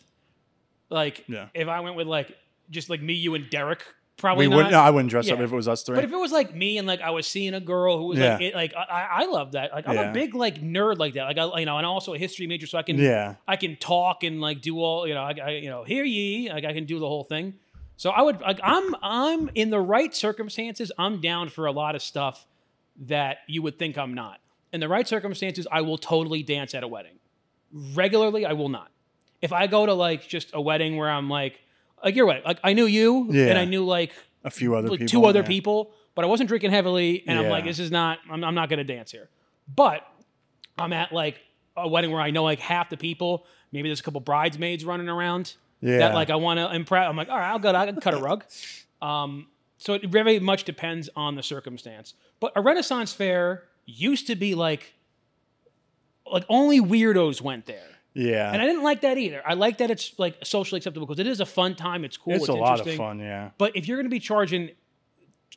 like 0.90 1.24
Yeah. 1.28 1.48
if 1.54 1.68
I 1.68 1.80
went 1.80 1.96
with 1.96 2.08
like 2.08 2.36
just 2.70 2.90
like 2.90 3.02
me, 3.02 3.14
you, 3.14 3.34
and 3.36 3.50
Derek, 3.50 3.84
probably 4.18 4.48
we 4.48 4.50
not. 4.52 4.56
wouldn't. 4.56 4.72
No, 4.74 4.80
I 4.80 4.90
wouldn't 4.90 5.10
dress 5.10 5.30
up 5.30 5.40
if 5.40 5.52
it 5.52 5.56
was 5.56 5.68
us 5.68 5.84
three. 5.84 5.96
But 5.96 6.04
if 6.06 6.12
it 6.12 6.18
was 6.18 6.32
like 6.32 6.54
me 6.56 6.78
and 6.78 6.88
like 6.88 7.02
I 7.02 7.10
was 7.12 7.28
seeing 7.28 7.54
a 7.54 7.60
girl 7.60 7.98
who 7.98 8.06
was 8.08 8.20
Yeah. 8.20 8.34
like, 8.34 8.42
it, 8.42 8.56
like 8.56 8.74
I, 8.76 9.08
I 9.12 9.26
love 9.26 9.54
that. 9.54 9.72
Like 9.74 9.88
I'm 9.88 9.96
Yeah. 9.96 10.12
a 10.12 10.14
big 10.14 10.36
like 10.36 10.62
nerd 10.62 10.98
like 10.98 11.14
that. 11.16 11.24
Like 11.26 11.38
I, 11.38 11.60
you 11.60 11.66
know, 11.66 11.78
and 11.78 11.86
also 11.86 12.14
a 12.14 12.18
history 12.18 12.48
major, 12.48 12.68
so 12.68 12.78
I 12.78 12.84
can 12.84 12.98
yeah, 12.98 13.36
I 13.48 13.56
can 13.56 13.76
talk 13.76 14.24
and 14.24 14.40
like 14.42 14.62
do 14.62 14.80
all 14.80 15.08
you 15.08 15.14
know. 15.14 15.22
I, 15.24 15.34
I 15.44 15.50
you 15.52 15.70
know 15.70 15.84
hear 15.84 16.04
ye. 16.04 16.50
Like 16.52 16.66
I 16.66 16.74
can 16.74 16.86
do 16.86 17.00
the 17.00 17.08
whole 17.08 17.24
thing. 17.24 17.56
So 17.98 18.10
I 18.10 18.22
would 18.22 18.42
like 18.42 18.60
I'm 18.64 18.96
I'm 19.02 19.50
in 19.56 19.70
the 19.70 19.80
right 19.80 20.14
circumstances. 20.16 20.92
I'm 20.98 21.22
down 21.22 21.50
for 21.50 21.66
a 21.66 21.72
lot 21.72 21.96
of 21.96 22.02
stuff 22.02 22.46
that 23.06 23.38
you 23.48 23.62
would 23.62 23.78
think 23.80 23.98
I'm 23.98 24.14
not. 24.14 24.40
In 24.72 24.80
the 24.80 24.88
right 24.90 25.08
circumstances, 25.08 25.68
I 25.72 25.82
will 25.82 25.98
totally 25.98 26.42
dance 26.44 26.74
at 26.74 26.84
a 26.84 26.88
wedding. 26.88 27.20
Regularly, 27.72 28.46
I 28.46 28.54
will 28.54 28.70
not. 28.70 28.90
If 29.42 29.52
I 29.52 29.68
go 29.68 29.86
to 29.86 29.94
like 29.94 30.28
just 30.28 30.52
a 30.54 30.62
wedding 30.62 30.96
where 30.98 31.10
I'm 31.10 31.30
like 31.30 31.60
like 32.04 32.16
your 32.16 32.26
wedding, 32.26 32.44
like 32.46 32.60
I 32.64 32.74
knew 32.74 32.86
you 32.86 33.30
and 33.32 33.58
I 33.58 33.66
knew 33.66 33.86
like 33.86 34.12
a 34.44 34.50
few 34.52 34.76
other 34.76 34.90
like 34.90 35.00
people, 35.00 35.22
two 35.22 35.26
other 35.26 35.40
yeah. 35.40 35.48
people, 35.48 35.92
but 36.16 36.24
I 36.26 36.28
wasn't 36.28 36.50
drinking 36.50 36.72
heavily, 36.72 37.24
and 37.28 37.38
I'm 37.40 37.46
Yeah. 37.46 37.52
like, 37.52 37.64
this 37.66 37.80
is 37.80 37.92
not. 37.92 38.20
I'm, 38.30 38.44
I'm 38.44 38.56
not 38.56 38.70
going 38.70 38.86
to 38.86 38.94
dance 38.96 39.12
here. 39.12 39.30
But 39.74 40.06
I'm 40.78 40.92
at 40.94 41.12
like 41.14 41.40
a 41.78 41.88
wedding 41.88 42.12
where 42.12 42.22
I 42.22 42.32
know 42.32 42.44
like 42.44 42.60
half 42.60 42.90
the 42.90 42.98
people. 42.98 43.46
Maybe 43.72 43.90
there's 43.90 44.00
a 44.02 44.04
couple 44.04 44.20
bridesmaids 44.22 44.84
running 44.86 45.10
around 45.10 45.54
Yeah, 45.82 46.00
that 46.00 46.14
like 46.14 46.30
I 46.30 46.36
want 46.36 46.60
to 46.60 46.74
impress. 46.76 47.08
I'm 47.10 47.16
like, 47.16 47.30
all 47.30 47.38
right, 47.38 47.50
I'll 47.50 47.60
go. 47.60 47.74
I 47.74 47.86
can 47.86 48.00
cut 48.02 48.14
a 48.14 48.18
rug. 48.18 48.44
Um, 49.02 49.48
So 49.78 49.96
it 49.96 50.06
very 50.10 50.40
much 50.40 50.64
depends 50.64 51.10
on 51.16 51.36
the 51.36 51.44
circumstance. 51.44 52.14
But 52.40 52.54
a 52.56 52.62
Renaissance 52.62 53.12
fair 53.12 53.64
used 53.86 54.28
to 54.28 54.36
be 54.38 54.56
like, 54.56 54.94
like 56.32 56.46
only 56.48 56.80
weirdos 56.80 57.42
went 57.42 57.66
there. 57.66 57.93
Yeah. 58.14 58.52
And 58.52 58.62
I 58.62 58.66
didn't 58.66 58.84
like 58.84 59.02
that 59.02 59.18
either. 59.18 59.42
I 59.46 59.54
like 59.56 59.80
that 59.80 59.90
it's 59.92 60.18
like 60.20 60.38
socially 60.44 60.78
acceptable 60.78 61.08
because 61.08 61.20
it 61.20 61.28
is 61.28 61.40
a 61.40 61.46
fun 61.46 61.76
time. 61.76 62.04
It's 62.06 62.18
cool. 62.18 62.34
it's, 62.34 62.44
It's, 62.44 62.50
a 62.50 62.54
lot 62.54 62.80
of 62.80 62.94
fun, 62.96 63.20
yeah. 63.20 63.50
But 63.58 63.76
if 63.76 63.88
you're 63.88 63.98
going 63.98 64.06
to 64.06 64.10
be 64.12 64.20
charging, 64.20 64.72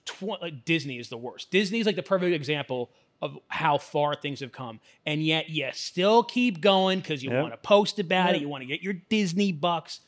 tw- 0.04 0.40
like 0.40 0.64
Disney 0.64 0.98
is 0.98 1.08
the 1.08 1.16
worst. 1.16 1.50
Disney 1.50 1.80
is 1.80 1.86
like 1.86 1.96
the 1.96 2.02
perfect 2.02 2.34
example 2.34 2.90
of 3.22 3.38
how 3.48 3.78
far 3.78 4.14
things 4.14 4.40
have 4.40 4.52
come, 4.52 4.78
and 5.06 5.22
yet 5.24 5.48
you 5.48 5.68
still 5.72 6.22
keep 6.22 6.60
going 6.60 7.00
because 7.00 7.24
you 7.24 7.30
Yep. 7.30 7.42
want 7.42 7.54
to 7.54 7.58
post 7.58 7.98
about 7.98 8.26
Yep. 8.28 8.36
it. 8.36 8.40
You 8.42 8.48
want 8.48 8.62
to 8.62 8.66
get 8.66 8.82
your 8.82 8.92
Disney 8.92 9.52
bucks, 9.52 10.00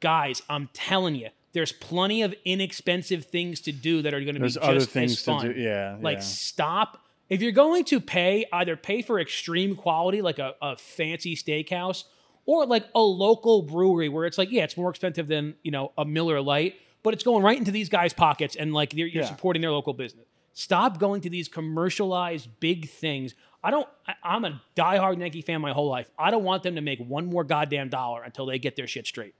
guys. 0.00 0.42
I'm 0.50 0.68
telling 0.72 1.14
you, 1.14 1.28
there's 1.52 1.70
plenty 1.72 2.22
of 2.22 2.34
inexpensive 2.44 3.24
things 3.26 3.60
to 3.62 3.72
do 3.72 4.02
that 4.02 4.12
are 4.12 4.20
going 4.20 4.34
to 4.34 4.40
be 4.40 4.46
just 4.46 4.58
other 4.58 4.76
as 4.78 4.86
things 4.86 5.16
to 5.18 5.24
fun. 5.24 5.46
do. 5.54 5.60
Yeah. 5.60 5.96
Like 6.00 6.18
yeah. 6.18 6.22
stop. 6.24 7.04
If 7.28 7.42
you're 7.42 7.52
going 7.52 7.84
to 7.84 8.00
pay, 8.00 8.46
either 8.52 8.76
pay 8.76 9.02
for 9.02 9.20
extreme 9.20 9.76
quality, 9.76 10.22
like 10.22 10.38
a, 10.38 10.54
a 10.62 10.76
fancy 10.76 11.36
steakhouse, 11.36 12.04
or 12.46 12.64
like 12.66 12.86
a 12.94 13.00
local 13.00 13.62
brewery 13.62 14.08
where 14.08 14.24
it's 14.24 14.38
like, 14.38 14.50
yeah, 14.50 14.64
it's 14.64 14.76
more 14.76 14.88
expensive 14.90 15.26
than 15.28 15.54
you 15.62 15.70
know 15.70 15.92
a 15.98 16.04
Miller 16.04 16.40
Lite, 16.40 16.76
but 17.02 17.12
it's 17.14 17.22
going 17.24 17.42
right 17.42 17.58
into 17.58 17.70
these 17.70 17.88
guys' 17.90 18.12
pockets, 18.14 18.56
and 18.56 18.72
like 18.72 18.94
you're, 18.94 19.08
you're 19.08 19.22
Yeah. 19.24 19.28
supporting 19.28 19.60
their 19.62 19.72
local 19.72 19.92
business. 19.92 20.24
Stop 20.54 20.98
going 20.98 21.20
to 21.20 21.30
these 21.30 21.46
commercialized 21.48 22.48
big 22.60 22.88
things. 22.88 23.34
I 23.62 23.70
don't. 23.70 23.88
I, 24.06 24.14
I'm 24.24 24.44
a 24.44 24.62
diehard 24.76 25.18
Yankee 25.20 25.42
fan 25.42 25.60
my 25.60 25.72
whole 25.72 25.88
life. 25.88 26.10
I 26.18 26.30
don't 26.30 26.44
want 26.44 26.62
them 26.62 26.74
to 26.76 26.80
make 26.80 26.98
one 27.00 27.26
more 27.26 27.44
goddamn 27.44 27.90
dollar 27.90 28.22
until 28.22 28.46
they 28.46 28.58
get 28.58 28.74
their 28.76 28.86
shit 28.86 29.06
straight. 29.06 29.34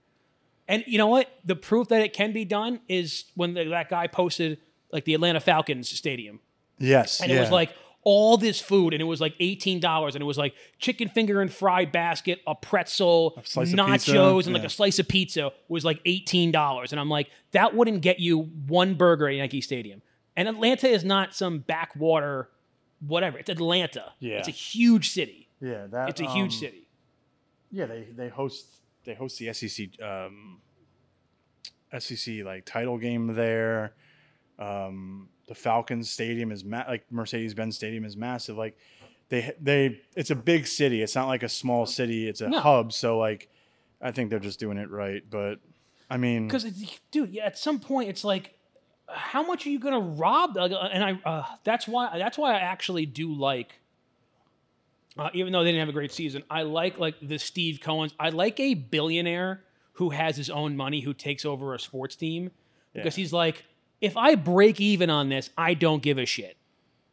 And 0.67 0.83
you 0.85 0.97
know 0.99 1.07
what? 1.07 1.27
The 1.43 1.55
proof 1.55 1.87
that 1.87 2.01
it 2.01 2.13
can 2.13 2.31
be 2.31 2.45
done 2.45 2.81
is 2.87 3.25
when 3.35 3.55
the, 3.55 3.63
that 3.65 3.89
guy 3.89 4.05
posted 4.07 4.59
like 4.91 5.03
the 5.05 5.13
Atlanta 5.15 5.39
Falcons 5.39 5.89
stadium 5.89 6.39
yes. 6.79 7.21
and 7.21 7.29
yeah. 7.29 7.37
it 7.37 7.41
was 7.41 7.51
like 7.51 7.73
all 8.03 8.37
this 8.37 8.59
food, 8.59 8.93
and 8.93 9.01
it 9.01 9.05
was 9.05 9.21
like 9.21 9.35
eighteen 9.39 9.79
dollars, 9.79 10.15
and 10.15 10.21
it 10.21 10.25
was 10.25 10.37
like 10.37 10.55
chicken 10.77 11.09
finger 11.09 11.41
and 11.41 11.51
fried 11.51 11.91
basket, 11.91 12.39
a 12.47 12.55
pretzel, 12.55 13.35
of 13.37 13.45
nachos, 13.45 14.45
and 14.45 14.53
like 14.53 14.63
a 14.63 14.69
slice 14.69 14.99
of 14.99 15.07
pizza 15.07 15.51
was 15.67 15.83
like 15.83 15.99
eighteen 16.05 16.51
dollars, 16.51 16.91
and 16.91 16.99
I'm 16.99 17.09
like, 17.09 17.29
that 17.51 17.75
wouldn't 17.75 18.01
get 18.01 18.19
you 18.19 18.43
one 18.67 18.95
burger 18.95 19.27
at 19.27 19.35
Yankee 19.35 19.61
Stadium. 19.61 20.01
And 20.35 20.47
Atlanta 20.47 20.87
is 20.87 21.03
not 21.03 21.35
some 21.35 21.59
backwater, 21.59 22.49
whatever. 23.05 23.37
It's 23.37 23.49
Atlanta. 23.49 24.13
Yeah. 24.19 24.37
it's 24.37 24.47
a 24.47 24.51
huge 24.51 25.09
city. 25.09 25.49
yeah, 25.59 25.87
that 25.87 26.09
It's 26.09 26.21
a 26.21 26.29
huge 26.31 26.53
um, 26.53 26.59
city. 26.59 26.87
Yeah, 27.71 27.85
they 27.85 28.07
they 28.15 28.29
host 28.29 28.65
they 29.03 29.13
host 29.13 29.37
the 29.39 29.53
SEC 29.53 30.01
um, 30.01 30.61
SEC 31.97 32.45
like 32.45 32.65
title 32.65 32.97
game 32.97 33.35
there. 33.35 33.93
Um, 34.57 35.29
the 35.49 35.55
Falcons 35.55 36.09
Stadium 36.09 36.51
is 36.51 36.63
ma- 36.63 36.85
like 36.87 37.11
Mercedes 37.11 37.53
Benz 37.53 37.75
Stadium 37.75 38.05
is 38.05 38.15
massive. 38.15 38.55
Like 38.57 38.77
they 39.27 39.51
they 39.59 39.99
it's 40.15 40.29
a 40.31 40.35
big 40.35 40.65
city. 40.67 41.01
It's 41.01 41.15
not 41.15 41.27
like 41.27 41.43
a 41.43 41.49
small 41.49 41.85
city. 41.85 42.29
It's 42.29 42.39
a 42.39 42.47
No. 42.49 42.59
hub. 42.61 42.93
So 42.93 43.17
like 43.17 43.49
I 44.01 44.11
think 44.11 44.29
they're 44.29 44.39
just 44.39 44.59
doing 44.59 44.77
it 44.77 44.89
right. 44.89 45.23
But 45.29 45.59
I 46.09 46.17
mean, 46.17 46.47
Because, 46.47 46.63
dude, 47.11 47.31
yeah, 47.31 47.45
at 47.45 47.57
some 47.57 47.79
point, 47.79 48.09
it's 48.09 48.23
like, 48.23 48.55
how 49.07 49.43
much 49.45 49.67
are 49.67 49.69
you 49.69 49.77
gonna 49.79 49.99
rob? 49.99 50.55
Uh, 50.57 50.63
And 50.91 51.03
I, 51.03 51.19
uh, 51.29 51.43
that's 51.63 51.87
why, 51.87 52.17
that's 52.17 52.35
why 52.37 52.53
I 52.55 52.59
actually 52.59 53.05
do 53.05 53.31
like, 53.31 53.73
uh, 55.17 55.29
even 55.33 55.51
though 55.53 55.63
they 55.63 55.71
didn't 55.71 55.81
have 55.81 55.89
a 55.89 55.93
great 55.93 56.11
season, 56.11 56.43
I 56.49 56.61
like 56.63 56.97
like 56.97 57.15
the 57.21 57.37
Steve 57.39 57.79
Cohen's. 57.81 58.13
I 58.19 58.29
like 58.29 58.59
a 58.59 58.73
billionaire 58.73 59.63
who 59.93 60.11
has 60.11 60.37
his 60.37 60.49
own 60.49 60.77
money 60.77 61.01
who 61.01 61.13
takes 61.13 61.43
over 61.45 61.73
a 61.73 61.79
sports 61.79 62.15
team 62.15 62.51
because 62.93 63.15
he's 63.15 63.33
like, 63.33 63.65
if 64.01 64.15
I 64.17 64.35
break 64.35 64.79
even 64.79 65.09
on 65.09 65.29
this, 65.29 65.49
I 65.57 65.73
don't 65.73 66.01
give 66.01 66.17
a 66.17 66.25
shit. 66.25 66.57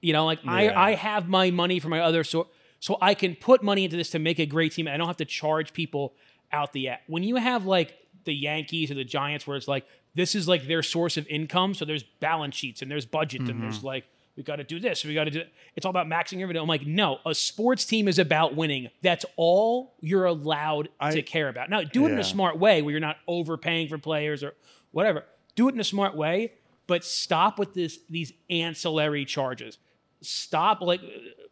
You 0.00 0.12
know, 0.12 0.24
like 0.26 0.40
Yeah. 0.44 0.50
I, 0.52 0.88
I 0.90 0.94
have 0.94 1.28
my 1.28 1.50
money 1.50 1.80
from 1.80 1.90
my 1.90 2.00
other 2.00 2.22
so 2.24 2.48
so 2.78 2.98
I 3.00 3.14
can 3.14 3.34
put 3.34 3.62
money 3.62 3.84
into 3.84 3.96
this 3.96 4.10
to 4.10 4.18
make 4.18 4.38
a 4.38 4.46
great 4.46 4.72
team. 4.72 4.86
I 4.86 4.96
don't 4.96 5.06
have 5.06 5.16
to 5.16 5.24
charge 5.24 5.72
people 5.72 6.14
out 6.52 6.72
the 6.72 6.88
ass. 6.88 7.00
When 7.06 7.22
you 7.22 7.36
have 7.36 7.64
like 7.66 7.96
the 8.24 8.34
Yankees 8.34 8.90
or 8.90 8.94
the 8.94 9.04
Giants, 9.04 9.46
where 9.46 9.56
it's 9.56 9.66
like 9.66 9.86
this 10.14 10.34
is 10.34 10.46
like 10.46 10.66
their 10.66 10.82
source 10.82 11.16
of 11.16 11.26
income, 11.28 11.74
so 11.74 11.84
there's 11.84 12.02
balance 12.02 12.54
sheets 12.54 12.82
and 12.82 12.90
there's 12.90 13.06
budget 13.06 13.40
and 13.42 13.62
there's 13.62 13.78
Mm-hmm. 13.78 13.86
like 13.86 14.04
we 14.36 14.42
got 14.42 14.56
to 14.56 14.64
do 14.64 14.78
this, 14.78 15.02
we 15.02 15.14
got 15.14 15.24
to 15.24 15.30
do. 15.30 15.42
It's 15.76 15.86
all 15.86 15.90
about 15.90 16.06
maxing 16.08 16.42
everything. 16.42 16.60
I'm 16.60 16.68
like, 16.68 16.86
no, 16.86 17.18
a 17.24 17.34
sports 17.34 17.86
team 17.86 18.06
is 18.06 18.18
about 18.18 18.54
winning. 18.54 18.90
That's 19.00 19.24
all 19.36 19.94
you're 20.00 20.26
allowed 20.26 20.90
I- 21.00 21.12
to 21.12 21.22
care 21.22 21.48
about. 21.48 21.70
Now, 21.70 21.82
do 21.82 22.06
it 22.06 22.12
in 22.12 22.18
a 22.18 22.24
smart 22.24 22.58
way 22.58 22.82
where 22.82 22.90
you're 22.92 23.00
not 23.00 23.16
overpaying 23.26 23.88
for 23.88 23.96
players 23.96 24.44
or 24.44 24.52
whatever. 24.90 25.24
Do 25.54 25.68
it 25.68 25.74
in 25.74 25.80
a 25.80 25.84
smart 25.84 26.14
way, 26.14 26.52
but 26.86 27.04
stop 27.04 27.58
with 27.58 27.74
this 27.74 27.98
these 28.08 28.32
ancillary 28.50 29.24
charges. 29.24 29.78
Stop 30.20 30.80
like 30.80 31.00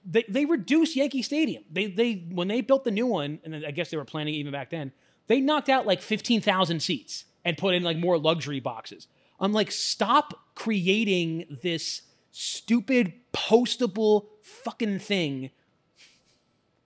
they, 0.04 0.24
they 0.28 0.44
reduced 0.44 0.96
Yankee 0.96 1.22
Stadium. 1.22 1.64
They 1.70 1.86
they 1.86 2.26
when 2.30 2.48
they 2.48 2.60
built 2.60 2.84
the 2.84 2.90
new 2.90 3.06
one, 3.06 3.40
and 3.44 3.64
I 3.66 3.70
guess 3.70 3.90
they 3.90 3.96
were 3.96 4.04
planning 4.04 4.34
even 4.34 4.52
back 4.52 4.70
then, 4.70 4.92
they 5.26 5.40
knocked 5.40 5.68
out 5.68 5.86
like 5.86 6.00
fifteen 6.02 6.40
thousand 6.40 6.80
seats 6.80 7.24
and 7.44 7.58
put 7.58 7.74
in 7.74 7.82
like 7.82 7.96
more 7.96 8.18
luxury 8.18 8.60
boxes. 8.60 9.06
I'm 9.40 9.52
like, 9.52 9.70
stop 9.72 10.54
creating 10.54 11.58
this 11.62 12.02
stupid 12.30 13.12
postable 13.32 14.26
fucking 14.42 14.98
thing 14.98 15.50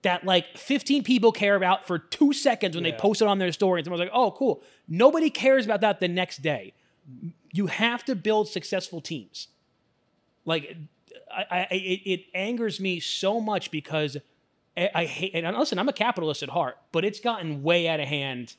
that 0.01 0.23
like 0.23 0.57
15 0.57 1.03
people 1.03 1.31
care 1.31 1.55
about 1.55 1.85
for 1.85 1.99
two 1.99 2.31
seconds 2.31 2.75
when 2.75 2.83
they 2.83 2.93
post 2.93 3.21
it 3.21 3.27
on 3.27 3.37
their 3.37 3.51
story 3.51 3.79
and 3.79 3.85
someone's 3.85 3.99
like, 3.99 4.11
oh, 4.13 4.31
cool. 4.31 4.63
Nobody 4.87 5.29
cares 5.29 5.65
about 5.65 5.81
that 5.81 5.99
the 5.99 6.07
next 6.07 6.41
day. 6.41 6.73
You 7.51 7.67
have 7.67 8.03
to 8.05 8.15
build 8.15 8.47
successful 8.47 9.01
teams. 9.01 9.47
Like, 10.45 10.77
I, 11.31 11.45
I, 11.71 11.75
it, 11.75 12.01
it 12.05 12.25
angers 12.33 12.79
me 12.79 12.99
so 12.99 13.39
much 13.39 13.71
because 13.71 14.17
I, 14.77 14.89
I 14.95 15.05
hate, 15.05 15.31
and 15.35 15.57
listen, 15.57 15.79
I'm 15.79 15.89
a 15.89 15.93
capitalist 15.93 16.43
at 16.43 16.49
heart, 16.49 16.77
but 16.91 17.03
it's 17.05 17.19
gotten 17.19 17.63
way 17.63 17.87
out 17.87 17.99
of 17.99 18.07
hand 18.07 18.55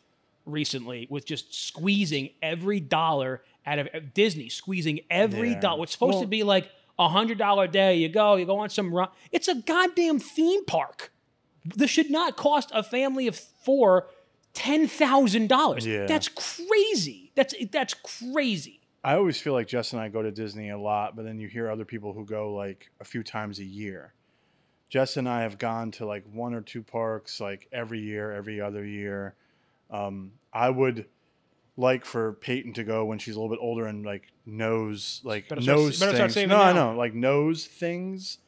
recently 0.46 1.07
with 1.11 1.24
just 1.26 1.55
squeezing 1.55 2.31
every 2.42 2.81
dollar 2.81 3.42
out 3.66 3.79
of 3.79 4.14
Disney, 4.14 4.48
squeezing 4.48 5.00
every 5.11 5.53
Yeah. 5.53 5.61
dollar. 5.61 5.83
It's 5.85 5.92
supposed 5.92 6.20
to 6.20 6.26
be 6.26 6.42
like 6.42 6.70
a 6.98 7.09
hundred 7.09 7.38
dollar 7.38 7.66
day. 7.66 7.96
You 7.96 8.09
go, 8.09 8.37
you 8.37 8.46
go 8.46 8.59
on 8.59 8.70
some 8.70 8.92
run. 8.94 9.09
It's 9.33 9.48
a 9.48 9.55
goddamn 9.55 10.18
theme 10.18 10.64
park. 10.64 11.12
This 11.64 11.90
should 11.90 12.11
not 12.11 12.37
cost 12.37 12.70
a 12.74 12.83
family 12.83 13.26
of 13.26 13.37
four 13.37 14.07
ten 14.55 14.88
thousand 14.88 15.48
dollars. 15.48 15.87
Yeah. 15.87 16.07
That's 16.07 16.29
crazy. 16.29 17.33
That's 17.35 17.55
that's 17.70 17.94
crazy. 17.94 18.79
I 19.02 19.14
always 19.14 19.40
feel 19.40 19.54
like 19.54 19.66
Jess 19.66 19.92
and 19.92 20.00
I 20.00 20.08
go 20.08 20.22
to 20.22 20.30
Disney 20.30 20.70
a 20.70 20.78
lot, 20.78 21.16
but 21.16 21.24
then 21.24 21.38
you 21.38 21.48
hear 21.48 21.70
other 21.70 21.84
people 21.84 22.12
who 22.12 22.24
go 22.24 22.52
like 22.52 22.90
a 23.00 23.04
few 23.04 23.22
times 23.22 23.58
a 23.58 23.64
year. 23.64 24.12
Jess 24.90 25.16
and 25.16 25.28
I 25.28 25.42
have 25.42 25.56
gone 25.56 25.90
to 25.92 26.06
like 26.06 26.24
one 26.32 26.52
or 26.52 26.60
two 26.60 26.82
parks 26.82 27.40
like 27.40 27.68
every 27.72 28.00
year, 28.00 28.32
every 28.32 28.60
other 28.60 28.84
year. 28.84 29.34
Um, 29.90 30.32
I 30.52 30.68
would 30.68 31.06
like 31.76 32.04
for 32.04 32.34
Peyton 32.34 32.74
to 32.74 32.84
go 32.84 33.04
when 33.04 33.18
she's 33.18 33.36
a 33.36 33.40
little 33.40 33.54
bit 33.54 33.62
older 33.62 33.86
and 33.86 34.04
like 34.04 34.32
knows 34.44 35.20
like 35.24 35.48
Better 35.48 35.62
knows 35.62 35.96
start 35.96 36.32
things. 36.32 36.50
No, 36.50 36.60
I 36.60 36.72
know 36.72 36.94
like 36.94 37.14
knows 37.14 37.64
things. 37.64 38.38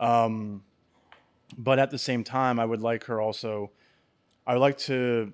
Um, 0.00 0.64
but 1.56 1.78
at 1.78 1.90
the 1.90 1.98
same 1.98 2.24
time, 2.24 2.58
I 2.58 2.64
would 2.64 2.80
like 2.80 3.04
her 3.04 3.20
also. 3.20 3.70
I 4.46 4.54
would 4.54 4.60
like 4.60 4.78
to 4.78 5.32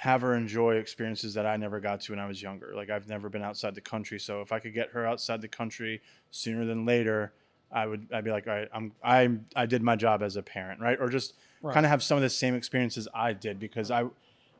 have 0.00 0.22
her 0.22 0.34
enjoy 0.34 0.76
experiences 0.76 1.34
that 1.34 1.44
I 1.44 1.58
never 1.58 1.78
got 1.78 2.00
to 2.00 2.12
when 2.12 2.18
I 2.18 2.26
was 2.26 2.40
younger. 2.40 2.72
Like 2.74 2.88
I've 2.88 3.06
never 3.06 3.28
been 3.28 3.42
outside 3.42 3.74
the 3.74 3.82
country, 3.82 4.18
so 4.18 4.40
if 4.40 4.50
I 4.50 4.58
could 4.58 4.72
get 4.72 4.92
her 4.92 5.06
outside 5.06 5.42
the 5.42 5.48
country 5.48 6.00
sooner 6.30 6.64
than 6.64 6.86
later, 6.86 7.34
I 7.70 7.86
would. 7.86 8.08
I'd 8.10 8.24
be 8.24 8.30
like, 8.30 8.46
all 8.46 8.54
right, 8.54 8.68
I'm. 8.72 8.92
I 9.04 9.28
I 9.54 9.66
did 9.66 9.82
my 9.82 9.96
job 9.96 10.22
as 10.22 10.36
a 10.36 10.42
parent, 10.42 10.80
right? 10.80 10.98
Or 10.98 11.08
just 11.10 11.34
Right. 11.62 11.74
kind 11.74 11.84
of 11.84 11.90
have 11.90 12.02
some 12.02 12.16
of 12.16 12.22
the 12.22 12.30
same 12.30 12.54
experiences 12.54 13.06
I 13.12 13.34
did 13.34 13.60
because 13.60 13.90
I, 13.90 14.04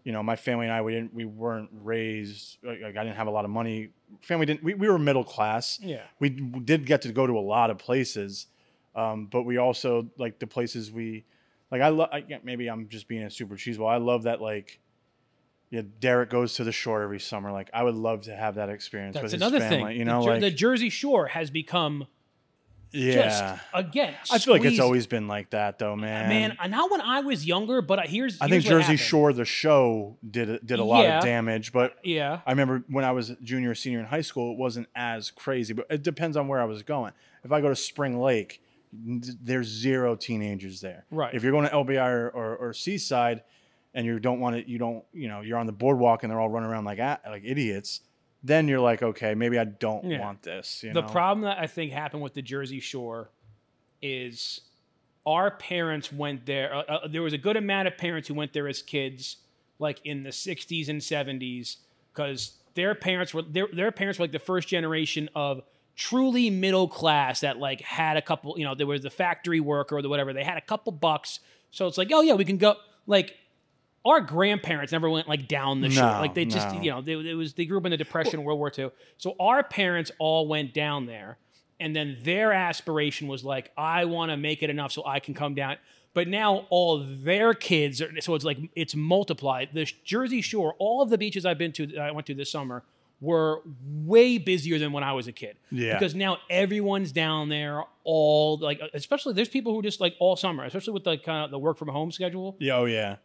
you 0.04 0.12
know, 0.12 0.22
my 0.22 0.36
family 0.36 0.66
and 0.66 0.74
I 0.74 0.82
we 0.82 0.92
didn't 0.92 1.14
we 1.14 1.24
weren't 1.24 1.70
raised 1.72 2.58
like 2.62 2.82
I 2.82 2.90
didn't 2.92 3.16
have 3.16 3.26
a 3.26 3.30
lot 3.30 3.46
of 3.46 3.50
money. 3.50 3.88
Family 4.20 4.44
didn't. 4.44 4.62
We, 4.62 4.74
we 4.74 4.90
were 4.90 4.98
middle 4.98 5.24
class. 5.24 5.78
Yeah. 5.80 6.02
We 6.18 6.28
did 6.28 6.84
get 6.84 7.00
to 7.02 7.12
go 7.12 7.26
to 7.26 7.38
a 7.38 7.40
lot 7.40 7.70
of 7.70 7.78
places, 7.78 8.46
um, 8.94 9.24
but 9.24 9.44
we 9.44 9.56
also 9.56 10.10
like 10.18 10.38
the 10.38 10.46
places 10.46 10.92
we 10.92 11.24
like. 11.70 11.80
I 11.80 11.88
love. 11.88 12.10
I, 12.12 12.22
maybe 12.44 12.68
I'm 12.68 12.88
just 12.88 13.08
being 13.08 13.22
a 13.22 13.30
super 13.30 13.56
cheeseball. 13.56 13.88
I 13.90 13.96
love 13.96 14.24
that 14.24 14.42
like. 14.42 14.78
Yeah, 15.70 15.82
Derek 16.00 16.30
goes 16.30 16.54
to 16.54 16.64
the 16.64 16.72
shore 16.72 17.02
every 17.02 17.20
summer. 17.20 17.52
Like, 17.52 17.70
I 17.72 17.84
would 17.84 17.94
love 17.94 18.22
to 18.22 18.34
have 18.34 18.56
that 18.56 18.68
experience 18.70 19.14
That's 19.14 19.22
with 19.24 19.32
his 19.32 19.40
another 19.40 19.60
family. 19.60 19.92
thing. 19.92 19.98
You 19.98 20.04
know, 20.04 20.20
the, 20.20 20.24
Jer- 20.26 20.30
like 20.32 20.40
the 20.40 20.50
Jersey 20.50 20.90
Shore 20.90 21.26
has 21.28 21.48
become 21.50 22.08
yeah. 22.92 23.22
just 23.22 23.62
again. 23.72 24.14
I 24.32 24.38
feel 24.38 24.54
like 24.54 24.64
it's 24.64 24.80
always 24.80 25.06
been 25.06 25.28
like 25.28 25.50
that, 25.50 25.78
though, 25.78 25.94
man. 25.94 26.28
man. 26.28 26.56
uh, 26.58 26.66
Not 26.66 26.90
when 26.90 27.00
I 27.00 27.20
was 27.20 27.46
younger, 27.46 27.82
but 27.82 28.04
here's 28.08 28.40
I 28.40 28.48
here's 28.48 28.64
think 28.64 28.72
what 28.72 28.78
Jersey 28.80 28.82
happened. 28.94 28.98
Shore, 29.00 29.32
the 29.32 29.44
show, 29.44 30.16
did 30.28 30.50
a- 30.50 30.58
did 30.58 30.80
a 30.80 30.84
lot 30.84 31.04
Yeah. 31.04 31.18
of 31.18 31.24
damage. 31.24 31.72
But 31.72 31.94
Yeah, 32.02 32.40
I 32.44 32.50
remember 32.50 32.82
when 32.88 33.04
I 33.04 33.12
was 33.12 33.36
junior, 33.40 33.70
or 33.70 33.74
senior 33.76 34.00
in 34.00 34.06
high 34.06 34.22
school, 34.22 34.50
it 34.52 34.58
wasn't 34.58 34.88
as 34.96 35.30
crazy. 35.30 35.72
But 35.72 35.86
it 35.88 36.02
depends 36.02 36.36
on 36.36 36.48
where 36.48 36.60
I 36.60 36.64
was 36.64 36.82
going. 36.82 37.12
If 37.44 37.52
I 37.52 37.60
go 37.60 37.68
to 37.68 37.76
Spring 37.76 38.18
Lake, 38.20 38.60
n- 38.92 39.22
there's 39.40 39.68
zero 39.68 40.16
teenagers 40.16 40.80
there. 40.80 41.04
Right. 41.12 41.32
If 41.32 41.44
you're 41.44 41.52
going 41.52 41.68
to 41.68 41.72
LBI 41.72 42.08
or, 42.10 42.28
or, 42.30 42.56
or 42.56 42.72
Seaside, 42.72 43.44
and 43.94 44.06
you 44.06 44.18
don't 44.20 44.40
want 44.40 44.56
to, 44.56 44.68
you 44.70 44.78
don't, 44.78 45.04
you 45.12 45.28
know, 45.28 45.40
you're 45.40 45.58
on 45.58 45.66
the 45.66 45.72
boardwalk 45.72 46.22
and 46.22 46.30
they're 46.30 46.40
all 46.40 46.48
running 46.48 46.68
around 46.70 46.84
like 46.84 46.98
like 46.98 47.42
idiots. 47.44 48.00
then 48.42 48.68
you're 48.68 48.80
like, 48.80 49.02
okay, 49.02 49.34
maybe 49.34 49.58
I 49.58 49.64
don't 49.64 50.04
Yeah. 50.04 50.20
want 50.20 50.42
this. 50.42 50.82
You 50.82 50.92
the 50.94 51.02
know? 51.02 51.08
problem 51.08 51.42
that 51.44 51.58
I 51.58 51.66
think 51.66 51.92
happened 51.92 52.22
with 52.22 52.32
the 52.34 52.40
Jersey 52.42 52.80
Shore 52.80 53.30
is 54.02 54.62
our 55.26 55.50
parents 55.50 56.12
went 56.12 56.46
there. 56.46 56.74
Uh, 56.74 56.82
uh, 56.82 57.08
there 57.08 57.22
was 57.22 57.32
a 57.34 57.38
good 57.38 57.56
amount 57.56 57.88
of 57.88 57.98
parents 57.98 58.28
who 58.28 58.34
went 58.34 58.52
there 58.52 58.66
as 58.66 58.80
kids, 58.82 59.36
like 59.78 60.00
in 60.04 60.22
the 60.22 60.30
'60s 60.30 60.88
and 60.88 61.00
'70s, 61.02 61.76
because 62.12 62.56
their 62.74 62.94
parents 62.94 63.34
were 63.34 63.42
their, 63.42 63.68
their 63.72 63.92
parents 63.92 64.18
were 64.18 64.24
like 64.24 64.32
the 64.32 64.38
first 64.38 64.68
generation 64.68 65.28
of 65.34 65.60
truly 65.96 66.48
middle 66.48 66.88
class 66.88 67.40
that 67.40 67.58
like 67.58 67.82
had 67.82 68.16
a 68.16 68.22
couple. 68.22 68.58
You 68.58 68.64
know, 68.64 68.74
there 68.74 68.86
was 68.86 69.02
the 69.02 69.10
factory 69.10 69.60
worker 69.60 69.96
or 69.98 70.02
the 70.02 70.08
whatever. 70.08 70.32
They 70.32 70.44
had 70.44 70.56
a 70.56 70.62
couple 70.62 70.92
bucks, 70.92 71.40
so 71.70 71.86
it's 71.86 71.98
like, 71.98 72.08
oh 72.12 72.22
yeah, 72.22 72.34
we 72.34 72.46
can 72.46 72.56
go. 72.56 72.76
Like 73.06 73.36
our 74.04 74.20
grandparents 74.20 74.92
never 74.92 75.10
went 75.10 75.28
like 75.28 75.46
down 75.46 75.80
the 75.80 75.90
shore. 75.90 76.04
Like 76.04 76.34
they 76.34 76.44
just, 76.44 76.74
no. 76.74 76.80
you 76.80 76.90
know, 76.90 77.00
they, 77.02 77.12
it 77.12 77.34
was 77.34 77.54
they 77.54 77.66
grew 77.66 77.78
up 77.78 77.84
in 77.84 77.90
the 77.90 77.96
Depression, 77.96 78.42
World 78.44 78.58
War 78.58 78.72
II. 78.76 78.90
So 79.18 79.34
our 79.38 79.62
parents 79.62 80.10
all 80.18 80.48
went 80.48 80.72
down 80.72 81.06
there, 81.06 81.38
and 81.78 81.94
then 81.94 82.16
their 82.22 82.52
aspiration 82.52 83.28
was 83.28 83.44
like, 83.44 83.70
I 83.76 84.06
want 84.06 84.30
to 84.30 84.36
make 84.36 84.62
it 84.62 84.70
enough 84.70 84.92
so 84.92 85.04
I 85.04 85.20
can 85.20 85.34
come 85.34 85.54
down. 85.54 85.76
But 86.12 86.28
now 86.28 86.66
all 86.70 86.98
their 86.98 87.54
kids, 87.54 88.00
are, 88.02 88.10
so 88.20 88.34
it's 88.34 88.44
like 88.44 88.58
it's 88.74 88.94
multiplied. 88.94 89.70
The 89.74 89.84
Jersey 90.04 90.40
Shore, 90.40 90.74
all 90.78 91.02
of 91.02 91.10
the 91.10 91.18
beaches 91.18 91.44
I've 91.44 91.58
been 91.58 91.72
to, 91.72 91.86
that 91.86 92.00
I 92.00 92.10
went 92.10 92.26
to 92.28 92.34
this 92.34 92.50
summer, 92.50 92.82
were 93.20 93.60
way 93.84 94.38
busier 94.38 94.78
than 94.78 94.92
when 94.92 95.04
I 95.04 95.12
was 95.12 95.28
a 95.28 95.32
kid. 95.32 95.56
Yeah. 95.70 95.98
Because 95.98 96.14
now 96.14 96.38
everyone's 96.48 97.12
down 97.12 97.50
there 97.50 97.84
all 98.02 98.58
like, 98.58 98.80
especially 98.94 99.34
there's 99.34 99.50
people 99.50 99.74
who 99.74 99.82
just 99.82 100.00
like 100.00 100.16
all 100.18 100.36
summer, 100.36 100.64
especially 100.64 100.94
with 100.94 101.04
the 101.04 101.18
kind 101.18 101.44
of 101.44 101.50
the 101.50 101.58
work 101.58 101.76
from 101.76 101.88
home 101.88 102.10
schedule. 102.10 102.56
Yeah, 102.58 102.76
oh 102.76 102.86
yeah. 102.86 103.16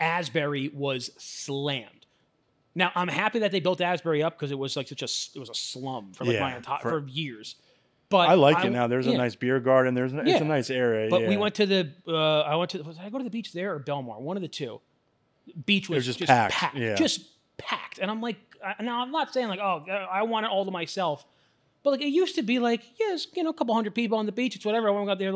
Asbury 0.00 0.70
was 0.72 1.10
slammed. 1.18 2.06
Now 2.74 2.92
I'm 2.94 3.08
happy 3.08 3.40
that 3.40 3.50
they 3.50 3.60
built 3.60 3.80
Asbury 3.80 4.22
up 4.22 4.36
because 4.38 4.50
it 4.52 4.58
was 4.58 4.76
like 4.76 4.88
such 4.88 5.02
a 5.02 5.06
it 5.36 5.38
was 5.40 5.48
a 5.50 5.54
slum 5.54 6.12
for 6.12 6.24
like 6.24 6.34
Yeah, 6.34 6.40
my 6.40 6.56
entire 6.56 6.78
for- 6.80 7.00
for, 7.02 7.06
years. 7.08 7.56
But 8.10 8.30
I 8.30 8.34
like 8.34 8.64
it 8.64 8.70
now. 8.70 8.86
There's 8.86 9.06
yeah. 9.06 9.14
a 9.14 9.18
nice 9.18 9.34
beer 9.34 9.60
garden. 9.60 9.94
There's 9.94 10.14
it's 10.14 10.26
Yeah. 10.26 10.38
a 10.38 10.44
nice 10.44 10.70
area. 10.70 11.10
But 11.10 11.26
we 11.26 11.36
went 11.36 11.54
to 11.56 11.66
the 11.66 11.92
uh, 12.06 12.40
I 12.40 12.56
went 12.56 12.70
to 12.70 12.82
was 12.82 12.98
I 12.98 13.10
go 13.10 13.18
to 13.18 13.24
the 13.24 13.30
beach 13.30 13.52
there 13.52 13.74
or 13.74 13.80
Belmar? 13.80 14.18
One 14.20 14.36
of 14.36 14.42
the 14.42 14.48
two. 14.48 14.80
Beach 15.66 15.88
was, 15.88 16.06
was 16.06 16.16
just 16.16 16.28
packed, 16.30 16.76
yeah. 16.76 16.94
just 16.94 17.22
packed, 17.56 17.98
and 17.98 18.10
I'm 18.10 18.20
like, 18.20 18.36
I- 18.64 18.82
now 18.82 19.02
I'm 19.02 19.10
not 19.10 19.32
saying 19.32 19.48
like, 19.48 19.60
oh, 19.60 19.84
I 20.10 20.22
want 20.22 20.44
it 20.46 20.52
all 20.52 20.64
to 20.66 20.70
myself, 20.70 21.24
but 21.82 21.90
like 21.92 22.02
it 22.02 22.08
used 22.08 22.34
to 22.36 22.42
be 22.42 22.58
like, 22.58 22.82
yes, 23.00 23.26
you 23.34 23.42
know, 23.42 23.50
a 23.50 23.54
couple 23.54 23.74
hundred 23.74 23.94
people 23.94 24.18
on 24.18 24.26
the 24.26 24.32
beach, 24.32 24.56
it's 24.56 24.64
whatever. 24.66 24.88
I 24.88 24.90
went 24.90 25.08
out 25.08 25.18
there. 25.18 25.32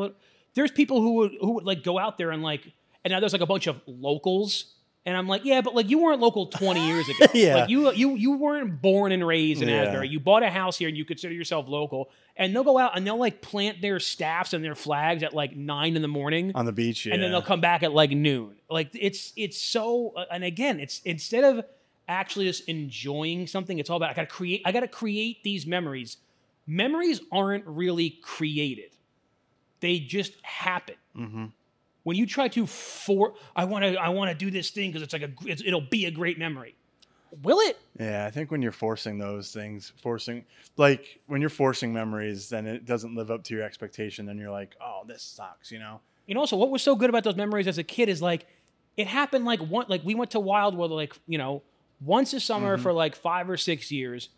There's 0.53 0.71
people 0.71 1.01
who 1.01 1.13
would 1.15 1.31
who 1.41 1.51
would 1.53 1.63
like 1.65 1.83
go 1.83 1.97
out 1.97 2.17
there 2.19 2.29
and 2.31 2.43
like, 2.43 2.71
and 3.03 3.11
now 3.11 3.19
there's 3.19 3.33
like 3.33 3.41
a 3.41 3.45
bunch 3.47 3.67
of 3.67 3.81
locals. 3.87 4.65
And 5.05 5.17
I'm 5.17 5.27
like, 5.27 5.43
yeah, 5.43 5.59
but 5.59 5.75
like 5.75 5.89
you 5.89 5.97
weren't 6.01 6.21
local 6.21 6.45
20 6.47 6.87
years 6.87 7.09
ago. 7.09 7.25
Yeah. 7.33 7.55
Like 7.55 7.69
you 7.69 7.91
you 7.91 8.15
you 8.15 8.37
weren't 8.37 8.81
born 8.81 9.11
and 9.11 9.27
raised 9.27 9.61
in 9.61 9.67
Yeah. 9.67 9.81
Asbury. 9.83 10.07
You 10.07 10.21
bought 10.21 10.43
a 10.43 10.49
house 10.49 10.77
here 10.77 10.87
and 10.87 10.95
you 10.95 11.03
consider 11.03 11.33
yourself 11.33 11.67
local. 11.67 12.09
And 12.37 12.55
they'll 12.55 12.63
go 12.63 12.77
out 12.77 12.95
and 12.95 13.05
they'll 13.05 13.17
like 13.19 13.41
plant 13.41 13.81
their 13.81 13.99
staffs 13.99 14.53
and 14.53 14.63
their 14.63 14.75
flags 14.75 15.21
at 15.21 15.33
like 15.33 15.57
nine 15.57 15.97
in 15.97 16.01
the 16.01 16.07
morning 16.07 16.53
on 16.55 16.65
the 16.65 16.71
beach. 16.71 17.05
Yeah. 17.05 17.15
and 17.15 17.21
then 17.21 17.31
they'll 17.31 17.41
come 17.41 17.59
back 17.59 17.83
at 17.83 17.91
like 17.91 18.11
noon. 18.11 18.55
Like 18.69 18.91
it's 18.93 19.33
it's 19.35 19.57
so 19.59 20.13
uh, 20.15 20.23
and 20.31 20.45
again, 20.45 20.79
it's 20.79 21.01
instead 21.03 21.43
of 21.43 21.65
actually 22.07 22.45
just 22.45 22.67
enjoying 22.69 23.45
something, 23.47 23.79
it's 23.79 23.89
all 23.89 23.97
about 23.97 24.09
I 24.11 24.13
gotta 24.13 24.27
create 24.27 24.61
I 24.63 24.71
gotta 24.71 24.87
create 24.87 25.43
these 25.43 25.65
memories. 25.67 26.15
Memories 26.65 27.19
aren't 27.29 27.65
really 27.67 28.09
created. 28.21 28.91
They 29.81 29.99
just 29.99 30.31
happen. 30.43 30.95
Mhm. 31.13 31.51
When 32.03 32.17
you 32.17 32.25
try 32.25 32.47
to 32.49 32.65
for 32.65 33.33
I 33.55 33.65
want 33.65 33.85
to 33.85 33.95
I 33.95 34.09
want 34.09 34.29
to 34.31 34.35
do 34.37 34.51
this 34.51 34.69
thing 34.69 34.89
because 34.89 35.01
it's 35.01 35.13
like 35.13 35.21
a 35.23 35.31
it's, 35.45 35.63
it'll 35.65 35.81
be 35.81 36.05
a 36.05 36.11
great 36.11 36.37
memory. 36.37 36.75
Will 37.41 37.59
it? 37.61 37.79
Yeah, 37.99 38.25
I 38.27 38.29
think 38.29 38.51
when 38.51 38.61
you're 38.61 38.71
forcing 38.71 39.17
those 39.17 39.51
things, 39.51 39.91
forcing 40.01 40.45
like 40.77 41.19
when 41.27 41.41
you're 41.41 41.49
forcing 41.49 41.91
memories, 41.93 42.49
then 42.49 42.67
it 42.67 42.85
doesn't 42.85 43.15
live 43.15 43.31
up 43.31 43.43
to 43.45 43.55
your 43.55 43.63
expectation. 43.63 44.25
Then 44.25 44.37
you're 44.37 44.51
like, 44.51 44.75
oh, 44.79 45.03
this 45.07 45.23
sucks, 45.23 45.71
you 45.71 45.79
know? 45.79 46.01
And 46.29 46.37
also, 46.37 46.55
what 46.57 46.69
was 46.69 46.81
so 46.83 46.95
good 46.95 47.09
about 47.09 47.23
those 47.23 47.35
memories 47.35 47.67
as 47.67 47.77
a 47.77 47.83
kid 47.83 48.07
is 48.07 48.21
like 48.21 48.45
it 48.97 49.07
happened 49.07 49.45
like 49.45 49.59
one 49.61 49.85
like 49.89 50.03
we 50.03 50.13
went 50.13 50.31
to 50.31 50.39
Wildwood 50.39 50.91
like 50.91 51.15
you 51.27 51.37
know 51.37 51.63
once 52.01 52.33
a 52.33 52.39
summer 52.39 52.75
Mm-hmm. 52.75 52.83
for 52.83 52.93
like 52.93 53.15
five 53.15 53.49
or 53.49 53.57
six 53.57 53.91
years, 53.91 54.29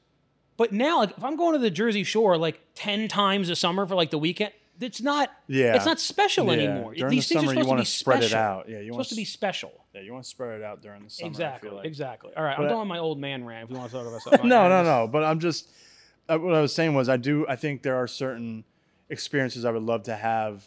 but 0.56 0.72
now 0.72 1.00
like 1.00 1.18
if 1.18 1.24
I'm 1.24 1.36
going 1.36 1.54
to 1.54 1.60
the 1.60 1.70
Jersey 1.72 2.04
Shore 2.04 2.38
like 2.38 2.62
ten 2.76 3.08
times 3.08 3.50
a 3.50 3.56
summer 3.58 3.86
for 3.86 3.96
like 3.96 4.12
the 4.12 4.18
weekend, 4.20 4.54
it's 4.82 5.02
not 5.02 5.32
Yeah. 5.48 5.76
it's 5.76 5.86
not 5.86 6.00
special 6.00 6.48
Yeah. 6.48 6.54
anymore. 6.54 6.94
During 6.94 7.12
These 7.12 7.28
the 7.30 7.36
things 7.36 7.42
summer, 7.46 7.52
are 7.52 7.56
you 7.56 7.64
supposed 7.64 7.66
to 7.66 7.70
want 7.70 7.80
be 7.80 7.86
to 7.86 7.92
spread 7.92 8.24
it 8.24 8.30
special. 8.30 8.38
out. 8.40 8.70
Yeah, 8.70 8.76
you 8.78 8.82
It's 8.82 8.92
want 8.92 8.94
supposed 9.06 9.10
to 9.10 9.16
be 9.16 9.26
special. 9.26 9.72
Yeah, 9.94 10.02
you 10.02 10.12
want 10.14 10.24
to 10.26 10.30
spread 10.30 10.60
it 10.60 10.64
out 10.64 10.82
during 10.82 11.04
the 11.04 11.10
summer. 11.10 11.28
Exactly, 11.30 11.70
like. 11.70 11.86
exactly. 11.86 12.32
All 12.36 12.44
right, 12.44 12.58
I'm 12.58 12.64
But- 12.66 12.70
done 12.70 12.80
with 12.80 12.88
my 12.88 12.98
old 13.00 13.20
man 13.20 13.46
rant. 13.46 13.66
If 13.66 13.70
we 13.72 13.78
want 13.78 13.92
to 13.92 13.98
talk 13.98 14.08
about 14.08 14.22
something, 14.24 14.48
no, 14.50 14.68
no, 14.70 14.84
no. 14.84 15.08
But 15.08 15.24
I'm 15.24 15.40
just 15.40 15.70
uh, 16.28 16.38
what 16.38 16.54
I 16.56 16.62
was 16.62 16.74
saying 16.74 16.94
was 16.94 17.08
I 17.10 17.18
do. 17.18 17.46
I 17.48 17.56
think 17.56 17.84
there 17.84 17.96
are 17.96 18.08
certain 18.08 18.64
experiences 19.10 19.64
I 19.66 19.72
would 19.72 19.84
love 19.84 20.04
to 20.04 20.16
have 20.16 20.66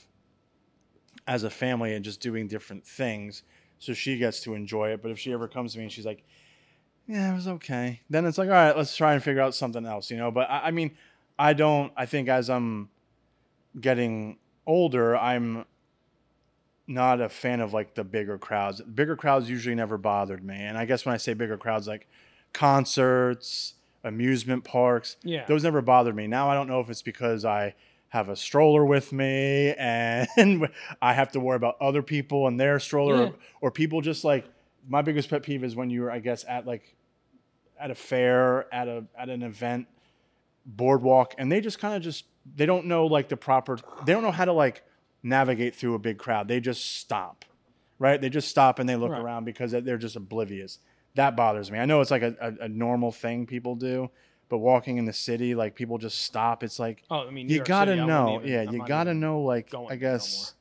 as 1.27 1.43
a 1.43 1.51
family 1.51 1.95
and 1.95 2.05
just 2.05 2.21
doing 2.21 2.49
different 2.49 2.87
things, 2.87 3.43
so 3.79 3.93
she 3.93 4.17
gets 4.17 4.41
to 4.41 4.55
enjoy 4.55 4.91
it. 4.91 5.03
But 5.03 5.11
if 5.11 5.19
she 5.19 5.33
ever 5.33 5.49
comes 5.49 5.73
to 5.73 5.79
me 5.79 5.85
and 5.85 5.93
she's 5.93 6.07
like, 6.07 6.25
"Yeah, 7.07 7.31
it 7.33 7.35
was 7.35 7.49
okay," 7.49 8.01
then 8.09 8.25
it's 8.25 8.39
like, 8.39 8.49
"All 8.49 8.55
right, 8.55 8.77
let's 8.77 8.97
try 8.97 9.15
and 9.15 9.23
figure 9.23 9.43
out 9.43 9.55
something 9.55 9.85
else," 9.85 10.11
you 10.11 10.17
know. 10.17 10.31
But 10.31 10.49
I, 10.51 10.69
I 10.69 10.71
mean, 10.71 10.93
I 11.39 11.53
don't. 11.53 11.93
I 11.97 12.07
think 12.07 12.29
as 12.29 12.49
I'm 12.49 12.89
getting 13.81 14.39
older, 14.67 15.17
I'm 15.17 15.65
not 16.87 17.21
a 17.21 17.29
fan 17.29 17.61
of 17.61 17.73
like 17.73 17.95
the 17.95 18.05
bigger 18.05 18.39
crowds. 18.39 18.81
Bigger 18.81 19.17
crowds 19.17 19.49
usually 19.51 19.75
never 19.75 19.99
bothered 19.99 20.43
me. 20.45 20.57
And 20.57 20.79
I 20.79 20.85
guess 20.85 21.05
when 21.05 21.15
I 21.15 21.19
say 21.19 21.35
bigger 21.35 21.57
crowds, 21.59 21.87
like 21.87 22.07
concerts, 22.53 23.75
amusement 24.05 24.65
parks, 24.65 25.17
Yeah. 25.23 25.45
those 25.47 25.65
never 25.65 25.83
bothered 25.83 26.15
me. 26.17 26.27
Now 26.27 26.51
I 26.51 26.55
don't 26.55 26.69
know 26.69 26.81
if 26.81 26.89
it's 26.89 27.03
because 27.03 27.45
I 27.45 27.75
have 28.11 28.29
a 28.31 28.37
stroller 28.37 28.87
with 28.87 29.13
me 29.13 29.75
and 29.79 30.69
I 31.03 31.13
have 31.13 31.31
to 31.33 31.41
worry 31.41 31.57
about 31.57 31.77
other 31.81 32.03
people 32.03 32.47
and 32.47 32.59
their 32.59 32.79
stroller 32.81 33.17
Yeah. 33.17 33.23
or, 33.29 33.35
or 33.63 33.71
people 33.71 34.01
just 34.01 34.25
like 34.25 34.47
my 34.89 35.03
biggest 35.03 35.29
pet 35.29 35.43
peeve 35.43 35.63
is 35.65 35.77
when 35.77 35.91
you're 35.91 36.11
I 36.11 36.19
guess 36.21 36.45
at 36.49 36.67
like 36.67 36.95
at 37.79 37.91
a 37.91 37.95
fair, 37.95 38.73
at 38.75 38.89
a 38.89 39.05
at 39.17 39.29
an 39.29 39.43
event, 39.43 39.87
boardwalk, 40.67 41.35
and 41.39 41.53
they 41.53 41.61
just 41.61 41.79
kind 41.79 41.95
of 41.95 42.03
just 42.03 42.25
they 42.57 42.67
don't 42.67 42.87
know 42.87 43.07
like 43.07 43.29
the 43.29 43.37
proper 43.37 43.79
they 44.05 44.13
don't 44.13 44.23
know 44.23 44.31
how 44.31 44.45
to 44.45 44.53
like 44.53 44.83
navigate 45.23 45.75
through 45.75 45.95
a 45.95 45.99
big 45.99 46.19
crowd. 46.19 46.49
They 46.49 46.61
just 46.61 46.97
stop, 46.99 47.45
right? 47.99 48.21
They 48.21 48.29
just 48.31 48.49
stop 48.49 48.79
and 48.79 48.89
they 48.89 48.97
look 48.97 49.11
Right. 49.13 49.21
around 49.21 49.45
because 49.45 49.73
they're 49.73 49.99
just 49.99 50.17
oblivious. 50.17 50.79
That 51.15 51.37
bothers 51.37 51.71
me. 51.71 51.79
I 51.79 51.85
know 51.87 52.01
it's 52.01 52.11
like 52.11 52.23
a, 52.23 52.37
a, 52.41 52.65
a 52.65 52.69
normal 52.69 53.11
thing 53.11 53.47
people 53.47 53.75
do, 53.75 54.11
but 54.49 54.59
walking 54.59 54.99
in 54.99 55.05
the 55.07 55.13
city, 55.13 55.55
like 55.55 55.75
people 55.75 55.99
just 55.99 56.21
stop. 56.23 56.63
It's 56.63 56.79
like 56.79 57.03
Oh, 57.11 57.27
I 57.27 57.31
mean, 57.31 57.47
New 57.49 57.53
you 57.55 57.57
York 57.59 57.69
gotta 57.69 57.93
City, 57.93 58.07
know, 58.07 58.37
even- 58.37 58.49
yeah, 58.49 58.65
I'm 58.69 58.75
you 58.75 58.85
gotta 58.87 59.15
know, 59.15 59.41
like 59.41 59.75
I 59.75 59.79
there 59.79 59.89
no 59.91 59.97
guess, 59.97 60.55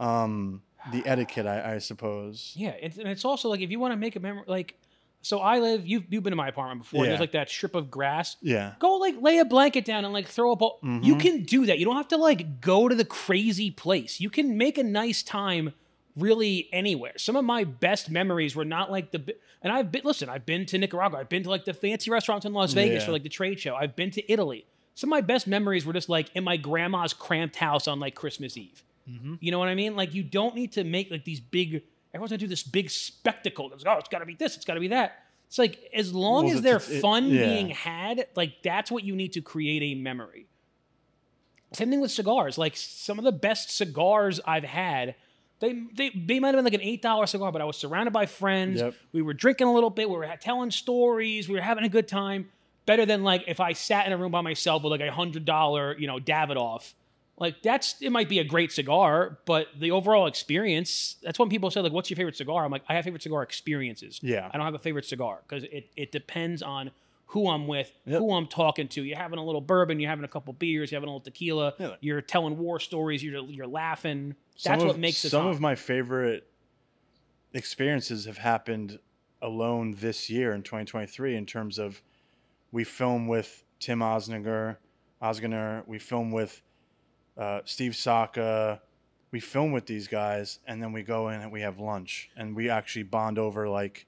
um, 0.00 0.62
the 0.90 1.02
etiquette, 1.06 1.46
I, 1.46 1.74
I 1.74 1.78
suppose. 1.78 2.52
Yeah, 2.56 2.70
it's, 2.70 2.98
and 2.98 3.06
it's 3.08 3.24
also 3.24 3.48
like 3.48 3.60
if 3.60 3.70
you 3.70 3.78
want 3.78 3.92
to 3.92 3.96
make 3.96 4.16
a 4.16 4.20
memory, 4.20 4.42
like, 4.48 4.74
so 5.22 5.38
I 5.40 5.58
live. 5.60 5.86
You've 5.86 6.04
you've 6.10 6.22
been 6.22 6.32
to 6.32 6.36
my 6.36 6.48
apartment 6.48 6.82
before. 6.82 7.04
Yeah. 7.04 7.10
There's 7.10 7.20
like 7.20 7.32
that 7.32 7.48
strip 7.48 7.74
of 7.74 7.90
grass. 7.90 8.36
Yeah, 8.42 8.74
Go 8.78 8.96
like 8.96 9.14
lay 9.20 9.38
a 9.38 9.44
blanket 9.44 9.84
down 9.84 10.04
and 10.04 10.12
like 10.12 10.26
throw 10.28 10.50
a 10.52 10.56
ball. 10.56 10.78
You 10.82 11.14
Mhm. 11.16 11.20
can 11.20 11.42
do 11.44 11.66
that. 11.66 11.78
You 11.78 11.84
don't 11.84 11.96
have 11.96 12.08
to 12.08 12.16
like 12.16 12.60
go 12.60 12.88
to 12.88 12.94
the 12.94 13.04
crazy 13.04 13.70
place. 13.70 14.20
You 14.20 14.28
can 14.30 14.58
make 14.58 14.76
a 14.78 14.82
nice 14.82 15.22
time 15.22 15.72
really 16.16 16.68
anywhere. 16.72 17.12
Some 17.16 17.36
of 17.36 17.44
my 17.44 17.64
best 17.64 18.10
memories 18.10 18.54
were 18.54 18.64
not 18.66 18.90
like 18.90 19.12
the 19.12 19.34
and 19.62 19.72
I've 19.72 19.90
been 19.92 20.02
listen, 20.04 20.28
I've 20.28 20.44
been 20.44 20.66
to 20.66 20.76
Nicaragua. 20.78 21.20
I've 21.20 21.28
been 21.28 21.42
to 21.44 21.48
like 21.50 21.64
the 21.64 21.72
fancy 21.74 22.10
restaurants 22.10 22.44
in 22.44 22.52
Las 22.52 22.72
Vegas 22.74 23.02
Yeah. 23.02 23.06
for 23.06 23.12
like 23.12 23.22
the 23.22 23.28
trade 23.28 23.58
show. 23.60 23.74
I've 23.76 23.96
been 23.96 24.10
to 24.10 24.32
Italy. 24.32 24.66
Some 24.94 25.08
of 25.08 25.12
my 25.12 25.20
best 25.22 25.46
memories 25.46 25.86
were 25.86 25.92
just 25.94 26.08
like 26.10 26.28
in 26.34 26.44
my 26.44 26.56
grandma's 26.58 27.14
cramped 27.14 27.56
house 27.56 27.88
on 27.88 27.98
like 27.98 28.14
Christmas 28.14 28.56
Eve. 28.58 28.82
Mhm. 29.08 29.38
You 29.40 29.50
know 29.50 29.58
what 29.58 29.68
I 29.68 29.74
mean? 29.74 29.96
Like 29.96 30.12
you 30.14 30.22
don't 30.22 30.54
need 30.54 30.72
to 30.72 30.84
make 30.84 31.10
like 31.10 31.24
these 31.24 31.40
big. 31.40 31.82
Everyone's 32.14 32.30
gonna 32.30 32.38
do 32.38 32.46
this 32.46 32.62
big 32.62 32.90
spectacle. 32.90 33.70
It's, 33.72 33.84
like, 33.84 33.96
oh, 33.96 33.98
it's 33.98 34.08
got 34.08 34.18
to 34.18 34.26
be 34.26 34.34
this. 34.34 34.56
It's 34.56 34.64
got 34.64 34.74
to 34.74 34.80
be 34.80 34.88
that. 34.88 35.22
It's 35.48 35.58
like 35.58 35.78
as 35.94 36.14
long 36.14 36.44
Well, 36.46 36.54
as 36.54 36.62
the- 36.62 36.68
there's 36.70 36.88
it- 36.90 37.00
fun 37.00 37.28
yeah. 37.30 37.44
being 37.46 37.70
had, 37.70 38.26
like 38.36 38.62
that's 38.62 38.90
what 38.90 39.04
you 39.04 39.14
need 39.16 39.32
to 39.34 39.40
create 39.40 39.82
a 39.82 39.94
memory. 40.00 40.46
Same 41.72 41.88
thing 41.90 42.00
with 42.00 42.10
cigars. 42.10 42.58
Like 42.58 42.76
some 42.76 43.18
of 43.18 43.24
the 43.24 43.32
best 43.32 43.70
cigars 43.74 44.40
I've 44.46 44.64
had, 44.64 45.14
they 45.60 45.72
they, 45.94 46.10
they 46.10 46.38
might 46.40 46.48
have 46.48 46.56
been 46.56 46.64
like 46.64 46.74
an 46.74 46.82
eight 46.82 47.00
dollar 47.00 47.26
cigar, 47.26 47.50
but 47.50 47.62
I 47.62 47.64
was 47.64 47.76
surrounded 47.78 48.12
by 48.12 48.26
friends. 48.26 48.80
Yep. 48.80 48.94
We 49.12 49.22
were 49.22 49.32
drinking 49.34 49.66
a 49.68 49.72
little 49.72 49.88
bit. 49.90 50.10
We 50.10 50.16
were 50.16 50.28
telling 50.40 50.70
stories. 50.70 51.48
We 51.48 51.54
were 51.54 51.60
having 51.62 51.84
a 51.84 51.88
good 51.88 52.08
time. 52.08 52.50
Better 52.84 53.06
than 53.06 53.22
like 53.22 53.44
if 53.46 53.60
I 53.60 53.72
sat 53.74 54.06
in 54.06 54.12
a 54.12 54.16
room 54.18 54.32
by 54.32 54.40
myself 54.42 54.82
with 54.82 54.90
like 54.90 55.00
a 55.00 55.10
hundred 55.12 55.44
dollar, 55.44 55.96
you 55.98 56.06
know, 56.06 56.18
Davidoff. 56.18 56.92
Like 57.38 57.62
that's 57.62 57.96
it 58.00 58.10
might 58.10 58.28
be 58.28 58.38
a 58.38 58.44
great 58.44 58.70
cigar, 58.72 59.38
but 59.46 59.68
the 59.78 59.90
overall 59.90 60.26
experience. 60.26 61.16
That's 61.22 61.38
when 61.38 61.48
people 61.48 61.70
say 61.70 61.80
like, 61.80 61.92
"What's 61.92 62.10
your 62.10 62.16
favorite 62.16 62.36
cigar?" 62.36 62.64
I'm 62.64 62.70
like, 62.70 62.82
I 62.88 62.94
have 62.94 63.04
favorite 63.04 63.22
cigar 63.22 63.42
experiences. 63.42 64.20
Yeah. 64.22 64.48
I 64.52 64.56
don't 64.56 64.64
have 64.66 64.74
a 64.74 64.78
favorite 64.78 65.06
cigar 65.06 65.40
because 65.48 65.64
it 65.64 65.90
it 65.96 66.12
depends 66.12 66.62
on 66.62 66.90
who 67.26 67.48
I'm 67.48 67.66
with, 67.66 67.90
Yep. 68.04 68.18
who 68.18 68.32
I'm 68.34 68.46
talking 68.46 68.88
to. 68.88 69.02
You're 69.02 69.16
having 69.16 69.38
a 69.38 69.44
little 69.44 69.62
bourbon, 69.62 69.98
you're 69.98 70.10
having 70.10 70.24
a 70.26 70.28
couple 70.28 70.52
beers, 70.52 70.92
you're 70.92 70.98
having 70.98 71.08
a 71.08 71.12
little 71.12 71.24
tequila, 71.24 71.72
Yeah. 71.78 71.96
you're 72.00 72.20
telling 72.20 72.58
war 72.58 72.78
stories, 72.78 73.24
you're 73.24 73.42
you're 73.44 73.66
laughing. 73.66 74.34
Some 74.56 74.72
That's 74.72 74.82
of- 74.82 74.88
what 74.88 74.98
makes 74.98 75.24
it. 75.24 75.30
some 75.30 75.46
of 75.46 75.58
my 75.60 75.74
favorite 75.74 76.46
experiences 77.54 78.24
have 78.26 78.38
happened 78.38 78.98
alone 79.40 79.96
this 79.98 80.30
year 80.30 80.52
in 80.52 80.62
2023 80.62 81.34
in 81.34 81.46
terms 81.46 81.78
of 81.78 82.02
we 82.70 82.84
film 82.84 83.26
with 83.26 83.64
Tim 83.80 83.98
Osninger, 84.00 84.76
Ozgener. 85.20 85.86
We 85.86 85.98
film 85.98 86.30
with 86.30 86.62
uh, 87.36 87.60
Steve 87.64 87.96
Saka. 87.96 88.80
We 89.30 89.40
film 89.40 89.72
with 89.72 89.86
these 89.86 90.08
guys, 90.08 90.58
and 90.66 90.82
then 90.82 90.92
we 90.92 91.02
go 91.02 91.30
in 91.30 91.40
and 91.40 91.50
we 91.50 91.62
have 91.62 91.78
lunch, 91.78 92.30
and 92.36 92.54
we 92.54 92.68
actually 92.68 93.04
bond 93.04 93.38
over 93.38 93.66
like 93.68 94.06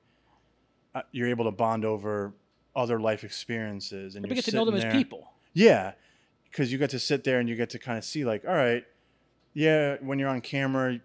uh, 0.95 1.03
you're 1.13 1.29
able 1.29 1.47
to 1.47 1.51
bond 1.51 1.85
over 1.85 2.35
other 2.77 3.01
life 3.01 3.25
experiences, 3.25 4.17
and 4.17 4.27
you're 4.27 4.35
get 4.35 4.45
to 4.45 4.55
know 4.55 4.65
them 4.67 4.75
as 4.75 4.93
people. 4.93 5.33
yeah, 5.55 5.93
because 6.51 6.71
you 6.71 6.79
get 6.79 6.91
to 6.91 6.99
sit 6.99 7.25
there 7.25 7.39
and 7.41 7.49
you 7.49 7.57
get 7.57 7.71
to 7.71 7.79
kind 7.79 7.97
of 7.97 8.05
see 8.05 8.25
like, 8.25 8.45
all 8.47 8.55
right, 8.55 8.85
yeah, 9.55 9.97
when 10.01 10.19
you're 10.19 10.29
on 10.29 10.41
camera, 10.43 11.01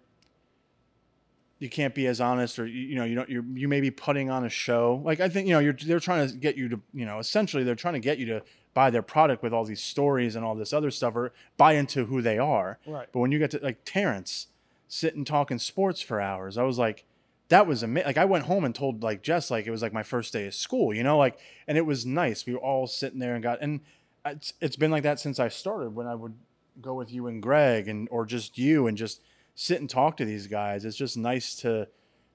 you 1.58 1.68
can't 1.70 1.94
be 1.94 2.06
as 2.06 2.20
honest, 2.20 2.58
or 2.58 2.66
you, 2.66 2.80
you 2.80 2.94
know, 2.96 3.04
you 3.04 3.14
don't, 3.14 3.28
you 3.28 3.44
you 3.54 3.68
may 3.68 3.80
be 3.80 3.90
putting 3.90 4.30
on 4.30 4.44
a 4.44 4.48
show. 4.48 5.00
Like 5.04 5.20
I 5.20 5.28
think 5.28 5.48
you 5.48 5.54
know, 5.54 5.60
you're 5.60 5.72
they're 5.72 6.00
trying 6.00 6.28
to 6.28 6.34
get 6.34 6.56
you 6.56 6.68
to, 6.68 6.80
you 6.92 7.06
know, 7.06 7.18
essentially 7.18 7.64
they're 7.64 7.74
trying 7.74 7.94
to 7.94 8.00
get 8.00 8.18
you 8.18 8.26
to 8.26 8.42
buy 8.74 8.90
their 8.90 9.02
product 9.02 9.42
with 9.42 9.52
all 9.52 9.64
these 9.64 9.82
stories 9.82 10.36
and 10.36 10.44
all 10.44 10.54
this 10.54 10.72
other 10.72 10.90
stuff, 10.90 11.16
or 11.16 11.32
buy 11.56 11.72
into 11.72 12.06
who 12.06 12.22
they 12.22 12.38
are. 12.38 12.78
Right. 12.86 13.08
But 13.12 13.20
when 13.20 13.32
you 13.32 13.38
get 13.38 13.50
to 13.52 13.60
like 13.62 13.80
Terrence 13.84 14.48
sitting 14.88 15.24
talking 15.24 15.58
sports 15.58 16.00
for 16.00 16.20
hours, 16.20 16.56
I 16.56 16.62
was 16.62 16.78
like, 16.78 17.04
that 17.48 17.66
was 17.66 17.82
amazing. 17.82 18.06
Like 18.06 18.18
I 18.18 18.24
went 18.24 18.44
home 18.44 18.64
and 18.64 18.74
told 18.74 19.02
like 19.02 19.22
Jess 19.22 19.50
like 19.50 19.66
it 19.66 19.70
was 19.70 19.82
like 19.82 19.92
my 19.92 20.04
first 20.04 20.32
day 20.32 20.46
of 20.46 20.54
school, 20.54 20.94
you 20.94 21.02
know, 21.02 21.18
like 21.18 21.38
and 21.66 21.76
it 21.76 21.84
was 21.84 22.06
nice. 22.06 22.46
We 22.46 22.54
were 22.54 22.60
all 22.60 22.86
sitting 22.86 23.18
there 23.18 23.34
and 23.34 23.42
got 23.42 23.60
and 23.60 23.80
it's, 24.24 24.52
it's 24.60 24.76
been 24.76 24.90
like 24.90 25.02
that 25.02 25.18
since 25.18 25.38
I 25.38 25.48
started 25.48 25.94
when 25.94 26.06
I 26.06 26.14
would 26.14 26.34
go 26.80 26.94
with 26.94 27.12
you 27.12 27.26
and 27.26 27.42
Greg 27.42 27.88
and 27.88 28.08
or 28.10 28.24
just 28.24 28.56
you 28.56 28.86
and 28.86 28.96
just 28.96 29.20
sit 29.54 29.80
and 29.80 29.90
talk 29.90 30.16
to 30.18 30.24
these 30.24 30.46
guys. 30.46 30.84
It's 30.84 30.96
just 30.96 31.16
nice 31.16 31.56
to 31.56 31.88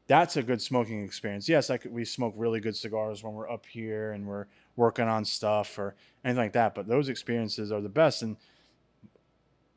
that's 0.08 0.38
a 0.38 0.44
good 0.44 0.62
smoking 0.62 1.04
experience. 1.04 1.50
Yes, 1.50 1.70
I 1.70 1.78
could, 1.78 1.92
we 1.92 2.06
smoke 2.06 2.34
really 2.38 2.60
good 2.60 2.76
cigars 2.76 3.24
when 3.24 3.34
we're 3.34 3.50
up 3.50 3.66
here 3.66 4.12
and 4.12 4.28
we're 4.28 4.46
working 4.76 5.08
on 5.08 5.26
stuff 5.26 5.78
or 5.80 5.96
anything 6.24 6.44
like 6.44 6.54
that, 6.54 6.76
but 6.76 6.88
those 6.88 7.08
experiences 7.10 7.72
are 7.72 7.82
the 7.82 7.90
best. 7.90 8.22
And 8.22 8.38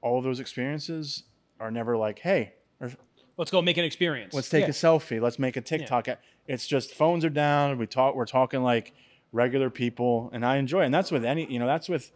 all 0.00 0.18
of 0.18 0.24
those 0.24 0.40
experiences 0.40 1.24
are 1.60 1.70
never 1.70 1.96
like, 1.96 2.20
"Hey, 2.20 2.54
or 2.80 2.90
Let's 3.36 3.50
go 3.52 3.62
make 3.62 3.76
an 3.76 3.84
experience. 3.84 4.34
let's 4.34 4.48
take 4.48 4.62
Yeah. 4.64 4.70
a 4.70 4.72
selfie. 4.72 5.20
Let's 5.20 5.38
make 5.38 5.56
a 5.56 5.60
tiktok. 5.60 6.08
It's 6.48 6.66
just 6.66 6.92
phones 6.92 7.24
are 7.24 7.30
down. 7.30 7.78
We 7.78 7.86
talk 7.86 8.16
we're 8.16 8.26
talking 8.26 8.62
like 8.62 8.92
regular 9.30 9.68
people 9.70 10.30
and 10.32 10.44
i 10.44 10.56
enjoy 10.56 10.82
it. 10.82 10.86
And 10.86 10.94
that's 10.94 11.10
with 11.12 11.24
any 11.24 11.44
you 11.52 11.58
know 11.58 11.66
that's 11.66 11.88
with 11.88 12.10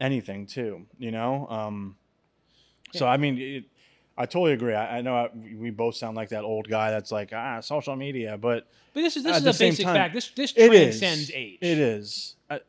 anything 0.00 0.46
too 0.46 0.86
you 0.98 1.10
know? 1.12 1.46
Um 1.48 1.96
so 2.92 3.06
i 3.06 3.16
mean 3.16 3.38
it, 3.38 3.64
i 4.16 4.26
totally 4.26 4.52
agree. 4.52 4.74
I, 4.74 4.98
I 4.98 5.00
know 5.02 5.14
I, 5.16 5.30
we 5.58 5.70
both 5.70 5.96
sound 5.96 6.16
like 6.16 6.28
that 6.30 6.44
old 6.44 6.68
guy 6.68 6.90
that's 6.90 7.10
like 7.10 7.32
ah 7.32 7.60
social 7.60 7.96
media 7.96 8.38
but 8.38 8.66
But 8.92 9.02
this 9.02 9.16
is 9.16 9.24
this 9.24 9.38
is 9.38 9.42
the 9.44 9.50
a 9.50 9.54
basic 9.54 9.84
time, 9.84 9.94
fact. 9.96 10.14
This 10.14 10.28
this 10.30 10.52
transcends 10.52 11.30
age. 11.34 11.58
it 11.60 11.78
is. 11.78 12.36
I, 12.48 12.60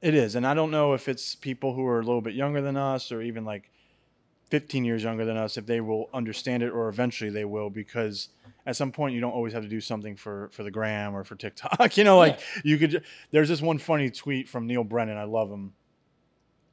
it 0.00 0.14
is. 0.14 0.34
And 0.34 0.46
i 0.46 0.54
don't 0.54 0.70
know 0.70 0.94
if 0.94 1.08
it's 1.08 1.34
people 1.34 1.74
who 1.74 1.86
are 1.86 2.00
a 2.00 2.02
little 2.04 2.22
bit 2.22 2.34
younger 2.34 2.62
than 2.62 2.76
us 2.76 3.12
or 3.12 3.20
even 3.20 3.44
like 3.44 3.70
15 4.50 4.84
years 4.84 5.02
younger 5.04 5.24
than 5.24 5.36
us 5.36 5.56
if 5.56 5.66
they 5.66 5.80
will 5.80 6.08
understand 6.12 6.62
it 6.62 6.70
or 6.70 6.88
eventually 6.88 7.30
they 7.30 7.44
will 7.44 7.70
because 7.70 8.30
at 8.66 8.74
some 8.74 8.90
point 8.90 9.14
you 9.14 9.20
don't 9.20 9.32
always 9.32 9.52
have 9.52 9.62
to 9.62 9.68
do 9.68 9.80
something 9.80 10.16
for 10.16 10.48
for 10.52 10.62
the 10.62 10.70
gram 10.70 11.14
or 11.14 11.24
for 11.24 11.36
tiktok. 11.36 11.96
You 11.96 12.04
know 12.04 12.18
like 12.18 12.40
you 12.64 12.78
could 12.78 13.04
there's 13.30 13.48
this 13.48 13.60
one 13.62 13.78
funny 13.78 14.10
tweet 14.10 14.48
from 14.48 14.66
neil 14.66 14.84
brennan. 14.84 15.18
I 15.18 15.24
love 15.24 15.50
him. 15.50 15.74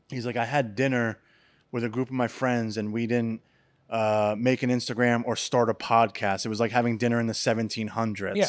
He's 0.09 0.25
like 0.25 0.37
i 0.37 0.45
had 0.45 0.75
dinner 0.75 1.19
with 1.71 1.83
a 1.83 1.89
group 1.89 2.07
of 2.07 2.13
my 2.13 2.29
friends 2.29 2.77
and 2.77 2.93
we 2.93 3.05
didn't 3.07 3.41
uh, 3.89 4.35
make 4.37 4.63
an 4.63 4.69
instagram 4.69 5.23
or 5.25 5.35
start 5.35 5.69
a 5.69 5.73
podcast 5.73 6.45
it 6.45 6.49
was 6.49 6.59
like 6.59 6.71
having 6.71 6.97
dinner 6.97 7.19
in 7.19 7.27
the 7.27 7.33
1700s 7.33 8.35
Yeah. 8.35 8.47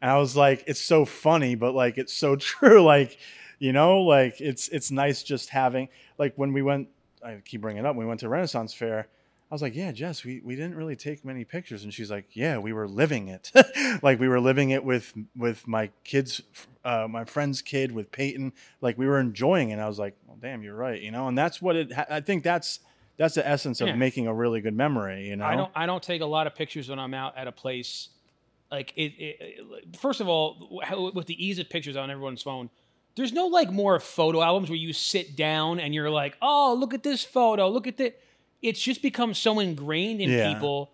and 0.00 0.10
i 0.10 0.16
was 0.18 0.36
like 0.36 0.62
it's 0.66 0.80
so 0.80 1.04
funny 1.04 1.54
but 1.54 1.74
like 1.74 1.98
it's 1.98 2.12
so 2.12 2.36
true 2.50 2.82
like 2.82 3.18
you 3.58 3.72
know 3.72 4.00
like 4.02 4.40
it's 4.40 4.68
it's 4.68 4.90
nice 4.90 5.22
just 5.22 5.48
having 5.50 5.88
like 6.18 6.34
when 6.36 6.52
we 6.52 6.62
went 6.62 6.88
i 7.24 7.36
keep 7.44 7.62
bringing 7.62 7.84
it 7.84 7.86
up 7.86 7.96
when 7.96 8.06
we 8.06 8.08
went 8.08 8.20
to 8.20 8.28
renaissance 8.28 8.72
fair 8.72 9.08
I 9.48 9.54
was 9.54 9.62
like, 9.62 9.76
yeah, 9.76 9.92
Jess, 9.92 10.24
we, 10.24 10.40
we 10.44 10.56
didn't 10.56 10.74
really 10.74 10.96
take 10.96 11.24
many 11.24 11.44
pictures. 11.44 11.84
And 11.84 11.94
she's 11.94 12.10
like, 12.10 12.34
yeah, 12.34 12.58
we 12.58 12.72
were 12.72 12.88
living 12.88 13.28
it. 13.28 13.52
like 14.02 14.18
we 14.18 14.26
were 14.26 14.40
living 14.40 14.70
it 14.70 14.82
with, 14.82 15.14
with 15.36 15.68
my 15.68 15.90
kids, 16.02 16.40
uh, 16.84 17.06
my 17.08 17.24
friend's 17.24 17.62
kid 17.62 17.92
with 17.92 18.10
Peyton. 18.10 18.52
Like 18.80 18.98
we 18.98 19.06
were 19.06 19.20
enjoying 19.20 19.68
it. 19.70 19.74
And 19.74 19.80
I 19.82 19.86
was 19.86 20.00
like, 20.00 20.16
well, 20.26 20.36
damn, 20.42 20.64
you're 20.64 20.74
right. 20.74 21.00
You 21.00 21.12
know? 21.12 21.28
And 21.28 21.38
that's 21.38 21.62
what 21.62 21.76
it, 21.76 21.92
I 22.10 22.20
think 22.22 22.42
that's, 22.42 22.80
that's 23.16 23.34
the 23.34 23.46
essence 23.46 23.80
of 23.80 23.88
Yeah. 23.88 23.94
making 23.96 24.26
a 24.26 24.34
really 24.34 24.60
good 24.60 24.74
memory, 24.74 25.28
you 25.28 25.36
know? 25.36 25.44
I 25.46 25.56
don't 25.56 25.70
I 25.74 25.86
don't 25.86 26.02
take 26.02 26.20
a 26.22 26.26
lot 26.26 26.46
of 26.46 26.54
pictures 26.54 26.88
when 26.88 26.98
I'm 26.98 27.14
out 27.14 27.36
at 27.36 27.46
a 27.46 27.52
place. 27.52 28.08
Like 28.70 28.92
it, 28.96 29.12
it, 29.18 29.96
first 29.96 30.20
of 30.20 30.28
all, 30.28 30.80
how, 30.82 31.10
with 31.12 31.26
the 31.26 31.44
ease 31.46 31.58
of 31.60 31.68
pictures 31.70 31.96
on 31.96 32.10
everyone's 32.10 32.42
phone, 32.42 32.68
there's 33.14 33.32
no 33.32 33.46
like 33.46 33.70
more 33.70 33.98
photo 34.00 34.42
albums 34.42 34.68
where 34.68 34.76
you 34.78 34.92
sit 34.92 35.36
down 35.36 35.78
and 35.78 35.94
you're 35.94 36.10
like, 36.10 36.36
oh, 36.42 36.76
look 36.78 36.92
at 36.92 37.02
this 37.04 37.22
photo, 37.24 37.68
look 37.68 37.86
at 37.86 37.96
that. 37.98 38.20
It's 38.62 38.80
just 38.80 39.02
become 39.02 39.34
so 39.34 39.60
ingrained 39.60 40.20
in 40.20 40.30
Yeah. 40.30 40.52
people 40.52 40.90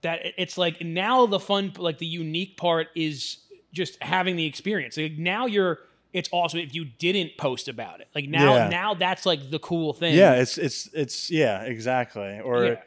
that 0.00 0.20
it's 0.38 0.56
like 0.56 0.80
now 0.80 1.26
the 1.26 1.38
fun, 1.38 1.72
like 1.78 1.98
the 1.98 2.06
unique 2.06 2.56
part 2.56 2.88
is 2.96 3.38
just 3.72 4.02
having 4.02 4.36
the 4.36 4.46
experience. 4.46 4.96
Like 4.96 5.18
now 5.18 5.46
you're, 5.46 5.78
it's 6.12 6.28
awesome 6.32 6.60
if 6.60 6.74
you 6.74 6.84
didn't 6.84 7.36
post 7.38 7.68
about 7.68 8.00
it. 8.00 8.08
Like 8.14 8.28
now, 8.28 8.54
Yeah. 8.54 8.68
now 8.68 8.94
that's 8.94 9.24
like 9.24 9.50
the 9.50 9.58
cool 9.58 9.92
thing. 9.92 10.14
yeah, 10.14 10.34
it's, 10.34 10.58
it's, 10.58 10.88
it's, 10.92 11.30
yeah, 11.30 11.62
exactly. 11.62 12.40
Or, 12.40 12.64
Yeah. 12.64 12.82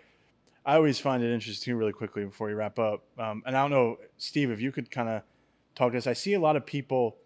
I 0.68 0.76
always 0.78 1.00
find 1.00 1.22
it 1.24 1.32
interesting, 1.32 1.76
really 1.76 1.92
quickly 1.94 2.26
before 2.26 2.50
you 2.50 2.56
wrap 2.56 2.80
up. 2.80 3.04
Um, 3.20 3.44
and 3.46 3.56
I 3.56 3.62
don't 3.62 3.70
know, 3.72 3.98
Steve, 4.18 4.50
if 4.50 4.60
you 4.60 4.72
could 4.72 4.90
kind 4.90 5.08
of 5.10 5.22
talk 5.76 5.92
to 5.92 5.98
us. 6.00 6.08
I 6.08 6.14
see 6.14 6.34
a 6.34 6.40
lot 6.40 6.56
of 6.56 6.66
people, 6.66 7.18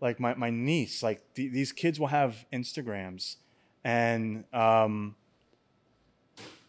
like 0.00 0.18
my, 0.18 0.34
my 0.34 0.50
niece, 0.50 1.00
like 1.02 1.22
th- 1.34 1.52
these 1.52 1.70
kids 1.70 2.00
will 2.00 2.08
have 2.08 2.44
Instagrams 2.52 3.36
and 3.84 4.44
um, 4.52 5.14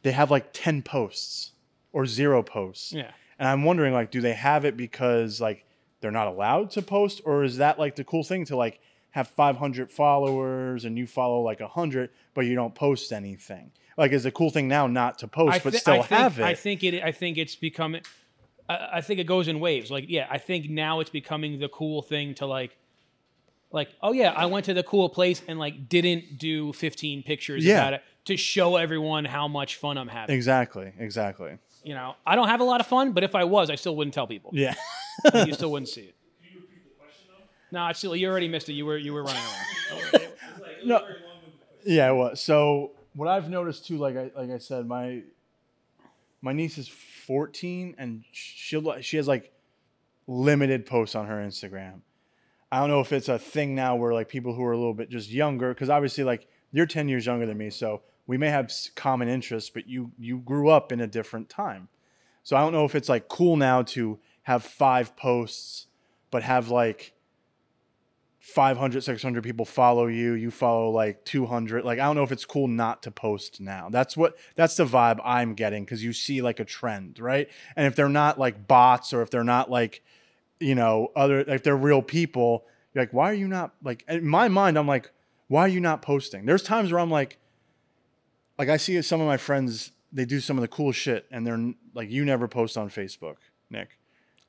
they 0.03 0.11
have 0.11 0.29
like 0.29 0.49
10 0.53 0.83
posts 0.83 1.53
or 1.91 2.05
zero 2.05 2.43
posts. 2.43 2.93
Yeah. 2.93 3.09
And 3.39 3.47
I'm 3.47 3.63
wondering, 3.63 3.93
like, 3.93 4.11
do 4.11 4.21
they 4.21 4.33
have 4.33 4.65
it 4.65 4.77
because 4.77 5.41
like 5.41 5.65
they're 6.03 6.11
not 6.11 6.27
allowed 6.27 6.69
to 6.71 6.83
post, 6.83 7.21
or 7.25 7.43
is 7.43 7.57
that 7.57 7.79
like 7.79 7.95
the 7.95 8.03
cool 8.03 8.23
thing 8.23 8.45
to 8.45 8.55
like 8.55 8.79
have 9.11 9.27
500 9.27 9.89
followers 9.91 10.85
and 10.85 10.97
you 10.97 11.07
follow 11.07 11.41
like 11.41 11.59
100, 11.59 12.09
but 12.35 12.41
you 12.41 12.53
don't 12.53 12.75
post 12.75 13.11
anything? 13.11 13.71
Like, 13.97 14.11
is 14.11 14.23
the 14.23 14.31
cool 14.31 14.49
thing 14.49 14.67
now 14.67 14.85
not 14.87 15.19
to 15.19 15.27
post, 15.27 15.63
but 15.63 15.73
still 15.75 16.03
think, 16.03 16.19
have 16.19 16.39
it? 16.39 16.43
I 16.43 16.53
think 16.55 16.83
it. 16.83 17.03
I 17.03 17.11
think 17.11 17.37
it's 17.37 17.55
becoming. 17.55 18.01
I, 18.67 18.89
I 18.95 19.01
think 19.01 19.19
it 19.19 19.25
goes 19.27 19.47
in 19.47 19.59
waves. 19.59 19.89
Like, 19.89 20.05
yeah, 20.09 20.27
I 20.29 20.37
think 20.39 20.69
now 20.69 20.99
it's 20.99 21.09
becoming 21.11 21.59
the 21.59 21.69
cool 21.69 22.01
thing 22.01 22.33
to 22.35 22.45
like, 22.45 22.75
like, 23.71 23.89
oh 24.01 24.11
yeah, 24.11 24.31
I 24.35 24.47
went 24.47 24.65
to 24.65 24.73
the 24.73 24.83
cool 24.83 25.09
place 25.09 25.41
and 25.47 25.57
like 25.59 25.87
didn't 25.89 26.37
do 26.37 26.73
15 26.73 27.23
pictures 27.23 27.63
Yeah. 27.63 27.79
about 27.81 27.93
it 27.93 28.03
to 28.25 28.35
show 28.37 28.75
everyone 28.77 29.25
how 29.25 29.47
much 29.47 29.75
fun 29.75 29.97
I'm 29.97 30.07
having. 30.07 30.35
exactly, 30.35 30.91
exactly. 30.97 31.57
You 31.83 31.93
know, 31.93 32.15
I 32.25 32.35
don't 32.37 32.47
have 32.47 32.61
a 32.61 32.63
lot 32.63 32.79
of 32.79 32.87
fun, 32.87 33.11
but 33.11 33.23
if 33.25 33.35
I 33.35 33.43
was, 33.43 33.69
I 33.69 33.75
still 33.75 33.95
wouldn't 33.95 34.13
tell 34.13 34.27
people. 34.27 34.51
Yeah. 34.53 34.73
Like, 35.23 35.47
you 35.47 35.53
still 35.53 35.71
wouldn't 35.71 35.89
see 35.89 36.01
it. 36.01 36.15
No, 37.71 37.87
it's 37.87 37.99
still 37.99 38.15
you 38.15 38.29
already 38.29 38.47
missed 38.47 38.69
it. 38.69 38.73
You 38.73 38.85
were 38.85 38.97
you 38.97 39.13
were 39.13 39.23
running 39.23 39.41
around. 40.13 40.27
no. 40.85 41.01
Yeah. 41.83 42.11
it 42.11 42.13
was. 42.13 42.39
so 42.39 42.91
what 43.15 43.27
I've 43.27 43.49
noticed 43.49 43.87
too, 43.87 43.97
like 43.97 44.15
I 44.15 44.31
like 44.35 44.51
I 44.51 44.59
said, 44.59 44.85
my 44.87 45.23
my 46.41 46.53
niece 46.53 46.77
is 46.77 46.87
14 46.87 47.95
and 47.97 48.23
she'll 48.31 49.01
she 49.01 49.17
has 49.17 49.27
like 49.27 49.51
limited 50.27 50.85
posts 50.85 51.15
on 51.15 51.25
her 51.27 51.37
Instagram. 51.37 52.01
I 52.71 52.79
don't 52.79 52.89
know 52.89 52.99
if 52.99 53.11
it's 53.11 53.29
a 53.29 53.39
thing 53.39 53.75
now 53.75 53.95
where 53.95 54.13
like 54.13 54.29
people 54.29 54.53
who 54.53 54.63
are 54.63 54.71
a 54.71 54.77
little 54.77 54.93
bit 54.93 55.09
just 55.09 55.31
younger, 55.31 55.69
because 55.73 55.89
obviously 55.89 56.23
like 56.23 56.47
you're 56.71 56.85
10 56.85 57.07
years 57.07 57.25
younger 57.25 57.45
than 57.45 57.57
me, 57.57 57.69
so 57.69 58.01
we 58.27 58.37
may 58.37 58.49
have 58.49 58.71
common 58.95 59.27
interests, 59.27 59.69
but 59.69 59.87
you 59.87 60.11
you 60.19 60.37
grew 60.39 60.69
up 60.69 60.91
in 60.91 61.01
a 61.01 61.07
different 61.07 61.49
time. 61.49 61.87
So 62.43 62.55
I 62.55 62.61
don't 62.61 62.73
know 62.73 62.85
if 62.85 62.93
it's 62.95 63.09
like 63.09 63.27
cool 63.27 63.57
now 63.57 63.83
to 63.83 64.19
have 64.43 64.63
five 64.63 65.15
posts, 65.15 65.87
but 66.31 66.43
have 66.43 66.69
like 66.69 67.13
500 68.43 69.01
600 69.01 69.41
people 69.41 69.65
follow 69.65 70.07
you. 70.07 70.33
You 70.33 70.51
follow 70.51 70.89
like 70.89 71.23
200 71.23 71.85
like 71.85 71.97
i 71.97 72.03
don't 72.03 72.17
know 72.17 72.23
if 72.23 72.31
it's 72.31 72.43
cool 72.43 72.67
not 72.67 73.01
to 73.03 73.11
post 73.11 73.61
now. 73.61 73.87
That's 73.89 74.17
what 74.17 74.37
that's 74.55 74.75
the 74.75 74.85
vibe 74.85 75.19
i'm 75.23 75.53
getting 75.53 75.85
because 75.85 76.03
you 76.03 76.11
see 76.11 76.41
like 76.41 76.59
a 76.59 76.65
trend 76.65 77.19
right? 77.19 77.49
And 77.77 77.87
if 77.87 77.95
they're 77.95 78.09
not 78.09 78.37
like 78.37 78.67
bots 78.67 79.13
or 79.13 79.21
if 79.21 79.29
they're 79.29 79.45
not 79.45 79.71
like 79.71 80.03
you 80.59 80.75
know 80.75 81.09
other 81.15 81.39
if 81.39 81.63
they're 81.63 81.77
real 81.77 82.01
people 82.01 82.65
you're 82.93 83.03
like 83.03 83.13
why 83.13 83.29
are 83.31 83.33
you 83.33 83.47
not 83.47 83.75
like 83.81 84.03
in 84.09 84.27
my 84.27 84.49
mind 84.49 84.77
i'm 84.77 84.87
like 84.87 85.09
why 85.47 85.61
are 85.61 85.69
you 85.69 85.79
not 85.79 86.01
posting? 86.01 86.45
There's 86.45 86.63
times 86.63 86.91
where 86.91 86.99
i'm 86.99 87.11
like 87.11 87.37
like 88.57 88.67
i 88.67 88.75
see 88.75 89.01
some 89.01 89.21
of 89.21 89.27
my 89.27 89.37
friends 89.37 89.93
they 90.11 90.25
do 90.25 90.41
some 90.41 90.57
of 90.57 90.61
the 90.61 90.67
cool 90.67 90.91
shit 90.91 91.25
and 91.31 91.47
they're 91.47 91.73
like 91.93 92.09
you 92.09 92.25
never 92.25 92.49
post 92.49 92.77
on 92.77 92.89
facebook 92.89 93.37
nick 93.69 93.97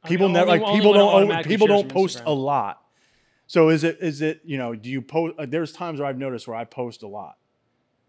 people 0.05 0.29
never 0.29 0.47
like 0.47 0.65
people 0.75 0.93
don't 0.93 1.45
people 1.45 1.67
don't 1.67 1.89
post 1.89 2.19
Instagram. 2.19 2.27
a 2.27 2.31
lot 2.31 2.83
so 3.47 3.69
is 3.69 3.85
it 3.85 3.99
is 4.01 4.23
it 4.23 4.41
you 4.45 4.59
know 4.59 4.75
do 4.75 4.89
you 4.89 5.03
post 5.03 5.35
uh, 5.39 5.47
there's 5.47 5.73
times 5.73 6.01
where 6.01 6.09
i've 6.09 6.19
noticed 6.19 6.47
where 6.49 6.57
i 6.57 6.65
post 6.65 7.03
a 7.03 7.09
lot 7.09 7.37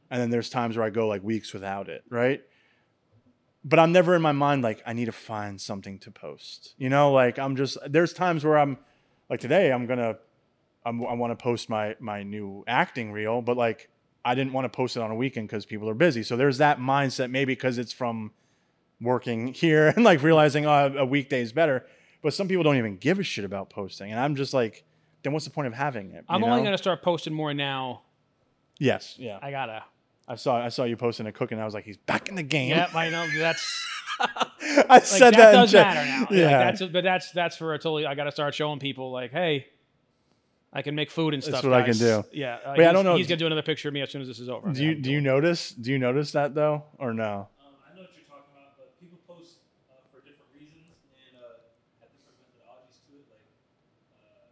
and 0.10 0.22
then 0.22 0.30
there's 0.30 0.50
times 0.50 0.78
where 0.78 0.86
i 0.86 0.90
go 0.90 1.08
like 1.08 1.24
weeks 1.24 1.54
without 1.54 1.90
it 1.90 2.04
right 2.10 2.42
but 3.64 3.80
i'm 3.80 3.92
never 3.92 4.16
in 4.16 4.22
my 4.22 4.32
mind 4.32 4.62
like 4.62 4.82
i 4.86 4.94
need 4.94 5.06
to 5.06 5.12
find 5.12 5.60
something 5.60 6.00
to 6.00 6.12
post 6.12 6.74
you 6.78 6.90
know 6.90 7.12
like 7.12 7.40
i'm 7.40 7.56
just 7.56 7.78
there's 7.88 8.14
times 8.14 8.44
where 8.44 8.58
i'm 8.58 8.78
like 9.30 9.40
today 9.40 9.72
i'm 9.72 9.86
gonna 9.86 10.16
I'm, 10.86 11.06
I 11.06 11.14
want 11.14 11.32
to 11.38 11.42
post 11.42 11.70
my 11.70 11.96
my 12.00 12.24
new 12.24 12.64
acting 12.68 13.12
reel, 13.12 13.42
but 13.42 13.58
like 13.58 13.90
I 14.24 14.36
didn't 14.36 14.54
want 14.54 14.66
to 14.66 14.70
post 14.70 14.96
it 14.96 15.02
on 15.02 15.12
a 15.12 15.16
weekend 15.16 15.48
because 15.48 15.66
people 15.66 15.90
are 15.90 15.96
busy. 15.96 16.24
So 16.24 16.38
there's 16.38 16.60
that 16.60 16.80
mindset, 16.80 17.32
maybe 17.32 17.54
because 17.54 17.78
it's 17.78 17.92
from 17.92 18.32
working 19.02 19.54
here 19.54 19.88
and 19.96 20.04
like 20.04 20.22
realizing 20.24 20.66
oh, 20.66 20.94
a 20.98 21.06
weekday 21.06 21.42
is 21.42 21.52
better. 21.54 21.86
But 22.22 22.34
some 22.34 22.48
people 22.48 22.64
don't 22.64 22.78
even 22.78 22.98
give 22.98 23.20
a 23.20 23.24
shit 23.24 23.46
about 23.46 23.70
posting, 23.70 24.12
and 24.12 24.20
I'm 24.20 24.36
just 24.36 24.54
like, 24.54 24.84
then 25.24 25.32
what's 25.34 25.46
the 25.46 25.52
point 25.52 25.68
of 25.68 25.74
having 25.74 26.12
it? 26.12 26.26
I'm 26.28 26.42
you 26.42 26.48
only 26.48 26.60
know? 26.62 26.66
gonna 26.66 26.78
start 26.78 27.02
posting 27.04 27.34
more 27.34 27.54
now. 27.54 28.02
yes, 28.80 29.16
yeah. 29.18 29.38
I 29.42 29.52
gotta. 29.52 29.84
I 30.28 30.36
saw 30.36 30.58
I 30.58 30.70
saw 30.70 30.86
you 30.86 30.98
posting 30.98 31.28
a 31.28 31.32
cooking. 31.32 31.60
I 31.60 31.66
was 31.66 31.76
like, 31.76 31.84
he's 31.86 31.98
back 31.98 32.30
in 32.30 32.36
the 32.36 32.42
game. 32.44 32.70
Yep, 32.70 32.96
I 32.96 33.10
know 33.10 33.28
that's 33.38 33.88
I 34.20 34.86
like 34.90 35.04
said 35.04 35.36
that, 35.36 35.38
that. 35.38 35.52
does 35.52 35.72
chat. 35.72 35.94
matter 35.94 36.10
now. 36.10 36.20
Like, 36.22 36.30
Yeah, 36.32 36.72
that's 36.72 36.82
but 36.82 37.04
that's 37.04 37.32
that's 37.32 37.58
for 37.58 37.74
a 37.76 37.78
totally. 37.78 38.08
I 38.08 38.16
gotta 38.16 38.32
start 38.32 38.56
showing 38.56 38.80
people 38.80 39.12
like, 39.12 39.30
hey, 39.32 39.68
I 40.74 40.82
can 40.82 40.96
make 40.96 41.12
food 41.12 41.36
and 41.36 41.44
stuff. 41.44 41.62
That's 41.62 41.62
stuff. 41.62 41.72
what 41.72 41.80
I 41.80 41.86
can 41.86 41.98
do. 41.98 42.24
Yeah. 42.34 42.58
uh, 42.66 42.74
Wait, 42.76 42.88
I 42.88 42.92
don't 42.92 43.06
know- 43.06 43.18
He's 43.18 43.28
gonna 43.28 43.38
do 43.38 43.46
another 43.46 43.62
picture 43.62 43.88
of 43.90 43.94
me 43.94 44.02
as 44.02 44.10
soon 44.10 44.22
as 44.24 44.28
this 44.28 44.40
is 44.40 44.50
over. 44.50 44.72
do 44.72 44.84
you 44.84 44.96
do 44.96 45.12
you 45.12 45.22
notice 45.22 45.70
do 45.70 45.92
you 45.92 46.00
notice 46.00 46.32
that 46.32 46.56
though 46.56 46.86
or 46.98 47.14
no? 47.14 47.50
Um, 47.62 47.76
I 47.86 47.94
know 47.96 48.02
what 48.02 48.10
you're 48.18 48.26
talking 48.26 48.50
about, 48.50 48.74
but 48.78 48.98
people 49.00 49.20
post 49.28 49.62
uh, 49.92 50.02
for 50.10 50.26
different 50.26 50.50
reasons 50.58 50.90
and 51.14 51.38
uh, 51.38 51.62
have 52.02 52.10
different 52.18 52.34
methodologies 52.42 52.98
to 53.06 53.14
it. 53.14 53.28
Like 53.30 53.46
uh, 54.10 54.50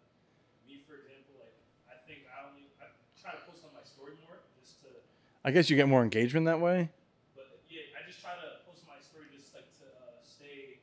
me, 0.69 0.85
for 0.85 1.01
example, 1.01 1.33
like 1.41 1.55
I 1.89 1.97
think 2.05 2.29
I 2.29 2.45
only 2.45 2.69
I 2.77 2.93
try 3.17 3.33
to 3.33 3.41
post 3.49 3.65
on 3.65 3.73
my 3.73 3.81
story 3.83 4.13
more 4.21 4.37
just 4.61 4.79
to, 4.85 4.91
I 5.45 5.51
guess 5.51 5.69
you 5.69 5.75
get 5.75 5.87
more 5.89 6.03
engagement 6.03 6.45
that 6.45 6.59
way. 6.59 6.89
but 7.35 7.43
yeah, 7.69 7.81
I 7.99 8.07
just 8.09 8.21
try 8.21 8.31
to 8.31 8.63
post 8.67 8.83
my 8.87 8.95
story 9.03 9.25
just 9.35 9.53
like 9.53 9.65
to 9.79 9.85
uh, 9.85 10.23
stay 10.23 10.79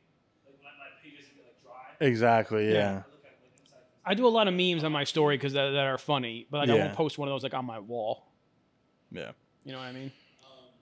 like 0.46 0.58
my, 0.62 0.68
my 0.78 0.90
page 1.02 1.18
doesn't 1.18 1.34
get 1.36 1.44
like 1.46 1.62
dry. 1.62 2.06
Exactly. 2.06 2.66
Yeah. 2.68 2.74
Yeah. 2.74 2.80
I 2.82 2.94
look 2.94 3.24
at 3.24 3.30
like 3.40 3.58
inside. 3.58 3.78
I 4.04 4.14
do 4.14 4.26
a 4.26 4.28
lot 4.28 4.48
of 4.48 4.54
memes 4.54 4.84
on 4.84 4.92
my 4.92 5.04
story 5.04 5.36
because 5.36 5.52
that, 5.54 5.70
that 5.70 5.86
are 5.86 5.98
funny, 5.98 6.46
but 6.50 6.58
like 6.58 6.68
I 6.70 6.74
Yeah. 6.74 6.80
won't 6.82 6.94
post 6.94 7.18
one 7.18 7.28
of 7.28 7.32
those 7.32 7.42
like 7.42 7.54
on 7.54 7.64
my 7.64 7.78
wall. 7.78 8.26
Yeah. 9.10 9.32
You 9.64 9.72
know 9.72 9.78
what 9.78 9.86
I 9.88 9.92
mean? 9.92 10.12
Um, 10.44 10.72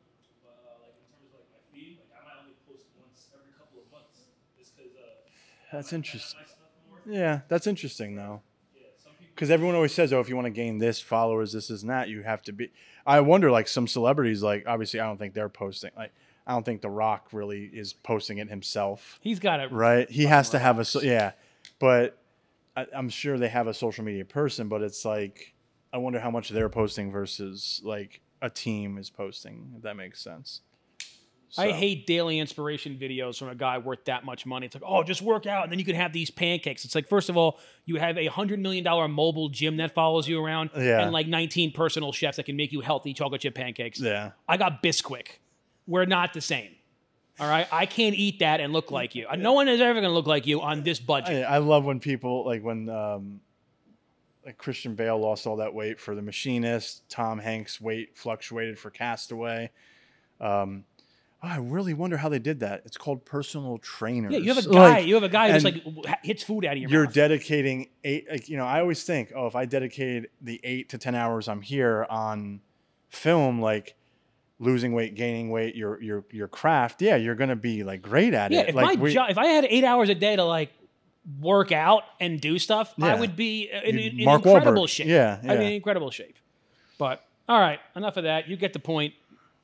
but 0.43 0.59
uh, 0.67 0.83
like 0.83 0.95
in 0.99 1.07
terms 1.15 1.33
of 1.33 1.39
like 1.39 1.49
my 1.55 1.63
feed, 1.73 1.99
like 2.03 2.19
I 2.19 2.41
only 2.43 2.55
post 2.67 2.85
once 3.01 3.31
every 3.35 3.53
couple 3.59 3.79
of 3.81 3.91
months 3.93 4.27
just 4.59 4.77
because 4.77 4.93
uh, 4.99 5.71
That's 5.73 5.93
interesting. 5.93 6.41
my 6.41 6.47
stuff 6.47 6.59
more. 7.07 7.15
Yeah, 7.15 7.41
that's 7.49 7.67
interesting 7.67 8.17
though. 8.17 8.43
Yeah, 9.41 9.47
some 9.47 9.47
people. 9.47 9.47
Because 9.47 9.51
everyone 9.51 9.75
always 9.75 9.95
says, 9.95 10.13
"Oh, 10.13 10.21
if 10.21 10.29
you 10.29 10.35
want 10.37 10.47
to 10.47 10.51
gain 10.51 10.79
this 10.79 11.01
followers, 11.01 11.53
this 11.53 11.71
is 11.71 11.83
and 11.83 11.91
that, 11.91 12.09
you 12.09 12.23
have 12.23 12.43
to 12.43 12.53
be." 12.53 12.71
I 13.07 13.21
wonder, 13.21 13.51
like 13.51 13.69
some 13.69 13.87
celebrities, 13.87 14.43
like 14.43 14.65
obviously, 14.67 15.01
I 15.01 15.07
don't 15.07 15.17
think 15.17 15.35
they're 15.35 15.49
posting. 15.49 15.91
Like, 15.97 16.13
I 16.47 16.53
don't 16.53 16.65
think 16.65 16.81
The 16.81 16.91
Rock 16.91 17.29
really 17.33 17.65
is 17.65 17.93
posting 17.93 18.39
it 18.39 18.49
himself, 18.49 19.19
He's 19.23 19.39
got 19.39 19.61
it. 19.61 19.71
right? 19.73 20.11
He 20.11 20.25
has 20.25 20.51
to 20.51 20.59
have 20.59 20.79
a 20.79 20.85
so, 20.85 21.01
yeah, 21.03 21.33
but 21.79 22.19
I, 22.77 22.87
I'm 22.95 23.09
sure 23.09 23.39
they 23.39 23.49
have 23.49 23.67
a 23.67 23.75
social 23.75 24.05
media 24.05 24.25
person. 24.25 24.69
But 24.69 24.83
it's 24.83 25.05
like, 25.05 25.55
I 25.93 25.99
wonder 25.99 26.21
how 26.21 26.31
much 26.31 26.49
they're 26.51 26.69
posting 26.69 27.11
versus 27.11 27.81
like 27.85 28.21
a 28.41 28.51
team 28.51 28.99
is 28.99 29.11
posting. 29.11 29.73
If 29.77 29.83
that 29.83 29.97
makes 29.97 30.21
sense. 30.21 30.63
I 31.57 31.71
hate 31.73 32.07
daily 32.07 32.39
inspiration 32.39 32.99
videos 33.01 33.39
from 33.39 33.49
a 33.49 33.55
guy 33.55 33.79
worth 33.79 34.05
that 34.05 34.25
much 34.25 34.45
money. 34.45 34.67
It's 34.67 34.75
like, 34.75 34.85
oh, 34.87 35.03
just 35.03 35.23
work 35.23 35.47
out, 35.47 35.63
and 35.63 35.73
then 35.73 35.79
you 35.79 35.85
can 35.85 35.95
have 35.95 36.13
these 36.13 36.31
pancakes. 36.31 36.85
It's 36.85 36.95
like, 36.95 37.09
first 37.09 37.29
of 37.31 37.37
all, 37.37 37.59
you 37.87 37.97
have 37.97 38.19
a 38.19 38.27
hundred 38.27 38.59
million 38.59 38.85
dollar 38.85 39.09
mobile 39.09 39.49
gym 39.49 39.77
that 39.79 39.95
follows 39.95 40.29
you 40.29 40.45
around, 40.45 40.71
Yeah. 40.77 41.01
and 41.01 41.13
like 41.13 41.27
nineteen 41.29 41.73
personal 41.73 42.13
chefs 42.13 42.37
that 42.37 42.45
can 42.47 42.57
make 42.57 42.73
you 42.73 42.81
healthy 42.81 43.15
chocolate 43.15 43.41
chip 43.41 43.55
pancakes. 43.55 44.01
Yeah. 44.01 44.33
I 44.49 44.57
got 44.57 44.83
Bisquick. 44.83 45.39
We're 45.87 46.05
not 46.05 46.35
the 46.35 46.41
same. 46.41 46.73
All 47.41 47.49
right, 47.49 47.69
I 47.73 47.87
can't 47.87 48.17
eat 48.17 48.41
that 48.41 48.61
and 48.61 48.73
look 48.73 48.91
like 48.91 49.15
you. 49.15 49.25
No 49.39 49.53
one 49.53 49.69
is 49.69 49.81
ever 49.81 49.93
going 49.95 50.03
to 50.05 50.11
look 50.11 50.27
like 50.27 50.47
you 50.49 50.61
on 50.61 50.83
this 50.83 50.99
budget. 50.99 51.47
I, 51.47 51.55
I 51.55 51.59
love 51.59 51.85
when 51.85 52.01
people 52.01 52.45
like 52.45 52.63
when 52.65 52.89
um, 52.89 53.41
like 54.45 54.59
Christian 54.59 54.97
Bale 54.97 55.17
lost 55.19 55.47
all 55.47 55.57
that 55.57 55.73
weight 55.73 56.01
for 56.01 56.17
The 56.17 56.21
Machinist. 56.23 57.09
Tom 57.09 57.39
Hanks' 57.39 57.81
weight 57.81 58.17
fluctuated 58.19 58.77
for 58.79 58.91
Castaway. 58.91 59.71
Um, 60.41 60.85
oh, 61.43 61.49
I 61.49 61.59
really 61.59 61.95
wonder 61.95 62.17
how 62.17 62.29
they 62.29 62.39
did 62.39 62.61
that. 62.61 62.83
It's 62.85 62.97
called 62.97 63.25
personal 63.25 63.79
trainers. 63.79 64.33
yeah, 64.33 64.39
you 64.39 64.53
have 64.55 64.65
a 64.65 64.69
guy. 64.69 64.91
Like, 64.91 65.07
you 65.07 65.15
have 65.15 65.23
a 65.23 65.29
guy 65.29 65.49
who 65.49 65.61
just 65.61 65.67
and 65.67 65.97
like 66.05 66.25
hits 66.25 66.43
food 66.43 66.65
out 66.65 66.73
of 66.73 66.79
your 66.79 66.89
mouth. 66.89 66.93
you're 66.93 67.05
mouth. 67.05 67.15
dedicating 67.15 67.89
eight. 68.05 68.31
Like, 68.31 68.49
you 68.49 68.57
know, 68.57 68.67
I 68.67 68.81
always 68.81 69.05
think, 69.05 69.33
oh, 69.35 69.47
if 69.47 69.57
I 69.57 69.65
dedicate 69.65 70.27
the 70.41 70.61
eight 70.65 70.89
to 70.91 70.99
ten 70.99 71.15
hours 71.15 71.49
I'm 71.49 71.63
here 71.63 72.07
on 72.11 72.61
film, 73.09 73.61
like 73.61 73.95
losing 74.59 74.93
weight, 74.93 75.15
gaining 75.15 75.51
weight, 75.51 75.75
your 75.77 76.01
your 76.03 76.25
your 76.31 76.49
craft, 76.49 77.03
yeah, 77.03 77.17
you're 77.17 77.35
gonna 77.35 77.57
be 77.57 77.85
like 77.85 78.03
great 78.03 78.35
at 78.35 78.51
yeah, 78.51 78.61
it. 78.61 78.69
if 78.71 78.75
like 78.75 78.99
my 78.99 79.11
job, 79.11 79.31
if 79.31 79.39
I 79.39 79.47
had 79.47 79.65
eight 79.65 79.85
hours 79.85 80.09
a 80.09 80.15
day 80.15 80.37
to 80.37 80.45
like 80.45 80.71
work 81.41 81.73
out 81.73 82.05
and 82.21 82.41
do 82.41 82.59
stuff, 82.59 82.95
I 83.01 83.15
would 83.15 83.37
be 83.37 83.71
in, 83.71 83.99
in 83.99 84.25
Mark 84.25 84.45
incredible 84.45 84.85
Wahlberg. 84.85 84.89
shape. 84.89 85.07
Yeah, 85.07 85.39
I'd 85.43 85.59
be 85.59 85.67
in 85.67 85.73
incredible 85.73 86.11
shape. 86.11 86.37
But 86.99 87.25
all 87.49 87.61
right, 87.61 87.81
enough 87.95 88.17
of 88.17 88.25
that. 88.25 88.49
You 88.49 88.57
get 88.57 88.73
the 88.73 88.79
point. 88.79 89.15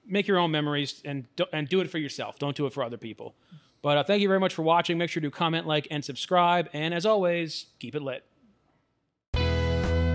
Make 0.06 0.26
your 0.28 0.38
own 0.38 0.50
memories 0.50 1.00
and 1.04 1.26
do, 1.36 1.44
and 1.52 1.68
do 1.68 1.80
it 1.80 1.90
for 1.90 1.98
yourself. 1.98 2.38
Don't 2.38 2.56
do 2.56 2.66
it 2.66 2.72
for 2.72 2.82
other 2.82 2.96
people. 2.98 3.34
But 3.82 3.98
uh, 3.98 4.02
thank 4.04 4.22
you 4.22 4.28
very 4.28 4.40
much 4.40 4.54
for 4.54 4.62
watching. 4.62 4.96
Make 4.96 5.10
sure 5.10 5.20
to 5.20 5.30
comment, 5.30 5.66
like, 5.66 5.86
and 5.90 6.04
subscribe. 6.04 6.68
And 6.72 6.94
as 6.94 7.04
always, 7.04 7.66
keep 7.78 7.94
it 7.94 8.02
lit. 8.02 8.24